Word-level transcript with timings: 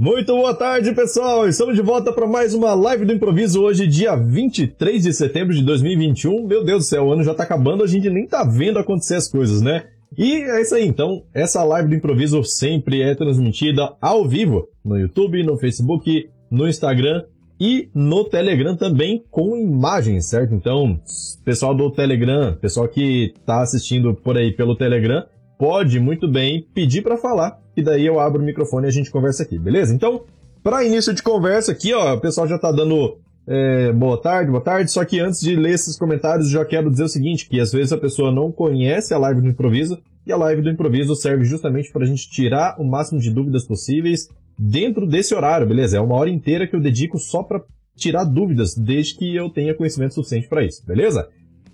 Muito 0.00 0.32
boa 0.32 0.54
tarde, 0.54 0.94
pessoal! 0.94 1.48
Estamos 1.48 1.74
de 1.74 1.82
volta 1.82 2.12
para 2.12 2.24
mais 2.24 2.54
uma 2.54 2.72
live 2.72 3.04
do 3.04 3.12
improviso 3.12 3.60
hoje, 3.60 3.84
dia 3.84 4.14
23 4.14 5.02
de 5.02 5.12
setembro 5.12 5.52
de 5.52 5.60
2021. 5.64 6.46
Meu 6.46 6.62
Deus 6.62 6.84
do 6.84 6.88
céu, 6.88 7.06
o 7.06 7.12
ano 7.12 7.24
já 7.24 7.34
tá 7.34 7.42
acabando, 7.42 7.82
a 7.82 7.86
gente 7.88 8.08
nem 8.08 8.24
tá 8.24 8.44
vendo 8.44 8.78
acontecer 8.78 9.16
as 9.16 9.26
coisas, 9.26 9.60
né? 9.60 9.86
E 10.16 10.34
é 10.34 10.62
isso 10.62 10.76
aí, 10.76 10.86
então, 10.86 11.24
essa 11.34 11.64
live 11.64 11.88
do 11.88 11.96
improviso 11.96 12.44
sempre 12.44 13.02
é 13.02 13.12
transmitida 13.16 13.92
ao 14.00 14.24
vivo 14.24 14.68
no 14.84 14.96
YouTube, 14.96 15.42
no 15.42 15.58
Facebook, 15.58 16.30
no 16.48 16.68
Instagram 16.68 17.24
e 17.60 17.90
no 17.92 18.22
Telegram 18.22 18.76
também 18.76 19.24
com 19.32 19.56
imagens, 19.56 20.26
certo? 20.26 20.54
Então, 20.54 21.00
pessoal 21.44 21.74
do 21.74 21.90
Telegram, 21.90 22.54
pessoal 22.54 22.86
que 22.86 23.34
tá 23.44 23.62
assistindo 23.62 24.14
por 24.14 24.36
aí 24.36 24.52
pelo 24.52 24.76
Telegram, 24.76 25.24
pode 25.58 25.98
muito 25.98 26.28
bem 26.28 26.64
pedir 26.72 27.02
para 27.02 27.16
falar, 27.16 27.60
e 27.76 27.82
daí 27.82 28.06
eu 28.06 28.20
abro 28.20 28.40
o 28.40 28.44
microfone 28.44 28.86
e 28.86 28.88
a 28.88 28.92
gente 28.92 29.10
conversa 29.10 29.42
aqui, 29.42 29.58
beleza? 29.58 29.92
Então, 29.94 30.22
para 30.62 30.84
início 30.84 31.12
de 31.12 31.22
conversa 31.22 31.72
aqui, 31.72 31.92
ó, 31.92 32.14
o 32.14 32.20
pessoal 32.20 32.46
já 32.46 32.58
tá 32.58 32.70
dando 32.70 33.18
é, 33.46 33.92
boa 33.92 34.20
tarde, 34.20 34.50
boa 34.50 34.62
tarde, 34.62 34.90
só 34.90 35.04
que 35.04 35.18
antes 35.18 35.40
de 35.40 35.56
ler 35.56 35.74
esses 35.74 35.98
comentários, 35.98 36.48
já 36.48 36.64
quero 36.64 36.90
dizer 36.90 37.04
o 37.04 37.08
seguinte, 37.08 37.48
que 37.48 37.58
às 37.58 37.72
vezes 37.72 37.92
a 37.92 37.98
pessoa 37.98 38.30
não 38.30 38.52
conhece 38.52 39.12
a 39.12 39.18
live 39.18 39.40
do 39.40 39.48
improviso, 39.48 39.98
e 40.26 40.32
a 40.32 40.36
live 40.36 40.62
do 40.62 40.70
improviso 40.70 41.16
serve 41.16 41.44
justamente 41.44 41.90
para 41.90 42.04
a 42.04 42.06
gente 42.06 42.30
tirar 42.30 42.76
o 42.78 42.84
máximo 42.84 43.18
de 43.18 43.30
dúvidas 43.30 43.64
possíveis 43.64 44.28
dentro 44.58 45.06
desse 45.06 45.34
horário, 45.34 45.66
beleza? 45.66 45.96
É 45.96 46.00
uma 46.00 46.16
hora 46.16 46.28
inteira 46.28 46.66
que 46.66 46.76
eu 46.76 46.80
dedico 46.80 47.18
só 47.18 47.42
para 47.42 47.62
tirar 47.96 48.24
dúvidas, 48.24 48.74
desde 48.76 49.16
que 49.16 49.34
eu 49.34 49.48
tenha 49.48 49.74
conhecimento 49.74 50.14
suficiente 50.14 50.46
para 50.46 50.64
isso, 50.64 50.84
beleza? 50.86 51.28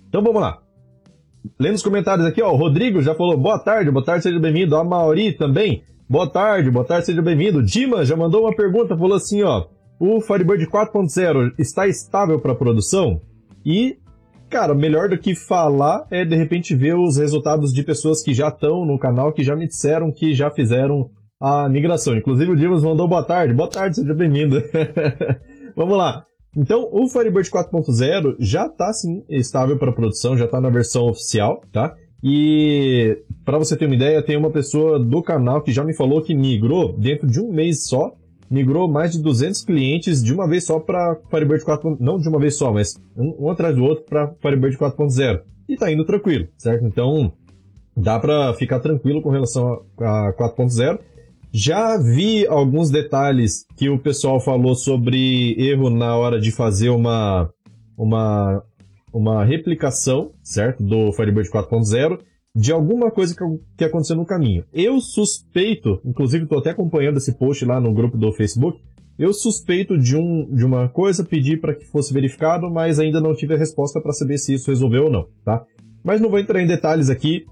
Então 0.07 0.23
vamos 0.23 0.41
lá. 0.41 0.64
Lendo 1.59 1.75
os 1.75 1.83
comentários 1.83 2.25
aqui, 2.25 2.41
ó, 2.41 2.51
o 2.51 2.55
Rodrigo 2.55 3.01
já 3.01 3.13
falou 3.13 3.37
boa 3.37 3.59
tarde, 3.59 3.91
boa 3.91 4.03
tarde, 4.03 4.23
seja 4.23 4.39
bem-vindo. 4.39 4.75
A 4.75 4.83
Mauri 4.83 5.33
também, 5.33 5.83
boa 6.09 6.29
tarde, 6.29 6.71
boa 6.71 6.85
tarde, 6.85 7.05
seja 7.05 7.21
bem-vindo. 7.21 7.61
Dima 7.61 8.05
já 8.05 8.15
mandou 8.15 8.41
uma 8.41 8.55
pergunta, 8.55 8.97
falou 8.97 9.15
assim, 9.15 9.43
ó, 9.43 9.65
o 9.99 10.19
Firebird 10.21 10.67
4.0 10.67 11.53
está 11.57 11.87
estável 11.87 12.39
para 12.39 12.55
produção? 12.55 13.21
E, 13.65 13.97
cara, 14.49 14.73
melhor 14.73 15.09
do 15.09 15.17
que 15.17 15.35
falar 15.35 16.05
é 16.11 16.25
de 16.25 16.35
repente 16.35 16.75
ver 16.75 16.95
os 16.95 17.17
resultados 17.17 17.73
de 17.73 17.83
pessoas 17.83 18.21
que 18.21 18.33
já 18.33 18.49
estão 18.49 18.85
no 18.85 18.99
canal, 18.99 19.31
que 19.31 19.43
já 19.43 19.55
me 19.55 19.67
disseram 19.67 20.11
que 20.11 20.33
já 20.33 20.49
fizeram 20.51 21.09
a 21.39 21.69
migração. 21.69 22.15
Inclusive 22.15 22.51
o 22.51 22.55
Dimas 22.55 22.83
mandou 22.83 23.07
boa 23.07 23.23
tarde, 23.23 23.53
boa 23.53 23.69
tarde, 23.69 23.97
seja 23.97 24.13
bem-vindo. 24.13 24.61
Vamos 25.75 25.97
lá. 25.97 26.25
Então, 26.55 26.87
o 26.91 27.07
Firebird 27.07 27.49
4.0 27.49 28.35
já 28.39 28.67
está 28.67 28.93
sim 28.93 29.23
estável 29.29 29.77
para 29.77 29.91
produção, 29.91 30.37
já 30.37 30.45
está 30.45 30.61
na 30.61 30.69
versão 30.69 31.07
oficial, 31.07 31.61
tá? 31.71 31.95
E 32.23 33.21
para 33.43 33.57
você 33.57 33.75
ter 33.75 33.85
uma 33.85 33.95
ideia, 33.95 34.23
tem 34.23 34.37
uma 34.37 34.49
pessoa 34.49 34.97
do 34.97 35.21
canal 35.21 35.61
que 35.61 35.71
já 35.71 35.83
me 35.83 35.93
falou 35.93 36.21
que 36.21 36.33
migrou 36.33 36.97
dentro 36.97 37.27
de 37.27 37.39
um 37.39 37.51
mês 37.51 37.85
só, 37.87 38.15
migrou 38.49 38.87
mais 38.87 39.11
de 39.11 39.21
200 39.21 39.63
clientes 39.63 40.23
de 40.23 40.33
uma 40.33 40.47
vez 40.47 40.63
só 40.63 40.79
para 40.79 41.19
Firebird 41.29 41.63
4. 41.63 41.97
Não 41.99 42.17
de 42.17 42.27
uma 42.27 42.39
vez 42.39 42.55
só, 42.55 42.71
mas 42.71 42.95
um, 43.15 43.45
um 43.45 43.49
atrás 43.49 43.75
do 43.75 43.83
outro 43.83 44.05
para 44.05 44.33
Firebird 44.41 44.77
4.0 44.77 45.41
e 45.67 45.73
está 45.73 45.91
indo 45.91 46.05
tranquilo, 46.05 46.47
certo? 46.57 46.85
Então 46.85 47.33
dá 47.95 48.19
para 48.19 48.53
ficar 48.53 48.79
tranquilo 48.79 49.21
com 49.21 49.29
relação 49.29 49.83
a, 49.99 50.29
a 50.29 50.33
4.0 50.33 50.99
já 51.57 51.97
vi 51.97 52.45
alguns 52.45 52.89
detalhes 52.89 53.65
que 53.77 53.89
o 53.89 53.97
pessoal 53.97 54.41
falou 54.41 54.75
sobre 54.75 55.55
erro 55.57 55.89
na 55.89 56.13
hora 56.17 56.37
de 56.37 56.51
fazer 56.51 56.89
uma, 56.89 57.49
uma, 57.97 58.61
uma 59.13 59.45
replicação, 59.45 60.33
certo? 60.43 60.83
Do 60.83 61.13
Firebird 61.13 61.49
4.0 61.49 62.19
de 62.53 62.73
alguma 62.73 63.09
coisa 63.09 63.33
que, 63.33 63.43
que 63.77 63.85
aconteceu 63.85 64.17
no 64.17 64.25
caminho. 64.25 64.65
Eu 64.73 64.99
suspeito, 64.99 66.01
inclusive 66.03 66.43
estou 66.43 66.59
até 66.59 66.71
acompanhando 66.71 67.17
esse 67.17 67.37
post 67.37 67.63
lá 67.63 67.79
no 67.79 67.93
grupo 67.93 68.17
do 68.17 68.33
Facebook, 68.33 68.77
eu 69.17 69.31
suspeito 69.31 69.97
de, 69.97 70.17
um, 70.17 70.53
de 70.53 70.65
uma 70.65 70.89
coisa, 70.89 71.23
pedi 71.23 71.55
para 71.55 71.73
que 71.73 71.85
fosse 71.85 72.13
verificado, 72.13 72.69
mas 72.69 72.99
ainda 72.99 73.21
não 73.21 73.33
tive 73.33 73.53
a 73.53 73.57
resposta 73.57 74.01
para 74.01 74.11
saber 74.11 74.37
se 74.39 74.53
isso 74.53 74.69
resolveu 74.69 75.05
ou 75.05 75.09
não, 75.09 75.25
tá? 75.45 75.63
Mas 76.03 76.19
não 76.19 76.29
vou 76.29 76.37
entrar 76.37 76.61
em 76.61 76.67
detalhes 76.67 77.09
aqui, 77.09 77.45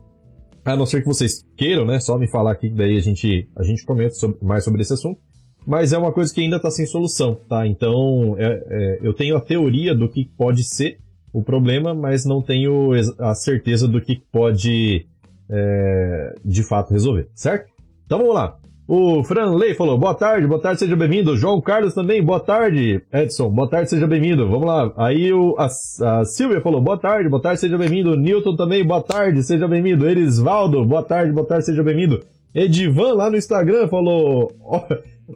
a 0.66 0.76
não 0.76 0.86
ser 0.86 1.02
que 1.02 1.08
vocês 1.08 1.46
queiram, 1.58 1.86
né? 1.86 2.00
Só 2.00 2.18
me 2.18 2.28
falar 2.28 2.52
aqui, 2.52 2.70
daí 2.70 2.98
a 2.98 3.02
gente, 3.02 3.50
a 3.56 3.64
gente 3.64 3.86
comenta 3.86 4.16
sobre, 4.16 4.38
mais 4.42 4.64
sobre 4.64 4.82
esse 4.82 4.94
assunto. 4.94 5.20
Mas 5.66 5.94
é 5.94 5.98
uma 5.98 6.12
coisa 6.12 6.34
que 6.34 6.42
ainda 6.42 6.58
está 6.58 6.70
sem 6.70 6.86
solução, 6.86 7.36
tá? 7.48 7.66
Então, 7.66 8.36
é, 8.38 8.64
é, 8.70 9.00
eu 9.02 9.14
tenho 9.14 9.38
a 9.38 9.42
teoria 9.42 9.96
do 9.96 10.10
que 10.10 10.26
pode 10.26 10.64
ser 10.64 11.00
o 11.32 11.42
problema, 11.42 11.94
mas 11.94 12.26
não 12.26 12.42
tenho 12.42 12.92
a 13.20 13.34
certeza 13.34 13.88
do 13.88 14.00
que 14.00 14.22
pode, 14.32 15.08
é, 15.50 16.36
de 16.44 16.64
fato, 16.64 16.92
resolver, 16.92 17.30
certo? 17.34 17.72
Então 18.06 18.20
vamos 18.20 18.36
lá. 18.36 18.60
O 18.86 19.24
Franley 19.24 19.76
falou, 19.76 19.98
boa 19.98 20.14
tarde, 20.14 20.46
boa 20.46 20.62
tarde, 20.62 20.80
seja 20.80 20.94
bem-vindo. 20.94 21.38
João 21.38 21.62
Carlos 21.62 21.94
também, 21.94 22.22
boa 22.22 22.42
tarde. 22.42 23.02
Edson, 23.14 23.50
boa 23.50 23.70
tarde, 23.70 23.90
seja 23.90 24.06
bem-vindo. 24.06 24.46
Vamos 24.46 24.68
lá. 24.68 24.92
Aí 24.98 25.32
o, 25.32 25.56
a, 25.58 25.68
a 25.68 26.26
Silvia 26.26 26.60
falou, 26.60 26.82
boa 26.82 26.98
tarde, 26.98 27.30
boa 27.30 27.42
tarde, 27.42 27.62
seja 27.62 27.78
bem-vindo. 27.78 28.18
Newton 28.18 28.58
também, 28.58 28.86
boa 28.86 29.02
tarde, 29.02 29.42
seja 29.42 29.70
bem-vindo. 29.70 30.10
Erisvaldo, 30.10 30.84
boa 30.84 31.02
tarde, 31.02 31.32
boa 31.32 31.48
tarde, 31.48 31.66
seja 31.66 31.82
bem-vindo. 31.82 32.26
Edivan 32.54 33.14
lá 33.14 33.30
no 33.30 33.38
Instagram 33.38 33.88
falou, 33.88 34.52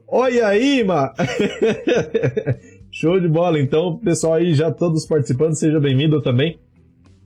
olha 0.10 0.48
aí, 0.48 0.84
ma. 0.84 1.14
Show 2.92 3.18
de 3.18 3.30
bola. 3.30 3.62
Então, 3.62 3.98
pessoal 3.98 4.34
aí 4.34 4.54
já 4.54 4.72
todos 4.72 5.06
participando, 5.06 5.56
seja 5.56 5.80
bem-vindo 5.80 6.22
também. 6.22 6.60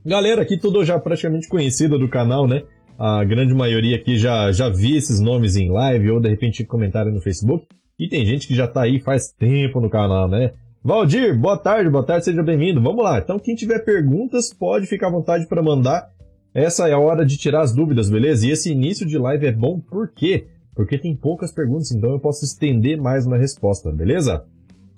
Galera 0.05 0.43
aqui 0.43 0.55
tudo 0.55 0.85
já 0.85 0.99
praticamente 0.99 1.47
conhecida 1.47 1.97
do 1.97 2.07
canal, 2.07 2.47
né? 2.47 2.61
A 3.03 3.23
grande 3.23 3.51
maioria 3.51 3.95
aqui 3.95 4.15
já, 4.15 4.51
já 4.51 4.69
vi 4.69 4.95
esses 4.95 5.19
nomes 5.19 5.55
em 5.55 5.71
live 5.71 6.11
ou 6.11 6.19
de 6.19 6.29
repente 6.29 6.63
comentário 6.63 7.11
no 7.11 7.19
Facebook. 7.19 7.65
E 7.97 8.07
tem 8.07 8.23
gente 8.23 8.47
que 8.47 8.53
já 8.53 8.67
tá 8.67 8.83
aí 8.83 8.99
faz 8.99 9.31
tempo 9.31 9.81
no 9.81 9.89
canal, 9.89 10.29
né? 10.29 10.53
Valdir, 10.83 11.35
boa 11.35 11.57
tarde, 11.57 11.89
boa 11.89 12.05
tarde, 12.05 12.25
seja 12.25 12.43
bem-vindo. 12.43 12.79
Vamos 12.79 13.03
lá. 13.03 13.17
Então, 13.17 13.39
quem 13.39 13.55
tiver 13.55 13.79
perguntas, 13.79 14.53
pode 14.53 14.85
ficar 14.85 15.07
à 15.07 15.11
vontade 15.11 15.47
para 15.47 15.63
mandar. 15.63 16.11
Essa 16.53 16.87
é 16.87 16.93
a 16.93 16.99
hora 16.99 17.25
de 17.25 17.37
tirar 17.37 17.61
as 17.61 17.73
dúvidas, 17.73 18.07
beleza? 18.07 18.45
E 18.45 18.51
esse 18.51 18.71
início 18.71 19.03
de 19.07 19.17
live 19.17 19.47
é 19.47 19.51
bom 19.51 19.79
por 19.79 20.11
quê? 20.13 20.45
Porque 20.75 20.99
tem 20.99 21.15
poucas 21.15 21.51
perguntas, 21.51 21.91
então 21.91 22.11
eu 22.11 22.19
posso 22.19 22.45
estender 22.45 23.01
mais 23.01 23.25
na 23.25 23.35
resposta, 23.35 23.91
beleza? 23.91 24.45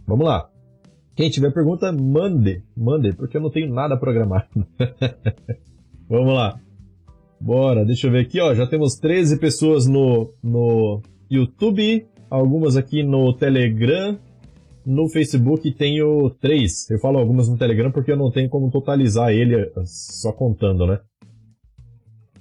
Vamos 0.06 0.25
lá. 0.25 0.50
Quem 1.16 1.30
tiver 1.30 1.53
pergunta, 1.53 1.90
mande, 1.94 2.62
mande, 2.75 3.13
porque 3.13 3.38
eu 3.38 3.42
não 3.42 3.50
tenho 3.50 3.74
nada 3.74 3.96
programado. 3.96 4.47
Vamos 6.09 6.34
lá. 6.34 6.59
Bora, 7.44 7.84
deixa 7.84 8.08
eu 8.08 8.12
ver 8.12 8.22
aqui, 8.22 8.40
ó. 8.40 8.56
Já 8.56 8.66
temos 8.66 8.96
13 8.96 9.38
pessoas 9.38 9.86
no, 9.86 10.34
no 10.42 11.02
YouTube, 11.30 12.08
algumas 12.30 12.78
aqui 12.78 13.04
no 13.04 13.34
Telegram. 13.34 14.18
No 14.86 15.09
Facebook 15.09 15.70
tenho 15.74 16.30
3. 16.40 16.92
Eu 16.92 17.00
falo 17.00 17.18
algumas 17.18 17.50
no 17.50 17.58
Telegram 17.58 17.92
porque 17.92 18.14
eu 18.14 18.18
não 18.18 18.31
tenho 18.31 18.50
como 18.50 18.72
totalizar 18.72 19.31
ele 19.31 19.70
só 19.84 20.31
contando, 20.31 20.88
né? 20.88 21.02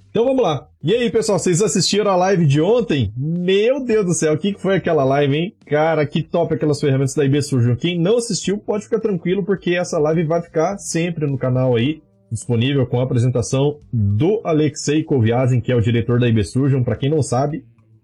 Então 0.09 0.23
vamos 0.23 0.41
lá. 0.41 0.69
E 0.81 0.93
aí, 0.93 1.09
pessoal, 1.09 1.37
vocês 1.37 1.61
assistiram 1.61 2.09
a 2.09 2.15
live 2.15 2.45
de 2.45 2.61
ontem? 2.61 3.11
Meu 3.17 3.83
Deus 3.83 4.05
do 4.05 4.13
céu, 4.13 4.35
o 4.35 4.37
que 4.37 4.53
foi 4.53 4.77
aquela 4.77 5.03
live, 5.03 5.35
hein? 5.35 5.55
Cara, 5.65 6.05
que 6.05 6.23
top 6.23 6.53
aquelas 6.53 6.79
ferramentas 6.79 7.13
da 7.13 7.25
IB 7.25 7.41
Surgeon. 7.41 7.75
Quem 7.75 7.99
não 7.99 8.17
assistiu, 8.19 8.57
pode 8.57 8.85
ficar 8.85 9.01
tranquilo, 9.01 9.43
porque 9.43 9.71
essa 9.71 9.99
live 9.99 10.23
vai 10.23 10.41
ficar 10.41 10.77
sempre 10.77 11.27
no 11.27 11.37
canal 11.37 11.75
aí 11.75 12.01
disponível 12.33 12.85
com 12.87 12.99
a 12.99 13.03
apresentação 13.03 13.79
do 13.91 14.41
Alexei 14.43 15.03
Koviazin, 15.03 15.61
que 15.61 15.71
é 15.71 15.75
o 15.75 15.81
diretor 15.81 16.19
da 16.19 16.27
IBSurgeon. 16.27 16.83
Para 16.83 16.95
quem 16.95 17.09
não 17.09 17.21
sabe, 17.21 17.63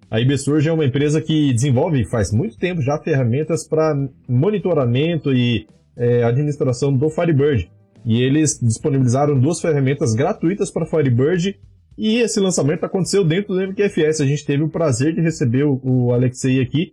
a 0.10 0.22
IBSurgeon 0.22 0.72
é 0.72 0.74
uma 0.74 0.86
empresa 0.86 1.20
que 1.20 1.52
desenvolve 1.52 2.06
faz 2.06 2.32
muito 2.32 2.58
tempo 2.58 2.82
já 2.82 2.98
ferramentas 3.00 3.68
para 3.68 3.96
monitoramento 4.28 5.34
e 5.34 5.68
é, 5.98 6.24
administração 6.24 6.96
do 6.96 7.10
Firebird. 7.10 7.70
E 8.06 8.22
eles 8.22 8.60
disponibilizaram 8.62 9.40
duas 9.40 9.60
ferramentas 9.60 10.14
gratuitas 10.14 10.70
para 10.72 10.86
Firebird 10.86 11.60
e 11.98 12.20
esse 12.20 12.40
lançamento 12.40 12.86
aconteceu 12.86 13.26
dentro 13.26 13.56
do 13.56 13.62
MQFS. 13.62 14.22
A 14.22 14.26
gente 14.26 14.46
teve 14.46 14.64
o 14.64 14.70
prazer 14.70 15.14
de 15.14 15.22
receber 15.22 15.64
o, 15.64 15.82
o 15.84 16.14
Alexei 16.14 16.62
aqui. 16.62 16.92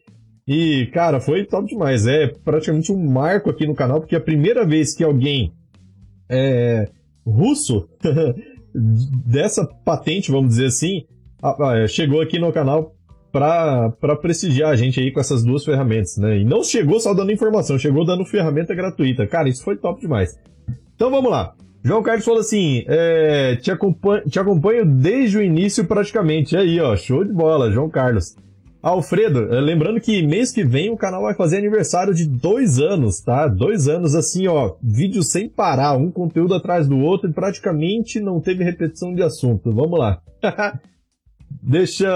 E, 0.49 0.87
cara, 0.93 1.21
foi 1.21 1.44
top 1.44 1.69
demais. 1.69 2.06
É 2.06 2.29
praticamente 2.29 2.91
um 2.91 3.11
marco 3.11 3.50
aqui 3.50 3.67
no 3.67 3.75
canal, 3.75 4.00
porque 4.00 4.15
é 4.15 4.19
a 4.19 4.23
primeira 4.23 4.65
vez 4.65 4.94
que 4.94 5.05
alguém 5.05 5.53
é, 6.29 6.89
russo 7.26 7.88
dessa 8.75 9.67
patente, 9.84 10.31
vamos 10.31 10.50
dizer 10.50 10.67
assim, 10.67 11.05
chegou 11.88 12.20
aqui 12.20 12.38
no 12.38 12.52
canal 12.52 12.94
para 13.32 14.17
prestigiar 14.20 14.70
a 14.70 14.76
gente 14.76 14.99
aí 15.00 15.12
com 15.12 15.20
essas 15.20 15.44
duas 15.44 15.64
ferramentas, 15.64 16.17
né? 16.17 16.38
E 16.38 16.44
não 16.44 16.62
chegou 16.62 16.99
só 16.99 17.12
dando 17.12 17.32
informação, 17.32 17.78
chegou 17.78 18.05
dando 18.05 18.25
ferramenta 18.25 18.75
gratuita. 18.75 19.26
Cara, 19.26 19.49
isso 19.49 19.62
foi 19.62 19.76
top 19.76 20.00
demais. 20.00 20.38
Então 20.94 21.11
vamos 21.11 21.31
lá. 21.31 21.55
João 21.84 22.02
Carlos 22.02 22.25
falou 22.25 22.40
assim: 22.40 22.82
é, 22.87 23.56
te, 23.56 23.70
acompanho, 23.70 24.25
te 24.29 24.40
acompanho 24.40 24.87
desde 24.87 25.38
o 25.38 25.43
início 25.43 25.84
praticamente. 25.84 26.56
Aí, 26.56 26.81
ó, 26.81 26.96
show 26.96 27.22
de 27.22 27.32
bola, 27.32 27.70
João 27.70 27.90
Carlos. 27.90 28.34
Alfredo, 28.87 29.53
eh, 29.53 29.61
lembrando 29.61 30.00
que 30.00 30.25
mês 30.25 30.53
que 30.53 30.62
vem 30.62 30.91
o 30.91 30.97
canal 30.97 31.23
vai 31.23 31.35
fazer 31.35 31.56
aniversário 31.56 32.15
de 32.15 32.25
dois 32.25 32.79
anos, 32.79 33.21
tá? 33.21 33.49
Dois 33.49 33.88
anos 33.88 34.15
assim, 34.15 34.47
ó, 34.47 34.77
vídeos 34.81 35.33
sem 35.33 35.49
parar, 35.49 35.97
um 35.97 36.09
conteúdo 36.09 36.55
atrás 36.55 36.87
do 36.87 36.97
outro 36.97 37.29
e 37.29 37.33
praticamente 37.33 38.21
não 38.21 38.41
teve 38.41 38.62
repetição 38.62 39.12
de 39.12 39.25
assunto. 39.25 39.73
Vamos 39.73 39.99
lá. 39.99 40.23
Deixa. 41.61 42.06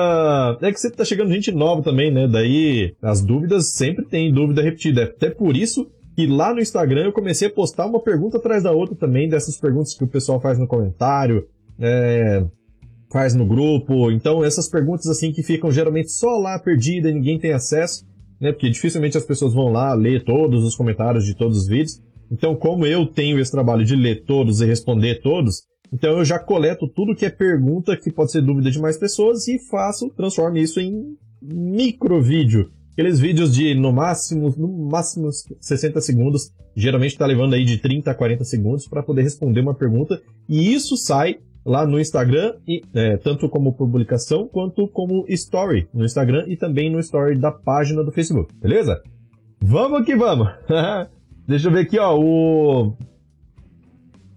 É 0.62 0.70
que 0.70 0.78
sempre 0.78 0.98
tá 0.98 1.04
chegando 1.04 1.32
gente 1.32 1.50
nova 1.50 1.82
também, 1.82 2.08
né? 2.08 2.28
Daí 2.28 2.94
as 3.02 3.20
dúvidas 3.20 3.72
sempre 3.72 4.04
tem 4.04 4.32
dúvida 4.32 4.62
repetida. 4.62 5.02
Até 5.02 5.28
por 5.28 5.56
isso 5.56 5.90
que 6.14 6.28
lá 6.28 6.54
no 6.54 6.60
Instagram 6.60 7.06
eu 7.06 7.12
comecei 7.12 7.48
a 7.48 7.52
postar 7.52 7.86
uma 7.86 8.00
pergunta 8.00 8.36
atrás 8.36 8.62
da 8.62 8.70
outra 8.70 8.94
também, 8.94 9.28
dessas 9.28 9.58
perguntas 9.58 9.94
que 9.94 10.04
o 10.04 10.08
pessoal 10.08 10.40
faz 10.40 10.56
no 10.56 10.68
comentário, 10.68 11.48
é, 11.80 12.44
faz 13.10 13.34
no 13.34 13.46
grupo. 13.46 14.10
Então, 14.10 14.44
essas 14.44 14.68
perguntas 14.68 15.06
assim 15.06 15.32
que 15.32 15.42
ficam 15.42 15.70
geralmente 15.70 16.12
só 16.12 16.38
lá 16.38 16.58
perdida 16.58 17.10
ninguém 17.10 17.38
tem 17.38 17.52
acesso, 17.52 18.04
né? 18.40 18.52
Porque 18.52 18.70
dificilmente 18.70 19.18
as 19.18 19.24
pessoas 19.24 19.52
vão 19.52 19.68
lá 19.68 19.92
ler 19.94 20.24
todos 20.24 20.64
os 20.64 20.74
comentários 20.74 21.24
de 21.24 21.34
todos 21.34 21.58
os 21.58 21.66
vídeos. 21.66 22.00
Então, 22.30 22.54
como 22.54 22.86
eu 22.86 23.06
tenho 23.06 23.40
esse 23.40 23.50
trabalho 23.50 23.84
de 23.84 23.96
ler 23.96 24.24
todos 24.24 24.60
e 24.60 24.66
responder 24.66 25.20
todos, 25.20 25.64
então 25.92 26.18
eu 26.18 26.24
já 26.24 26.38
coleto 26.38 26.88
tudo 26.88 27.14
que 27.14 27.26
é 27.26 27.30
pergunta 27.30 27.96
que 27.96 28.12
pode 28.12 28.30
ser 28.30 28.42
dúvida 28.42 28.70
de 28.70 28.78
mais 28.78 28.96
pessoas 28.96 29.48
e 29.48 29.58
faço, 29.68 30.08
transformo 30.10 30.56
isso 30.56 30.78
em 30.80 31.16
micro 31.42 32.22
vídeo. 32.22 32.70
Aqueles 32.92 33.18
vídeos 33.18 33.54
de 33.54 33.74
no 33.74 33.92
máximo, 33.92 34.54
no 34.56 34.88
máximo 34.90 35.30
60 35.60 36.00
segundos, 36.00 36.52
geralmente 36.76 37.12
está 37.12 37.26
levando 37.26 37.54
aí 37.54 37.64
de 37.64 37.78
30 37.78 38.10
a 38.10 38.14
40 38.14 38.44
segundos 38.44 38.86
para 38.86 39.02
poder 39.02 39.22
responder 39.22 39.60
uma 39.60 39.74
pergunta 39.74 40.20
e 40.48 40.72
isso 40.72 40.96
sai 40.96 41.38
lá 41.64 41.86
no 41.86 42.00
Instagram, 42.00 42.54
e, 42.66 42.82
é, 42.94 43.16
tanto 43.16 43.48
como 43.48 43.74
publicação 43.74 44.48
quanto 44.48 44.88
como 44.88 45.24
story 45.28 45.88
no 45.92 46.04
Instagram 46.04 46.44
e 46.46 46.56
também 46.56 46.90
no 46.90 47.00
story 47.00 47.38
da 47.38 47.52
página 47.52 48.02
do 48.02 48.12
Facebook, 48.12 48.54
beleza? 48.56 49.00
Vamos 49.62 50.04
que 50.04 50.16
vamos! 50.16 50.48
Deixa 51.46 51.68
eu 51.68 51.72
ver 51.72 51.80
aqui, 51.80 51.98
ó, 51.98 52.16
o 52.16 52.94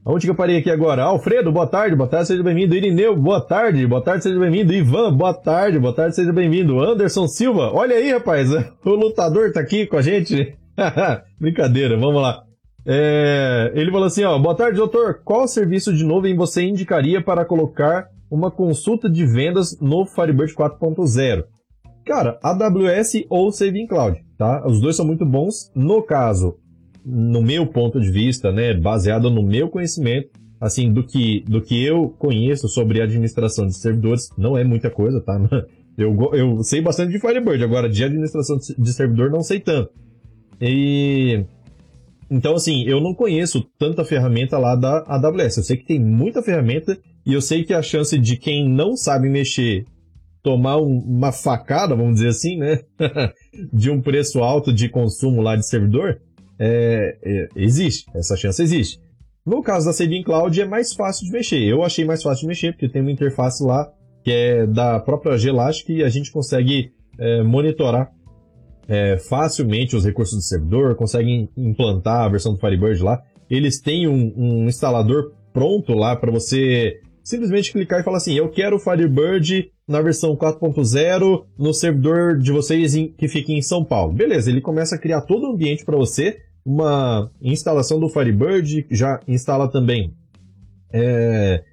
Onde 0.06 0.26
que 0.26 0.32
eu 0.32 0.36
parei 0.36 0.58
aqui 0.58 0.70
agora? 0.70 1.04
Alfredo, 1.04 1.50
boa 1.50 1.66
tarde, 1.66 1.96
boa 1.96 2.10
tarde, 2.10 2.28
seja 2.28 2.44
bem-vindo. 2.44 2.76
Irineu, 2.76 3.16
boa 3.16 3.40
tarde, 3.40 3.88
boa 3.88 4.04
tarde, 4.04 4.24
seja 4.24 4.38
bem-vindo. 4.38 4.74
Ivan, 4.74 5.16
boa 5.16 5.34
tarde, 5.34 5.80
boa 5.80 5.96
tarde, 5.96 6.14
seja 6.14 6.34
bem-vindo. 6.34 6.78
Anderson 6.84 7.26
Silva, 7.26 7.72
olha 7.74 7.96
aí, 7.96 8.12
rapaz, 8.12 8.50
o 8.84 8.90
lutador 8.90 9.54
tá 9.54 9.62
aqui 9.62 9.88
com 9.88 9.96
a 9.96 10.02
gente. 10.02 10.58
Brincadeira, 11.40 11.98
vamos 11.98 12.22
lá. 12.22 12.44
É, 12.86 13.72
ele 13.76 13.92
falou 13.92 14.08
assim, 14.08 14.24
ó, 14.24 14.38
boa 14.38 14.56
tarde, 14.56 14.78
doutor. 14.78 15.22
Qual 15.24 15.48
serviço 15.48 15.94
de 15.94 16.04
nuvem 16.04 16.36
você 16.36 16.64
indicaria 16.64 17.22
para 17.22 17.46
colocar 17.46 18.10
uma 18.30 18.52
consulta 18.52 19.10
de 19.10 19.26
vendas 19.26 19.80
no 19.80 20.06
Firebird 20.06 20.54
4.0? 20.54 21.46
Cara, 22.06 22.38
AWS 22.44 23.26
ou 23.30 23.52
Saving 23.52 23.88
Cloud, 23.88 24.20
tá? 24.38 24.66
Os 24.68 24.82
dois 24.82 24.96
são 24.96 25.06
muito 25.06 25.26
bons. 25.26 25.72
No 25.74 26.04
caso, 26.04 26.58
no 27.06 27.42
meu 27.42 27.66
ponto 27.66 28.00
de 28.00 28.12
vista, 28.12 28.52
né, 28.52 28.74
baseado 28.74 29.30
no 29.30 29.42
meu 29.42 29.70
conhecimento, 29.70 30.30
assim, 30.60 30.92
do 30.92 31.06
que, 31.06 31.42
do 31.48 31.62
que 31.62 31.84
eu 31.84 32.10
conheço 32.20 32.68
sobre 32.68 33.02
administração 33.02 33.66
de 33.66 33.76
servidores, 33.76 34.30
não 34.38 34.58
é 34.58 34.64
muita 34.64 34.90
coisa, 34.90 35.22
tá? 35.22 35.40
Eu, 35.96 36.18
eu 36.34 36.64
sei 36.64 36.82
bastante 36.82 37.12
de 37.12 37.20
Firebird, 37.20 37.64
agora 37.64 37.88
de 37.88 38.04
administração 38.04 38.58
de 38.58 38.92
servidor 38.92 39.30
não 39.30 39.44
sei 39.44 39.60
tanto. 39.60 39.92
E 40.60 41.46
então, 42.30 42.56
assim, 42.56 42.84
eu 42.86 43.00
não 43.02 43.14
conheço 43.14 43.62
tanta 43.78 44.06
ferramenta 44.06 44.58
lá 44.58 44.76
da 44.76 45.04
AWS. 45.08 45.58
Eu 45.58 45.64
sei 45.64 45.78
que 45.78 45.86
tem 45.86 46.00
muita 46.00 46.42
ferramenta 46.42 46.98
e 47.26 47.34
eu 47.34 47.42
sei 47.42 47.64
que 47.64 47.74
a 47.74 47.82
chance 47.82 48.18
de 48.18 48.38
quem 48.38 48.68
não 48.68 48.96
sabe 48.96 49.30
mexer 49.30 49.86
tomar 50.42 50.78
um, 50.78 51.00
uma 51.00 51.32
facada, 51.32 51.96
vamos 51.96 52.16
dizer 52.16 52.28
assim, 52.28 52.58
né? 52.58 52.82
de 53.72 53.90
um 53.90 54.02
preço 54.02 54.40
alto 54.40 54.74
de 54.74 54.90
consumo 54.90 55.42
lá 55.42 55.56
de 55.56 55.66
servidor, 55.66 56.20
é, 56.60 57.18
é, 57.24 57.50
existe, 57.56 58.06
essa 58.14 58.36
chance 58.36 58.62
existe. 58.62 59.00
No 59.46 59.62
caso 59.62 59.86
da 59.86 59.94
Saving 59.94 60.24
Cloud 60.24 60.60
é 60.60 60.66
mais 60.66 60.94
fácil 60.94 61.26
de 61.26 61.32
mexer. 61.32 61.62
Eu 61.62 61.84
achei 61.84 62.06
mais 62.06 62.22
fácil 62.22 62.42
de 62.42 62.48
mexer 62.48 62.72
porque 62.72 62.90
tem 62.90 63.02
uma 63.02 63.12
interface 63.12 63.64
lá 63.64 63.90
que 64.24 64.32
é 64.32 64.66
da 64.66 65.00
própria 65.00 65.38
Gelastic 65.38 65.90
e 65.90 66.04
a 66.04 66.10
gente 66.10 66.32
consegue 66.32 66.92
é, 67.20 67.44
monitorar 67.44 68.10
é, 68.88 69.18
facilmente 69.18 69.96
os 69.96 70.06
recursos 70.06 70.36
do 70.36 70.42
servidor, 70.42 70.96
conseguem 70.96 71.50
implantar 71.56 72.26
a 72.26 72.30
versão 72.30 72.54
do 72.54 72.60
Firebird 72.60 73.02
lá. 73.02 73.22
Eles 73.50 73.80
têm 73.80 74.08
um, 74.08 74.34
um 74.36 74.68
instalador 74.68 75.32
pronto 75.54 75.94
lá 75.94 76.16
para 76.16 76.32
você 76.32 77.00
simplesmente 77.24 77.72
clicar 77.72 78.02
e 78.02 78.04
falar 78.04 78.18
assim: 78.18 78.34
eu 78.34 78.50
quero 78.50 78.76
o 78.76 78.80
Firebird 78.80 79.72
na 79.88 80.02
versão 80.02 80.36
4.0 80.36 81.46
no 81.58 81.74
servidor 81.74 82.38
de 82.38 82.52
vocês 82.52 82.96
em, 82.96 83.08
que 83.08 83.28
fica 83.28 83.52
em 83.52 83.62
São 83.62 83.84
Paulo. 83.84 84.14
Beleza, 84.14 84.50
ele 84.50 84.62
começa 84.62 84.96
a 84.96 85.00
criar 85.00 85.22
todo 85.22 85.44
o 85.44 85.52
ambiente 85.54 85.86
para 85.86 85.98
você, 85.98 86.38
uma 86.66 87.32
instalação 87.42 88.00
do 88.00 88.10
Firebird, 88.10 88.88
já 88.90 89.20
instala 89.28 89.70
também. 89.70 90.14
É, 90.92 91.64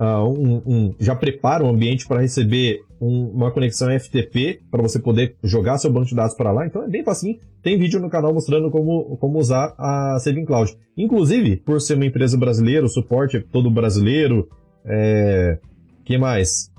uh, 0.00 0.28
um, 0.28 0.62
um, 0.66 0.94
já 0.98 1.14
prepara 1.14 1.62
o 1.64 1.66
um 1.66 1.70
ambiente 1.70 2.06
para 2.06 2.20
receber 2.20 2.80
uma 3.00 3.50
conexão 3.52 3.88
FTP 3.96 4.60
para 4.70 4.82
você 4.82 4.98
poder 4.98 5.36
jogar 5.42 5.78
seu 5.78 5.92
banco 5.92 6.06
de 6.06 6.14
dados 6.14 6.34
para 6.34 6.50
lá. 6.50 6.66
Então 6.66 6.82
é 6.82 6.88
bem 6.88 7.04
fácil. 7.04 7.38
Tem 7.62 7.78
vídeo 7.78 8.00
no 8.00 8.10
canal 8.10 8.34
mostrando 8.34 8.70
como, 8.70 9.16
como 9.18 9.38
usar 9.38 9.74
a 9.78 10.18
Saving 10.20 10.44
Cloud. 10.44 10.76
Inclusive, 10.96 11.56
por 11.58 11.80
ser 11.80 11.94
uma 11.94 12.06
empresa 12.06 12.36
brasileira, 12.36 12.84
o 12.84 12.88
suporte 12.88 13.36
é 13.36 13.40
todo 13.40 13.70
brasileiro, 13.70 14.48
é... 14.84 15.58
que 16.04 16.18
mais? 16.18 16.72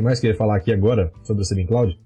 que 0.00 0.02
mais 0.02 0.18
queria 0.18 0.36
falar 0.36 0.56
aqui 0.56 0.72
agora 0.72 1.12
sobre 1.22 1.42
o 1.42 1.44
Saving 1.44 1.66
Cloud? 1.66 1.98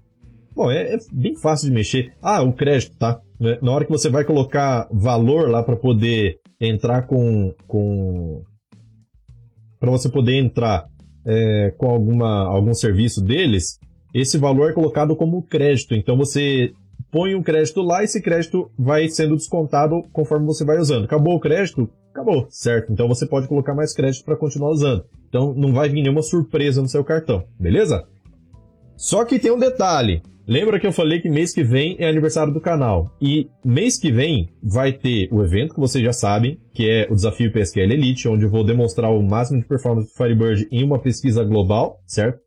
Bom, 0.55 0.71
é, 0.71 0.95
é, 0.95 0.97
bem 1.11 1.35
fácil 1.35 1.69
de 1.69 1.75
mexer. 1.75 2.13
Ah, 2.21 2.41
o 2.41 2.53
crédito, 2.53 2.97
tá? 2.97 3.19
Na 3.61 3.71
hora 3.71 3.85
que 3.85 3.91
você 3.91 4.09
vai 4.09 4.23
colocar 4.23 4.87
valor 4.91 5.49
lá 5.49 5.63
para 5.63 5.75
poder 5.75 6.39
entrar 6.59 7.03
com. 7.03 7.53
com... 7.67 8.43
para 9.85 9.91
você 9.91 10.09
poder 10.09 10.33
entrar 10.33 10.87
é, 11.23 11.71
com 11.77 11.89
alguma, 11.89 12.45
algum 12.47 12.73
serviço 12.73 13.21
deles, 13.21 13.79
esse 14.13 14.37
valor 14.37 14.71
é 14.71 14.73
colocado 14.73 15.15
como 15.15 15.43
crédito. 15.43 15.93
Então 15.93 16.17
você 16.17 16.73
põe 17.11 17.35
um 17.35 17.43
crédito 17.43 17.81
lá 17.81 18.01
e 18.01 18.05
esse 18.05 18.19
crédito 18.19 18.71
vai 18.77 19.07
sendo 19.07 19.35
descontado 19.35 20.01
conforme 20.11 20.45
você 20.47 20.65
vai 20.65 20.79
usando. 20.79 21.05
Acabou 21.05 21.35
o 21.35 21.39
crédito? 21.39 21.87
Acabou, 22.11 22.47
certo? 22.49 22.91
Então 22.91 23.07
você 23.07 23.27
pode 23.27 23.47
colocar 23.47 23.75
mais 23.75 23.93
crédito 23.93 24.25
para 24.25 24.35
continuar 24.35 24.71
usando. 24.71 25.05
Então 25.29 25.53
não 25.53 25.71
vai 25.71 25.87
vir 25.87 26.01
nenhuma 26.01 26.23
surpresa 26.23 26.81
no 26.81 26.87
seu 26.87 27.03
cartão, 27.03 27.43
beleza? 27.59 28.07
Só 28.95 29.23
que 29.23 29.37
tem 29.37 29.51
um 29.51 29.59
detalhe. 29.59 30.23
Lembra 30.47 30.79
que 30.79 30.85
eu 30.85 30.91
falei 30.91 31.19
que 31.19 31.29
mês 31.29 31.53
que 31.53 31.63
vem 31.63 31.95
é 31.97 32.07
aniversário 32.07 32.53
do 32.53 32.61
canal. 32.61 33.15
E 33.19 33.49
mês 33.63 33.97
que 33.97 34.11
vem 34.11 34.49
vai 34.61 34.93
ter 34.93 35.27
o 35.31 35.43
evento 35.43 35.73
que 35.73 35.79
vocês 35.79 36.03
já 36.03 36.13
sabem, 36.13 36.59
que 36.71 36.87
é 36.87 37.07
o 37.09 37.15
desafio 37.15 37.51
PSQL 37.51 37.91
Elite, 37.91 38.27
onde 38.27 38.43
eu 38.43 38.49
vou 38.49 38.63
demonstrar 38.63 39.11
o 39.11 39.23
máximo 39.23 39.59
de 39.59 39.67
performance 39.67 40.07
do 40.07 40.15
Firebird 40.15 40.67
em 40.71 40.83
uma 40.83 40.99
pesquisa 40.99 41.43
global, 41.43 41.99
certo? 42.05 42.39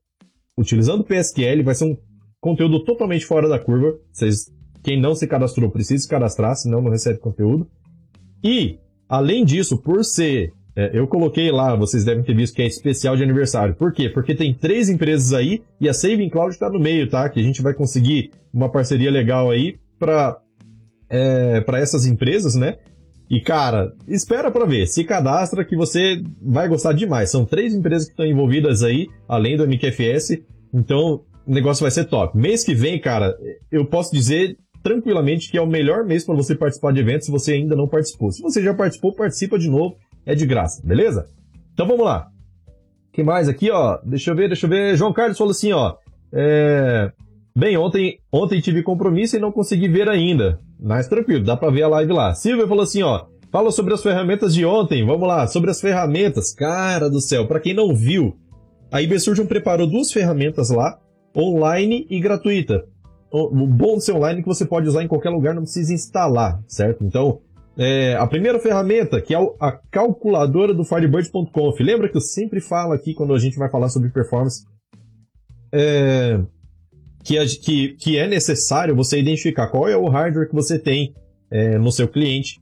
Utilizando 0.57 1.01
o 1.01 1.05
PSQL, 1.05 1.65
vai 1.65 1.75
ser 1.75 1.87
um 1.87 1.97
conteúdo 2.41 2.85
totalmente 2.85 3.27
fora 3.27 3.49
da 3.49 3.59
curva. 3.59 3.99
Vocês, 4.13 4.47
quem 4.85 5.01
não 5.01 5.17
se 5.17 5.27
cadastrou 5.27 5.69
precisa 5.69 6.01
se 6.01 6.09
cadastrar, 6.09 6.55
senão 6.55 6.81
não 6.81 6.93
recebe 6.93 7.19
conteúdo. 7.19 7.69
E, 8.45 8.79
além 9.09 9.45
disso, 9.45 9.77
por 9.77 10.05
ser 10.05 10.53
é, 10.79 10.91
eu 10.93 11.09
coloquei 11.09 11.51
lá, 11.51 11.75
vocês 11.75 12.05
devem 12.05 12.23
ter 12.23 12.37
visto 12.37 12.55
que 12.55 12.63
é 12.63 12.67
especial 12.69 13.17
de 13.17 13.25
aniversário. 13.25 13.75
Por 13.75 13.93
quê? 13.93 14.09
Porque 14.09 14.33
tem 14.33 14.55
três 14.55 14.89
empresas 14.89 15.33
aí 15.33 15.61
e 15.81 15.89
a 15.89 15.93
Saving 15.93 16.29
Cloud 16.29 16.55
está 16.55 16.71
no 16.71 16.79
meio, 16.79 17.11
tá? 17.11 17.29
Que 17.29 17.41
a 17.41 17.43
gente 17.43 17.61
vai 17.61 17.75
conseguir 17.75 18.31
uma 18.55 18.71
parceria 18.71 19.11
legal 19.11 19.51
aí 19.51 19.77
para 19.99 20.39
é, 21.11 21.61
para 21.63 21.81
essas 21.81 22.07
empresas, 22.07 22.55
né? 22.55 22.77
E 23.29 23.41
cara, 23.41 23.93
espera 24.07 24.53
para 24.53 24.67
ver, 24.67 24.87
se 24.87 25.03
cadastra 25.03 25.65
que 25.65 25.75
você 25.75 26.23
vai 26.41 26.69
gostar 26.69 26.93
demais. 26.93 27.29
São 27.29 27.45
três 27.45 27.75
empresas 27.75 28.07
que 28.07 28.13
estão 28.13 28.25
envolvidas 28.25 28.85
aí, 28.85 29.09
além 29.29 29.57
do 29.57 29.67
MQFS. 29.67 30.39
Então, 30.73 31.25
o 31.45 31.53
negócio 31.53 31.83
vai 31.83 31.91
ser 31.91 32.05
top. 32.05 32.39
Mês 32.39 32.63
que 32.63 32.73
vem, 32.73 33.01
cara, 33.01 33.37
eu 33.73 33.85
posso 33.85 34.13
dizer 34.13 34.57
tranquilamente 34.81 35.51
que 35.51 35.59
é 35.59 35.61
o 35.61 35.67
melhor 35.67 36.05
mês 36.05 36.25
para 36.25 36.37
você 36.37 36.55
participar 36.55 36.93
de 36.93 37.01
eventos 37.01 37.27
se 37.27 37.33
você 37.33 37.55
ainda 37.55 37.75
não 37.75 37.89
participou. 37.89 38.31
Se 38.31 38.41
você 38.41 38.63
já 38.63 38.73
participou, 38.73 39.13
participa 39.13 39.59
de 39.59 39.69
novo 39.69 39.97
é 40.29 40.35
de 40.35 40.45
graça, 40.45 40.83
beleza? 40.85 41.27
Então 41.73 41.87
vamos 41.87 42.05
lá. 42.05 42.29
que 43.15 43.25
mais 43.25 43.49
aqui, 43.49 43.71
ó? 43.71 43.99
Deixa 44.05 44.31
eu 44.31 44.37
ver, 44.37 44.49
deixa 44.49 44.67
eu 44.67 44.71
ver. 44.71 44.95
João 44.95 45.11
Carlos 45.11 45.39
falou 45.39 45.53
assim, 45.53 45.73
ó. 45.73 45.97
É... 46.31 47.11
Bem, 47.57 47.79
ontem, 47.79 48.21
ontem 48.31 48.61
tive 48.61 48.83
compromisso 48.83 49.37
e 49.37 49.41
não 49.41 49.51
consegui 49.51 49.89
ver 49.89 50.07
ainda. 50.07 50.61
Mas 50.79 51.09
tranquilo, 51.09 51.43
dá 51.43 51.57
pra 51.57 51.71
ver 51.71 51.85
a 51.85 51.89
live 51.89 52.13
lá. 52.13 52.35
Silvia 52.35 52.69
falou 52.69 52.83
assim, 52.83 53.03
ó. 53.03 53.25
Fala 53.51 53.71
sobre 53.71 53.95
as 53.95 54.03
ferramentas 54.03 54.55
de 54.55 54.67
ontem. 54.67 55.05
Vamos 55.05 55.27
lá, 55.27 55.47
sobre 55.47 55.71
as 55.71 55.81
ferramentas. 55.81 56.53
Cara 56.53 57.09
do 57.09 57.23
céu, 57.23 57.49
para 57.49 57.59
quem 57.59 57.73
não 57.73 57.95
viu, 57.95 58.37
a 58.93 59.01
IBSurgeon 59.01 59.47
preparou 59.47 59.87
duas 59.87 60.13
ferramentas 60.13 60.69
lá, 60.69 60.99
online 61.35 62.07
e 62.11 62.21
gratuita. 62.21 62.85
O 63.31 63.67
bom 63.67 63.95
do 63.95 64.01
seu 64.01 64.17
online 64.17 64.41
é 64.41 64.43
que 64.43 64.49
você 64.49 64.67
pode 64.67 64.89
usar 64.89 65.03
em 65.03 65.09
qualquer 65.09 65.31
lugar, 65.31 65.55
não 65.55 65.63
precisa 65.63 65.93
instalar, 65.93 66.63
certo? 66.67 67.05
Então, 67.05 67.41
é, 67.79 68.17
a 68.17 68.27
primeira 68.27 68.59
ferramenta, 68.59 69.21
que 69.21 69.33
é 69.33 69.39
a 69.61 69.73
calculadora 69.91 70.75
do 70.75 70.85
Firebird.conf. 70.85 71.81
Lembra 71.81 72.09
que 72.09 72.17
eu 72.17 72.21
sempre 72.21 72.61
falo 72.61 72.93
aqui 72.93 73.15
quando 73.15 73.33
a 73.33 73.39
gente 73.39 73.57
vai 73.57 73.71
falar 73.71 73.89
sobre 73.89 74.11
performance 74.11 74.67
é, 75.73 76.41
que, 77.23 77.47
que, 77.59 77.89
que, 77.95 78.19
é 78.19 78.27
necessário 78.27 78.97
você 78.97 79.21
identificar 79.21 79.69
qual 79.69 79.89
é 79.89 79.97
o 79.97 80.09
hardware 80.09 80.49
que 80.49 80.55
você 80.55 80.79
tem 80.79 81.15
é, 81.51 81.79
no 81.79 81.93
seu 81.93 82.09
cliente 82.09 82.61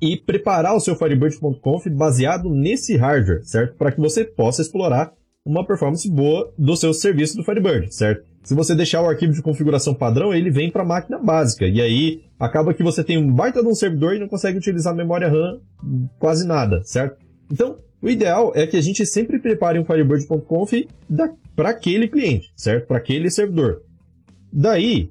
e 0.00 0.16
preparar 0.16 0.76
o 0.76 0.80
seu 0.80 0.94
Firebird.conf 0.94 1.86
baseado 1.88 2.50
nesse 2.50 2.96
hardware, 2.96 3.44
certo? 3.44 3.76
Para 3.76 3.90
que 3.90 4.00
você 4.00 4.24
possa 4.24 4.62
explorar 4.62 5.12
uma 5.44 5.66
performance 5.66 6.08
boa 6.08 6.52
do 6.56 6.76
seu 6.76 6.94
serviço 6.94 7.36
do 7.36 7.44
Firebird, 7.44 7.92
certo? 7.92 8.29
Se 8.42 8.54
você 8.54 8.74
deixar 8.74 9.02
o 9.02 9.08
arquivo 9.08 9.32
de 9.32 9.42
configuração 9.42 9.94
padrão, 9.94 10.32
ele 10.32 10.50
vem 10.50 10.70
para 10.70 10.82
a 10.82 10.86
máquina 10.86 11.18
básica. 11.18 11.66
E 11.66 11.80
aí 11.80 12.22
acaba 12.38 12.72
que 12.72 12.82
você 12.82 13.04
tem 13.04 13.18
um 13.18 13.32
baita 13.32 13.62
de 13.62 13.68
um 13.68 13.74
servidor 13.74 14.14
e 14.14 14.18
não 14.18 14.28
consegue 14.28 14.58
utilizar 14.58 14.94
memória 14.94 15.28
RAM 15.28 15.60
quase 16.18 16.46
nada, 16.46 16.82
certo? 16.84 17.18
Então, 17.50 17.76
o 18.00 18.08
ideal 18.08 18.52
é 18.54 18.66
que 18.66 18.76
a 18.76 18.80
gente 18.80 19.04
sempre 19.04 19.38
prepare 19.38 19.78
um 19.78 19.84
Firebird.conf 19.84 20.72
para 21.54 21.68
aquele 21.68 22.08
cliente, 22.08 22.50
certo? 22.56 22.86
Para 22.86 22.96
aquele 22.96 23.30
servidor. 23.30 23.82
Daí, 24.50 25.10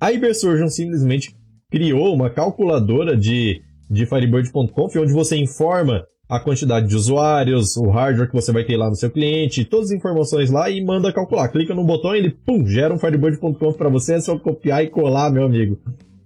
a 0.00 0.10
Ibersurgeon 0.10 0.68
simplesmente 0.68 1.36
criou 1.70 2.14
uma 2.14 2.30
calculadora 2.30 3.14
de, 3.14 3.60
de 3.90 4.06
Firebird.conf, 4.06 4.96
onde 4.96 5.12
você 5.12 5.36
informa 5.36 6.06
a 6.30 6.38
quantidade 6.38 6.86
de 6.86 6.94
usuários, 6.94 7.76
o 7.76 7.90
hardware 7.90 8.28
que 8.28 8.34
você 8.34 8.52
vai 8.52 8.62
ter 8.62 8.76
lá 8.76 8.88
no 8.88 8.94
seu 8.94 9.10
cliente, 9.10 9.64
todas 9.64 9.90
as 9.90 9.96
informações 9.96 10.48
lá 10.48 10.70
e 10.70 10.82
manda 10.82 11.12
calcular. 11.12 11.48
Clica 11.48 11.74
no 11.74 11.84
botão 11.84 12.14
e 12.14 12.18
ele, 12.18 12.30
pum, 12.30 12.64
gera 12.64 12.94
um 12.94 12.98
Firebird.conf 12.98 13.76
para 13.76 13.88
você, 13.88 14.14
é 14.14 14.20
só 14.20 14.38
copiar 14.38 14.84
e 14.84 14.88
colar, 14.88 15.32
meu 15.32 15.42
amigo. 15.42 15.76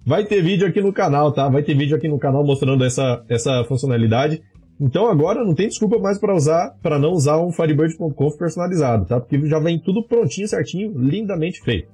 Vai 0.04 0.26
ter 0.26 0.42
vídeo 0.42 0.66
aqui 0.66 0.82
no 0.82 0.92
canal, 0.92 1.32
tá? 1.32 1.48
Vai 1.48 1.62
ter 1.62 1.74
vídeo 1.74 1.96
aqui 1.96 2.06
no 2.06 2.18
canal 2.18 2.44
mostrando 2.44 2.84
essa, 2.84 3.24
essa 3.30 3.64
funcionalidade. 3.64 4.42
Então 4.78 5.08
agora 5.08 5.42
não 5.42 5.54
tem 5.54 5.68
desculpa 5.68 5.98
mais 5.98 6.18
para 6.18 6.34
usar, 6.34 6.76
para 6.82 6.98
não 6.98 7.12
usar 7.12 7.38
um 7.38 7.50
Firebird.conf 7.50 8.36
personalizado, 8.36 9.06
tá? 9.06 9.18
Porque 9.18 9.46
já 9.46 9.58
vem 9.58 9.78
tudo 9.78 10.06
prontinho, 10.06 10.46
certinho, 10.46 10.92
lindamente 10.98 11.62
feito. 11.62 11.88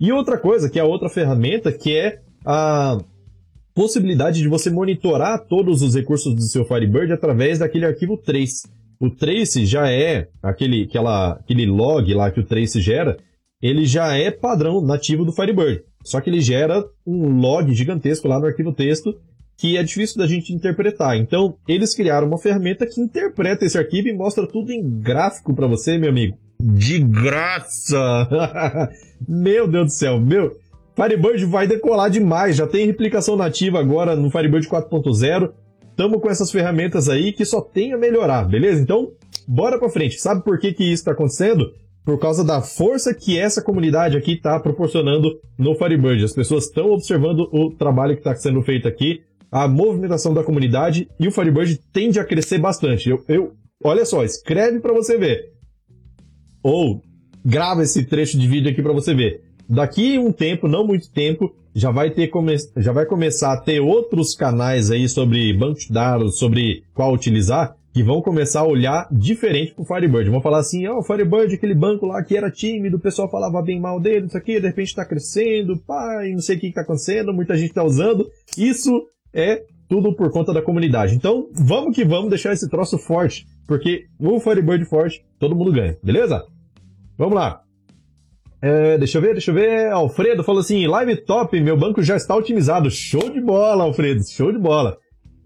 E 0.00 0.10
outra 0.10 0.38
coisa, 0.38 0.70
que 0.70 0.78
é 0.78 0.82
a 0.82 0.86
outra 0.86 1.10
ferramenta, 1.10 1.70
que 1.70 1.94
é 1.94 2.20
a 2.46 2.96
possibilidade 3.74 4.40
de 4.40 4.48
você 4.48 4.70
monitorar 4.70 5.44
todos 5.46 5.82
os 5.82 5.94
recursos 5.94 6.34
do 6.34 6.42
seu 6.42 6.64
Firebird 6.64 7.12
através 7.12 7.58
daquele 7.58 7.86
arquivo 7.86 8.16
trace. 8.16 8.68
O 9.00 9.10
trace 9.10 9.66
já 9.66 9.90
é 9.90 10.28
aquele, 10.42 10.84
aquela, 10.84 11.32
aquele 11.32 11.66
log 11.66 12.14
lá 12.14 12.30
que 12.30 12.40
o 12.40 12.46
trace 12.46 12.80
gera, 12.80 13.18
ele 13.60 13.84
já 13.84 14.16
é 14.16 14.30
padrão 14.30 14.80
nativo 14.80 15.24
do 15.24 15.32
Firebird. 15.32 15.82
Só 16.04 16.20
que 16.20 16.30
ele 16.30 16.40
gera 16.40 16.84
um 17.06 17.40
log 17.40 17.74
gigantesco 17.74 18.28
lá 18.28 18.38
no 18.38 18.46
arquivo 18.46 18.72
texto 18.72 19.14
que 19.56 19.76
é 19.76 19.82
difícil 19.82 20.18
da 20.18 20.26
gente 20.26 20.52
interpretar. 20.52 21.16
Então, 21.16 21.56
eles 21.66 21.94
criaram 21.94 22.26
uma 22.26 22.38
ferramenta 22.38 22.86
que 22.86 23.00
interpreta 23.00 23.64
esse 23.64 23.78
arquivo 23.78 24.08
e 24.08 24.12
mostra 24.16 24.46
tudo 24.46 24.72
em 24.72 25.00
gráfico 25.00 25.54
para 25.54 25.66
você, 25.66 25.96
meu 25.96 26.10
amigo. 26.10 26.36
De 26.60 26.98
graça! 26.98 28.28
meu 29.26 29.68
Deus 29.68 29.86
do 29.86 29.92
céu, 29.92 30.20
meu, 30.20 30.56
Firebird 30.94 31.44
vai 31.46 31.66
decolar 31.66 32.08
demais, 32.08 32.56
já 32.56 32.66
tem 32.66 32.86
replicação 32.86 33.36
nativa 33.36 33.80
agora 33.80 34.14
no 34.14 34.30
Firebird 34.30 34.68
4.0. 34.68 35.52
Tamo 35.96 36.20
com 36.20 36.30
essas 36.30 36.50
ferramentas 36.50 37.08
aí 37.08 37.32
que 37.32 37.44
só 37.44 37.60
tem 37.60 37.92
a 37.92 37.98
melhorar, 37.98 38.44
beleza? 38.44 38.80
Então, 38.80 39.12
bora 39.46 39.78
pra 39.78 39.88
frente. 39.88 40.20
Sabe 40.20 40.44
por 40.44 40.58
que, 40.58 40.72
que 40.72 40.84
isso 40.84 41.02
está 41.02 41.12
acontecendo? 41.12 41.72
Por 42.04 42.18
causa 42.18 42.44
da 42.44 42.60
força 42.60 43.14
que 43.14 43.38
essa 43.38 43.62
comunidade 43.62 44.16
aqui 44.16 44.32
está 44.32 44.58
proporcionando 44.60 45.40
no 45.58 45.74
Firebird. 45.74 46.24
As 46.24 46.32
pessoas 46.32 46.64
estão 46.64 46.90
observando 46.90 47.48
o 47.52 47.70
trabalho 47.70 48.14
que 48.14 48.20
está 48.20 48.34
sendo 48.34 48.62
feito 48.62 48.86
aqui, 48.86 49.22
a 49.50 49.66
movimentação 49.66 50.34
da 50.34 50.44
comunidade 50.44 51.08
e 51.18 51.26
o 51.26 51.32
Firebird 51.32 51.80
tende 51.92 52.20
a 52.20 52.24
crescer 52.24 52.58
bastante. 52.58 53.08
Eu, 53.08 53.24
eu 53.28 53.52
olha 53.82 54.04
só, 54.04 54.24
escreve 54.24 54.80
para 54.80 54.92
você 54.92 55.16
ver. 55.16 55.52
Ou 56.62 57.00
grava 57.44 57.82
esse 57.82 58.04
trecho 58.04 58.38
de 58.38 58.46
vídeo 58.46 58.70
aqui 58.70 58.82
para 58.82 58.92
você 58.92 59.14
ver 59.14 59.43
daqui 59.68 60.18
um 60.18 60.32
tempo, 60.32 60.68
não 60.68 60.86
muito 60.86 61.10
tempo, 61.10 61.54
já 61.74 61.90
vai 61.90 62.10
ter 62.10 62.30
já 62.76 62.92
vai 62.92 63.04
começar 63.04 63.52
a 63.52 63.60
ter 63.60 63.80
outros 63.80 64.34
canais 64.34 64.90
aí 64.90 65.08
sobre 65.08 65.52
banco 65.52 65.80
de 65.80 65.92
dados, 65.92 66.38
sobre 66.38 66.84
qual 66.94 67.12
utilizar, 67.12 67.76
que 67.92 68.02
vão 68.02 68.22
começar 68.22 68.60
a 68.60 68.66
olhar 68.66 69.08
diferente 69.10 69.74
pro 69.74 69.84
Firebird. 69.84 70.30
Vão 70.30 70.40
falar 70.40 70.58
assim, 70.58 70.86
ó, 70.86 70.96
oh, 70.96 70.98
o 70.98 71.02
Firebird, 71.02 71.54
aquele 71.54 71.74
banco 71.74 72.06
lá 72.06 72.22
que 72.22 72.36
era 72.36 72.50
tímido, 72.50 72.96
o 72.96 73.00
pessoal 73.00 73.30
falava 73.30 73.62
bem 73.62 73.80
mal 73.80 74.00
dele, 74.00 74.26
isso 74.26 74.36
aqui, 74.36 74.60
de 74.60 74.66
repente 74.66 74.88
está 74.88 75.04
crescendo, 75.04 75.78
pai, 75.86 76.30
não 76.32 76.40
sei 76.40 76.56
o 76.56 76.60
que 76.60 76.66
está 76.68 76.82
acontecendo, 76.82 77.32
muita 77.32 77.56
gente 77.56 77.70
está 77.70 77.84
usando. 77.84 78.28
Isso 78.56 79.06
é 79.32 79.64
tudo 79.88 80.14
por 80.14 80.30
conta 80.30 80.52
da 80.52 80.62
comunidade. 80.62 81.14
Então, 81.14 81.48
vamos 81.52 81.94
que 81.94 82.04
vamos 82.04 82.30
deixar 82.30 82.52
esse 82.52 82.68
troço 82.68 82.98
forte, 82.98 83.46
porque 83.66 84.06
o 84.18 84.40
Firebird 84.40 84.84
forte, 84.86 85.24
todo 85.38 85.56
mundo 85.56 85.72
ganha, 85.72 85.96
beleza? 86.02 86.44
Vamos 87.16 87.34
lá. 87.34 87.63
É, 88.66 88.96
deixa 88.96 89.18
eu 89.18 89.22
ver, 89.22 89.32
deixa 89.32 89.50
eu 89.50 89.54
ver. 89.54 89.92
Alfredo 89.92 90.42
falou 90.42 90.62
assim: 90.62 90.86
live 90.86 91.16
top, 91.16 91.60
meu 91.60 91.76
banco 91.76 92.02
já 92.02 92.16
está 92.16 92.34
otimizado. 92.34 92.90
Show 92.90 93.28
de 93.28 93.38
bola, 93.38 93.84
Alfredo, 93.84 94.26
show 94.26 94.50
de 94.50 94.58
bola. 94.58 94.96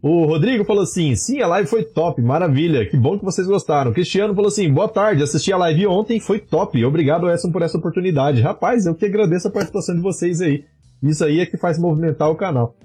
O 0.00 0.25
Rodrigo 0.25 0.64
falou 0.64 0.84
assim: 0.84 1.16
sim, 1.16 1.42
a 1.42 1.48
live 1.48 1.68
foi 1.68 1.82
top, 1.82 2.22
maravilha, 2.22 2.88
que 2.88 2.96
bom 2.96 3.18
que 3.18 3.25
vocês 3.25 3.44
gostaram. 3.44 3.90
O 3.90 3.94
Cristiano 3.94 4.37
falou 4.37 4.46
assim: 4.46 4.72
boa 4.72 4.88
tarde, 4.88 5.25
assisti 5.25 5.52
a 5.52 5.56
live 5.56 5.88
ontem, 5.88 6.20
foi 6.20 6.38
top. 6.38 6.84
Obrigado, 6.84 7.28
Edson, 7.28 7.50
por 7.50 7.62
essa 7.62 7.76
oportunidade. 7.76 8.40
Rapaz, 8.40 8.87
eu 8.87 8.94
que 8.94 9.06
agradeço 9.06 9.48
a 9.48 9.50
participação 9.50 9.96
de 9.96 10.00
vocês 10.00 10.40
aí. 10.40 10.62
Isso 11.02 11.25
aí 11.25 11.40
é 11.40 11.46
que 11.46 11.56
faz 11.56 11.76
movimentar 11.76 12.30
o 12.30 12.37
canal. 12.37 12.76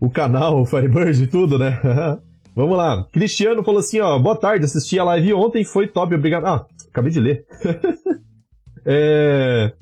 O 0.00 0.08
canal, 0.08 0.62
o 0.62 0.64
Firebird 0.64 1.20
e 1.20 1.26
tudo, 1.26 1.58
né? 1.58 1.80
Vamos 2.54 2.76
lá. 2.76 3.08
Cristiano 3.10 3.64
falou 3.64 3.80
assim: 3.80 3.98
ó, 3.98 4.16
boa 4.20 4.36
tarde, 4.36 4.66
assisti 4.66 5.00
a 5.00 5.04
live 5.04 5.34
ontem, 5.34 5.64
foi 5.64 5.88
top, 5.88 6.14
obrigado. 6.14 6.46
Ah, 6.46 6.64
acabei 6.88 7.10
de 7.10 7.18
ler. 7.18 7.44
É... 8.84 9.72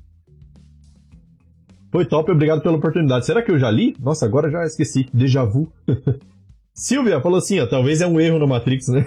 Foi 1.91 2.05
top, 2.05 2.31
obrigado 2.31 2.63
pela 2.63 2.77
oportunidade. 2.77 3.27
Será 3.27 3.43
que 3.43 3.51
eu 3.51 3.59
já 3.59 3.71
li? 3.71 3.97
Nossa, 3.99 4.25
agora 4.25 4.51
já 4.51 4.65
esqueci. 4.65 5.09
Déjà 5.13 5.45
vu. 5.45 5.73
Silvia 6.73 7.21
falou 7.21 7.39
assim, 7.39 7.61
ó, 7.61 7.67
talvez 7.67 8.01
é 8.01 8.07
um 8.07 8.21
erro 8.21 8.39
no 8.39 8.47
Matrix, 8.47 8.89
né? 8.89 9.05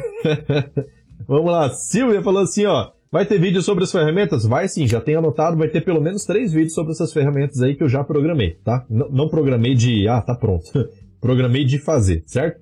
Vamos 1.27 1.51
lá, 1.51 1.69
Silvia 1.69 2.21
falou 2.21 2.43
assim, 2.43 2.65
ó, 2.65 2.91
vai 3.12 3.25
ter 3.25 3.39
vídeo 3.39 3.62
sobre 3.62 3.83
as 3.83 3.91
ferramentas? 3.91 4.45
Vai 4.45 4.67
sim, 4.67 4.85
já 4.85 5.00
tem 5.00 5.15
anotado, 5.15 5.57
vai 5.57 5.69
ter 5.69 5.81
pelo 5.81 6.01
menos 6.01 6.25
três 6.25 6.51
vídeos 6.51 6.73
sobre 6.73 6.91
essas 6.91 7.13
ferramentas 7.13 7.62
aí 7.62 7.73
que 7.73 7.83
eu 7.83 7.89
já 7.89 8.03
programei, 8.03 8.57
tá? 8.63 8.85
N 8.89 9.05
não 9.09 9.29
programei 9.29 9.73
de, 9.73 10.07
ah, 10.07 10.21
tá 10.21 10.35
pronto. 10.35 10.65
programei 11.21 11.63
de 11.63 11.79
fazer, 11.79 12.23
certo? 12.27 12.62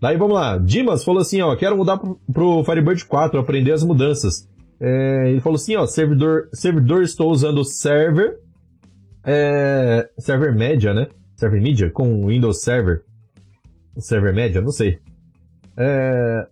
Daí 0.00 0.16
vamos 0.16 0.34
lá, 0.34 0.58
Dimas 0.58 1.04
falou 1.04 1.22
assim, 1.22 1.40
ó, 1.40 1.54
quero 1.54 1.76
mudar 1.76 1.96
pro, 1.96 2.20
pro 2.32 2.64
Firebird 2.64 3.04
4, 3.06 3.38
aprender 3.38 3.72
as 3.72 3.84
mudanças. 3.84 4.48
É, 4.84 5.30
ele 5.30 5.40
falou 5.40 5.54
assim, 5.54 5.76
ó, 5.76 5.86
servidor, 5.86 6.48
servidor 6.52 7.04
estou 7.04 7.30
usando 7.30 7.64
server, 7.64 8.40
é, 9.24 10.10
server 10.18 10.52
média, 10.52 10.92
né? 10.92 11.06
Server 11.36 11.62
media 11.62 11.88
com 11.88 12.26
Windows 12.26 12.62
Server. 12.62 13.04
Server 13.98 14.34
média, 14.34 14.60
não 14.60 14.72
sei. 14.72 14.98
É, 15.76 16.48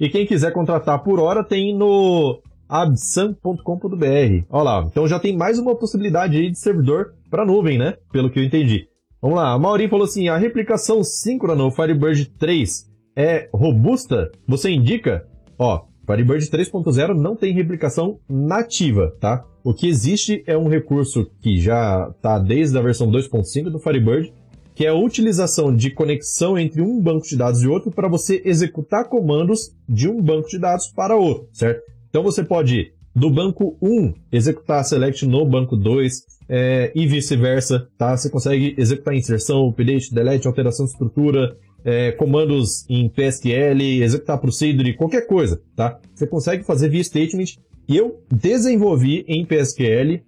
e 0.00 0.08
quem 0.08 0.24
quiser 0.24 0.50
contratar 0.50 1.02
por 1.02 1.20
hora 1.20 1.44
tem 1.44 1.76
no 1.76 2.40
absam.com.br. 2.66 4.46
Olha 4.48 4.62
lá, 4.62 4.84
então 4.90 5.06
já 5.06 5.20
tem 5.20 5.36
mais 5.36 5.58
uma 5.58 5.76
possibilidade 5.76 6.38
aí 6.38 6.50
de 6.50 6.58
servidor 6.58 7.12
para 7.28 7.44
nuvem, 7.44 7.76
né? 7.76 7.98
Pelo 8.10 8.30
que 8.30 8.38
eu 8.38 8.44
entendi. 8.44 8.88
Vamos 9.20 9.36
lá, 9.36 9.52
a 9.52 9.58
Mauri 9.58 9.88
falou 9.88 10.06
assim: 10.06 10.28
a 10.28 10.38
replicação 10.38 11.04
síncrona 11.04 11.70
Firebird 11.70 12.30
3 12.38 12.90
é 13.14 13.50
robusta? 13.52 14.32
Você 14.46 14.70
indica? 14.70 15.26
Ó, 15.58 15.87
Firebird 16.08 16.46
3.0 16.46 17.14
não 17.14 17.36
tem 17.36 17.52
replicação 17.52 18.18
nativa, 18.26 19.14
tá? 19.20 19.44
O 19.62 19.74
que 19.74 19.86
existe 19.86 20.42
é 20.46 20.56
um 20.56 20.66
recurso 20.66 21.30
que 21.42 21.60
já 21.60 22.10
está 22.16 22.38
desde 22.38 22.78
a 22.78 22.80
versão 22.80 23.10
2.5 23.10 23.64
do 23.64 23.78
Firebird, 23.78 24.32
que 24.74 24.86
é 24.86 24.88
a 24.88 24.94
utilização 24.94 25.74
de 25.74 25.90
conexão 25.90 26.56
entre 26.58 26.80
um 26.80 26.98
banco 26.98 27.26
de 27.26 27.36
dados 27.36 27.62
e 27.62 27.68
outro 27.68 27.90
para 27.90 28.08
você 28.08 28.40
executar 28.42 29.04
comandos 29.04 29.70
de 29.86 30.08
um 30.08 30.22
banco 30.22 30.48
de 30.48 30.58
dados 30.58 30.86
para 30.86 31.14
outro, 31.14 31.46
certo? 31.52 31.82
Então 32.08 32.22
você 32.22 32.42
pode, 32.42 32.90
do 33.14 33.30
banco 33.30 33.76
1, 33.82 34.14
executar 34.32 34.82
select 34.86 35.26
no 35.26 35.44
banco 35.44 35.76
2 35.76 36.22
é, 36.48 36.90
e 36.94 37.06
vice-versa, 37.06 37.86
tá? 37.98 38.16
Você 38.16 38.30
consegue 38.30 38.74
executar 38.78 39.14
inserção, 39.14 39.68
update, 39.68 40.14
delete, 40.14 40.46
alteração 40.46 40.86
de 40.86 40.92
estrutura, 40.92 41.54
é, 41.84 42.12
comandos 42.12 42.84
em 42.88 43.08
PSQL, 43.08 44.02
executar 44.02 44.38
procedure, 44.38 44.94
qualquer 44.94 45.26
coisa, 45.26 45.62
tá? 45.74 45.98
Você 46.14 46.26
consegue 46.26 46.64
fazer 46.64 46.88
via 46.88 47.02
statement. 47.02 47.56
E 47.88 47.96
eu 47.96 48.22
desenvolvi 48.30 49.24
em 49.26 49.44
PSQL 49.46 50.22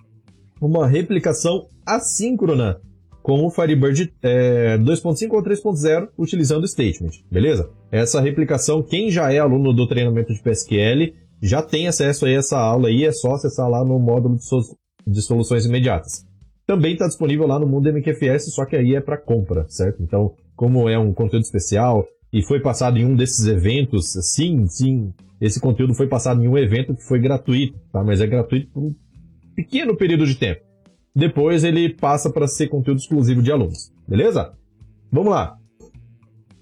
uma 0.60 0.86
replicação 0.86 1.66
assíncrona 1.84 2.80
com 3.22 3.44
o 3.44 3.50
Firebird 3.50 4.12
é, 4.22 4.78
2.5 4.78 5.32
ou 5.32 5.42
3.0 5.42 6.08
utilizando 6.16 6.66
statement, 6.66 7.10
beleza? 7.30 7.68
Essa 7.92 8.20
replicação, 8.20 8.82
quem 8.82 9.10
já 9.10 9.32
é 9.32 9.38
aluno 9.38 9.72
do 9.72 9.86
treinamento 9.86 10.32
de 10.32 10.42
PSQL 10.42 11.12
já 11.42 11.62
tem 11.62 11.88
acesso 11.88 12.26
a 12.26 12.30
essa 12.30 12.58
aula 12.58 12.88
aí, 12.88 13.04
é 13.04 13.12
só 13.12 13.34
acessar 13.34 13.68
lá 13.68 13.84
no 13.84 13.98
módulo 13.98 14.36
de, 14.36 14.44
so 14.44 14.60
de 15.06 15.22
soluções 15.22 15.64
imediatas. 15.64 16.24
Também 16.66 16.92
está 16.92 17.06
disponível 17.06 17.46
lá 17.46 17.58
no 17.58 17.66
Mundo 17.66 17.88
MQFS, 17.88 18.54
só 18.54 18.64
que 18.64 18.76
aí 18.76 18.94
é 18.94 19.00
para 19.00 19.16
compra, 19.16 19.66
certo? 19.68 20.02
Então, 20.02 20.34
como 20.60 20.90
é 20.90 20.98
um 20.98 21.14
conteúdo 21.14 21.42
especial 21.42 22.06
e 22.30 22.42
foi 22.42 22.60
passado 22.60 22.98
em 22.98 23.04
um 23.06 23.16
desses 23.16 23.46
eventos, 23.46 24.12
sim, 24.20 24.66
sim, 24.66 25.10
esse 25.40 25.58
conteúdo 25.58 25.94
foi 25.94 26.06
passado 26.06 26.44
em 26.44 26.48
um 26.48 26.58
evento 26.58 26.94
que 26.94 27.02
foi 27.02 27.18
gratuito, 27.18 27.80
tá? 27.90 28.04
Mas 28.04 28.20
é 28.20 28.26
gratuito 28.26 28.68
por 28.70 28.82
um 28.82 28.94
pequeno 29.56 29.96
período 29.96 30.26
de 30.26 30.34
tempo. 30.34 30.60
Depois 31.16 31.64
ele 31.64 31.94
passa 31.94 32.28
para 32.28 32.46
ser 32.46 32.68
conteúdo 32.68 32.98
exclusivo 32.98 33.42
de 33.42 33.50
alunos, 33.50 33.90
beleza? 34.06 34.52
Vamos 35.10 35.30
lá. 35.32 35.56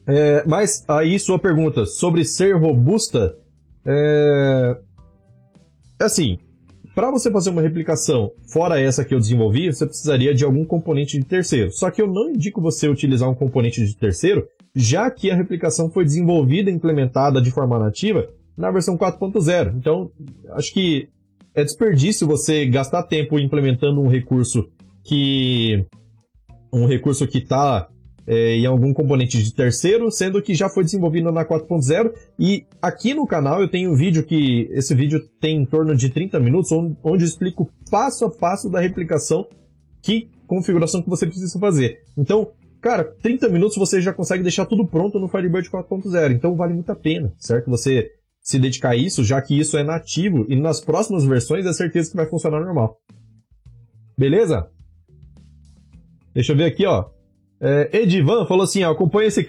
É, 0.06 0.46
mas 0.46 0.84
aí 0.86 1.18
sua 1.18 1.40
pergunta 1.40 1.84
sobre 1.84 2.24
ser 2.24 2.52
robusta, 2.56 3.36
É... 3.84 4.78
Assim, 6.00 6.38
para 6.98 7.12
você 7.12 7.30
fazer 7.30 7.50
uma 7.50 7.62
replicação 7.62 8.32
fora 8.48 8.80
essa 8.80 9.04
que 9.04 9.14
eu 9.14 9.20
desenvolvi, 9.20 9.72
você 9.72 9.86
precisaria 9.86 10.34
de 10.34 10.44
algum 10.44 10.64
componente 10.64 11.16
de 11.16 11.24
terceiro. 11.24 11.70
Só 11.70 11.92
que 11.92 12.02
eu 12.02 12.08
não 12.08 12.30
indico 12.30 12.60
você 12.60 12.88
utilizar 12.88 13.30
um 13.30 13.36
componente 13.36 13.86
de 13.86 13.94
terceiro, 13.94 14.48
já 14.74 15.08
que 15.08 15.30
a 15.30 15.36
replicação 15.36 15.88
foi 15.88 16.02
desenvolvida 16.02 16.68
e 16.68 16.74
implementada 16.74 17.40
de 17.40 17.52
forma 17.52 17.78
nativa 17.78 18.28
na 18.56 18.72
versão 18.72 18.98
4.0. 18.98 19.76
Então, 19.76 20.10
acho 20.54 20.74
que 20.74 21.08
é 21.54 21.62
desperdício 21.62 22.26
você 22.26 22.66
gastar 22.66 23.04
tempo 23.04 23.38
implementando 23.38 24.00
um 24.00 24.08
recurso 24.08 24.68
que 25.04 25.86
um 26.72 26.84
recurso 26.84 27.28
que 27.28 27.38
está 27.38 27.88
é, 28.28 28.56
em 28.56 28.66
algum 28.66 28.92
componente 28.92 29.42
de 29.42 29.54
terceiro, 29.54 30.10
sendo 30.10 30.42
que 30.42 30.54
já 30.54 30.68
foi 30.68 30.84
desenvolvido 30.84 31.32
na 31.32 31.46
4.0. 31.46 32.12
E 32.38 32.66
aqui 32.80 33.14
no 33.14 33.26
canal 33.26 33.62
eu 33.62 33.68
tenho 33.68 33.90
um 33.90 33.96
vídeo 33.96 34.22
que. 34.22 34.68
Esse 34.70 34.94
vídeo 34.94 35.26
tem 35.40 35.62
em 35.62 35.64
torno 35.64 35.96
de 35.96 36.10
30 36.10 36.38
minutos, 36.38 36.70
onde, 36.70 36.94
eu 37.02 37.16
explico 37.16 37.72
passo 37.90 38.26
a 38.26 38.30
passo 38.30 38.68
da 38.68 38.80
replicação, 38.80 39.48
que 40.02 40.28
configuração 40.46 41.00
que 41.00 41.08
você 41.08 41.26
precisa 41.26 41.58
fazer. 41.58 42.02
Então, 42.18 42.52
cara, 42.82 43.02
30 43.02 43.48
minutos 43.48 43.78
você 43.78 43.98
já 43.98 44.12
consegue 44.12 44.42
deixar 44.42 44.66
tudo 44.66 44.86
pronto 44.86 45.18
no 45.18 45.28
Firebird 45.28 45.70
4.0. 45.70 46.32
Então 46.32 46.54
vale 46.54 46.74
muito 46.74 46.92
a 46.92 46.96
pena, 46.96 47.32
certo? 47.38 47.70
Você 47.70 48.10
se 48.42 48.58
dedicar 48.58 48.90
a 48.90 48.96
isso, 48.96 49.24
já 49.24 49.40
que 49.40 49.58
isso 49.58 49.78
é 49.78 49.82
nativo 49.82 50.44
e 50.50 50.56
nas 50.56 50.82
próximas 50.82 51.24
versões 51.24 51.64
é 51.64 51.72
certeza 51.72 52.10
que 52.10 52.16
vai 52.16 52.26
funcionar 52.26 52.60
normal. 52.60 52.98
Beleza? 54.18 54.68
Deixa 56.34 56.52
eu 56.52 56.56
ver 56.56 56.64
aqui, 56.64 56.84
ó. 56.84 57.17
É, 57.60 57.90
Edivan 57.92 58.46
falou 58.46 58.64
assim, 58.64 58.82
acompanha 58.82 59.28
esse, 59.28 59.46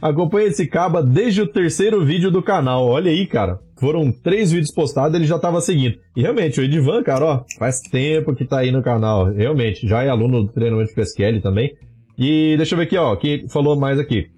acompanha 0.00 0.48
esse 0.48 0.66
caba 0.66 1.02
desde 1.02 1.42
o 1.42 1.46
terceiro 1.46 2.04
vídeo 2.04 2.30
do 2.30 2.42
canal. 2.42 2.86
Olha 2.86 3.10
aí, 3.10 3.26
cara. 3.26 3.60
Foram 3.78 4.12
três 4.12 4.52
vídeos 4.52 4.72
postados, 4.72 5.16
ele 5.16 5.26
já 5.26 5.38
tava 5.38 5.60
seguindo. 5.60 5.98
E 6.16 6.22
realmente, 6.22 6.60
o 6.60 6.64
Edivan, 6.64 7.02
cara, 7.02 7.24
ó, 7.24 7.44
faz 7.58 7.80
tempo 7.80 8.34
que 8.34 8.44
tá 8.44 8.58
aí 8.58 8.70
no 8.70 8.82
canal. 8.82 9.32
Realmente, 9.32 9.88
já 9.88 10.02
é 10.04 10.08
aluno 10.08 10.44
do 10.44 10.52
treinamento 10.52 10.90
de 10.90 10.94
PSQL 10.94 11.40
também. 11.40 11.74
E 12.16 12.56
deixa 12.56 12.74
eu 12.74 12.78
ver 12.78 12.84
aqui, 12.84 12.96
ó, 12.96 13.16
que 13.16 13.46
falou 13.48 13.76
mais 13.76 13.98
aqui. 13.98 14.28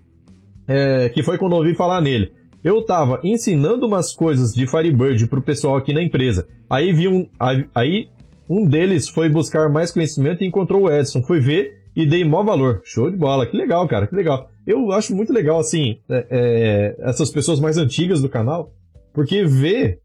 É, 0.67 1.11
que 1.11 1.23
foi 1.23 1.37
quando 1.37 1.53
eu 1.53 1.59
ouvi 1.59 1.75
falar 1.75 2.01
nele. 2.01 2.33
Eu 2.63 2.83
tava 2.83 3.21
ensinando 3.23 3.87
umas 3.87 4.15
coisas 4.15 4.55
de 4.55 4.67
Firebird 4.67 5.27
pro 5.27 5.43
pessoal 5.43 5.77
aqui 5.77 5.93
na 5.93 6.03
empresa. 6.03 6.49
Aí 6.71 6.95
vi 6.95 7.09
um, 7.09 7.29
aí 7.75 8.09
um 8.49 8.67
deles 8.67 9.07
foi 9.07 9.29
buscar 9.29 9.69
mais 9.69 9.91
conhecimento 9.91 10.43
e 10.43 10.47
encontrou 10.47 10.85
o 10.85 10.91
Edson. 10.91 11.23
Foi 11.23 11.41
ver 11.41 11.84
e 11.95 12.07
dei 12.07 12.25
maior 12.25 12.45
valor. 12.45 12.81
Show 12.85 13.11
de 13.11 13.17
bola, 13.17 13.47
que 13.47 13.57
legal, 13.57 13.87
cara, 13.89 14.07
que 14.07 14.15
legal. 14.15 14.49
Eu 14.67 14.93
acho 14.93 15.15
muito 15.15 15.33
legal, 15.33 15.59
assim, 15.59 15.99
é, 16.09 16.27
é, 16.31 17.09
essas 17.09 17.31
pessoas 17.31 17.61
mais 17.61 17.77
antigas 17.77 18.21
do 18.21 18.29
canal, 18.29 18.73
porque 19.13 19.45
vê 19.45 19.99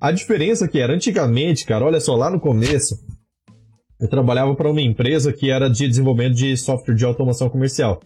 a 0.00 0.10
diferença 0.10 0.66
que 0.66 0.78
era 0.78 0.94
antigamente, 0.94 1.64
cara. 1.64 1.84
Olha 1.84 2.00
só, 2.00 2.14
lá 2.16 2.30
no 2.30 2.40
começo, 2.40 2.96
eu 4.00 4.08
trabalhava 4.08 4.54
para 4.54 4.70
uma 4.70 4.80
empresa 4.80 5.32
que 5.32 5.50
era 5.50 5.68
de 5.68 5.86
desenvolvimento 5.86 6.34
de 6.34 6.56
software 6.56 6.94
de 6.94 7.04
automação 7.04 7.48
comercial. 7.48 8.00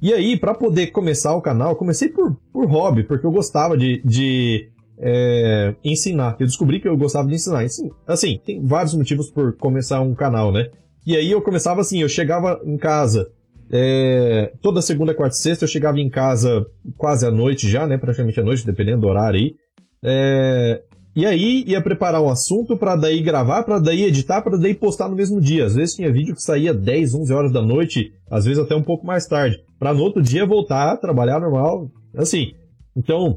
E 0.00 0.12
aí, 0.12 0.38
para 0.38 0.54
poder 0.54 0.88
começar 0.88 1.34
o 1.34 1.42
canal, 1.42 1.74
comecei 1.74 2.08
por, 2.08 2.36
por 2.52 2.66
hobby, 2.66 3.02
porque 3.02 3.26
eu 3.26 3.32
gostava 3.32 3.76
de, 3.76 4.00
de 4.04 4.70
é, 4.98 5.74
ensinar. 5.84 6.36
Eu 6.38 6.46
descobri 6.46 6.80
que 6.80 6.88
eu 6.88 6.96
gostava 6.96 7.26
de 7.26 7.34
ensinar. 7.34 7.64
Assim, 8.06 8.38
tem 8.44 8.62
vários 8.64 8.94
motivos 8.94 9.30
por 9.30 9.56
começar 9.56 10.00
um 10.00 10.14
canal, 10.14 10.52
né? 10.52 10.70
E 11.06 11.16
aí 11.16 11.30
eu 11.30 11.40
começava 11.40 11.80
assim, 11.80 12.02
eu 12.02 12.08
chegava 12.08 12.60
em 12.64 12.76
casa, 12.76 13.30
é, 13.70 14.52
toda 14.62 14.80
segunda, 14.80 15.14
quarta 15.14 15.36
e 15.36 15.38
sexta 15.38 15.64
eu 15.64 15.68
chegava 15.68 16.00
em 16.00 16.08
casa 16.08 16.66
quase 16.96 17.26
à 17.26 17.30
noite 17.30 17.68
já, 17.68 17.86
né? 17.86 17.98
Praticamente 17.98 18.40
à 18.40 18.42
noite, 18.42 18.64
dependendo 18.64 19.02
do 19.02 19.08
horário 19.08 19.38
aí. 19.38 19.54
É, 20.02 20.82
e 21.14 21.26
aí 21.26 21.64
ia 21.66 21.82
preparar 21.82 22.22
um 22.22 22.28
assunto 22.28 22.76
para 22.76 22.94
daí 22.94 23.20
gravar, 23.20 23.64
para 23.64 23.78
daí 23.78 24.04
editar, 24.04 24.40
para 24.40 24.56
daí 24.56 24.74
postar 24.74 25.08
no 25.08 25.16
mesmo 25.16 25.40
dia. 25.40 25.64
Às 25.66 25.74
vezes 25.74 25.96
tinha 25.96 26.12
vídeo 26.12 26.34
que 26.34 26.42
saía 26.42 26.72
10, 26.72 27.14
11 27.14 27.32
horas 27.32 27.52
da 27.52 27.60
noite, 27.60 28.12
às 28.30 28.44
vezes 28.44 28.62
até 28.62 28.74
um 28.74 28.82
pouco 28.82 29.06
mais 29.06 29.26
tarde, 29.26 29.58
para 29.78 29.92
no 29.92 30.00
outro 30.00 30.22
dia 30.22 30.46
voltar 30.46 30.92
a 30.92 30.96
trabalhar 30.96 31.40
normal, 31.40 31.90
assim. 32.16 32.52
Então, 32.96 33.36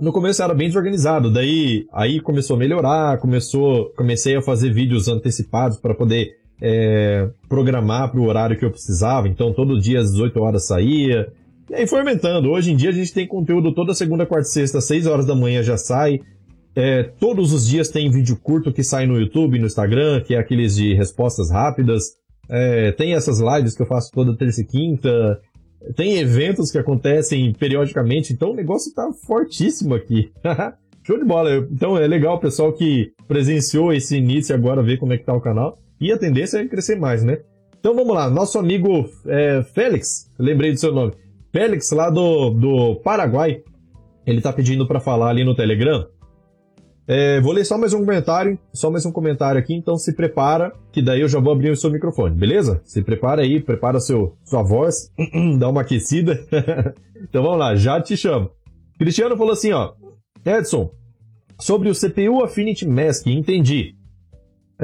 no 0.00 0.12
começo 0.12 0.42
era 0.42 0.54
bem 0.54 0.68
desorganizado, 0.68 1.30
daí 1.30 1.86
aí 1.92 2.20
começou 2.20 2.56
a 2.56 2.58
melhorar, 2.58 3.18
começou, 3.18 3.92
comecei 3.96 4.36
a 4.36 4.42
fazer 4.42 4.72
vídeos 4.72 5.06
antecipados 5.06 5.78
para 5.78 5.94
poder 5.94 6.32
é, 6.60 7.28
programar 7.48 8.10
para 8.10 8.20
o 8.20 8.26
horário 8.26 8.58
que 8.58 8.64
eu 8.64 8.70
precisava, 8.70 9.28
então 9.28 9.52
todo 9.52 9.80
dia 9.80 10.00
às 10.00 10.12
18 10.12 10.40
horas 10.40 10.66
saía. 10.66 11.28
E 11.70 11.74
aí 11.74 11.86
foi 11.86 12.00
aumentando. 12.00 12.50
Hoje 12.50 12.72
em 12.72 12.76
dia 12.76 12.90
a 12.90 12.92
gente 12.92 13.12
tem 13.12 13.26
conteúdo 13.26 13.72
toda 13.72 13.94
segunda, 13.94 14.26
quarta 14.26 14.48
e 14.48 14.52
sexta, 14.52 14.80
6 14.80 15.06
horas 15.06 15.26
da 15.26 15.34
manhã 15.34 15.62
já 15.62 15.76
sai. 15.76 16.20
É, 16.76 17.04
todos 17.04 17.52
os 17.52 17.66
dias 17.66 17.88
tem 17.88 18.10
vídeo 18.10 18.36
curto 18.36 18.72
que 18.72 18.82
sai 18.82 19.06
no 19.06 19.18
YouTube, 19.18 19.58
no 19.58 19.66
Instagram, 19.66 20.20
que 20.22 20.34
é 20.34 20.38
aqueles 20.38 20.74
de 20.74 20.94
respostas 20.94 21.50
rápidas. 21.50 22.04
É, 22.48 22.92
tem 22.92 23.14
essas 23.14 23.40
lives 23.40 23.74
que 23.74 23.82
eu 23.82 23.86
faço 23.86 24.10
toda 24.12 24.36
terça 24.36 24.60
e 24.60 24.64
quinta. 24.64 25.40
Tem 25.96 26.18
eventos 26.18 26.70
que 26.70 26.78
acontecem 26.78 27.52
periodicamente, 27.52 28.32
então 28.32 28.50
o 28.50 28.54
negócio 28.54 28.92
tá 28.92 29.08
fortíssimo 29.26 29.94
aqui. 29.94 30.30
Show 31.06 31.18
de 31.18 31.24
bola. 31.24 31.56
Então 31.70 31.98
é 31.98 32.06
legal 32.06 32.36
o 32.36 32.40
pessoal 32.40 32.72
que 32.72 33.12
presenciou 33.28 33.92
esse 33.92 34.16
início 34.16 34.54
agora 34.54 34.82
ver 34.82 34.98
como 34.98 35.12
é 35.12 35.18
que 35.18 35.24
tá 35.24 35.34
o 35.34 35.40
canal. 35.40 35.78
E 36.04 36.12
a 36.12 36.18
tendência 36.18 36.58
é 36.58 36.68
crescer 36.68 36.96
mais, 36.96 37.24
né? 37.24 37.38
Então 37.80 37.94
vamos 37.94 38.14
lá, 38.14 38.28
nosso 38.28 38.58
amigo 38.58 39.08
é, 39.26 39.62
Félix, 39.62 40.30
lembrei 40.38 40.70
do 40.70 40.78
seu 40.78 40.92
nome. 40.92 41.14
Félix, 41.50 41.90
lá 41.92 42.10
do, 42.10 42.50
do 42.50 42.96
Paraguai, 42.96 43.62
ele 44.26 44.42
tá 44.42 44.52
pedindo 44.52 44.86
para 44.86 45.00
falar 45.00 45.30
ali 45.30 45.44
no 45.44 45.54
Telegram. 45.54 46.06
É, 47.08 47.40
vou 47.40 47.52
ler 47.52 47.64
só 47.64 47.78
mais 47.78 47.94
um 47.94 48.00
comentário, 48.00 48.58
só 48.70 48.90
mais 48.90 49.06
um 49.06 49.12
comentário 49.12 49.58
aqui, 49.58 49.72
então 49.72 49.96
se 49.96 50.14
prepara, 50.14 50.74
que 50.92 51.00
daí 51.00 51.22
eu 51.22 51.28
já 51.28 51.40
vou 51.40 51.54
abrir 51.54 51.70
o 51.70 51.76
seu 51.76 51.90
microfone, 51.90 52.36
beleza? 52.36 52.82
Se 52.84 53.00
prepara 53.02 53.40
aí, 53.40 53.58
prepara 53.58 53.98
seu, 53.98 54.36
sua 54.44 54.62
voz, 54.62 55.10
dá 55.58 55.70
uma 55.70 55.80
aquecida. 55.80 56.38
então 57.16 57.42
vamos 57.42 57.58
lá, 57.58 57.76
já 57.76 57.98
te 57.98 58.14
chamo. 58.14 58.50
Cristiano 58.98 59.38
falou 59.38 59.54
assim, 59.54 59.72
ó, 59.72 59.94
Edson, 60.44 60.90
sobre 61.58 61.88
o 61.88 61.94
CPU 61.94 62.44
Affinity 62.44 62.86
Mask, 62.86 63.26
entendi. 63.26 63.93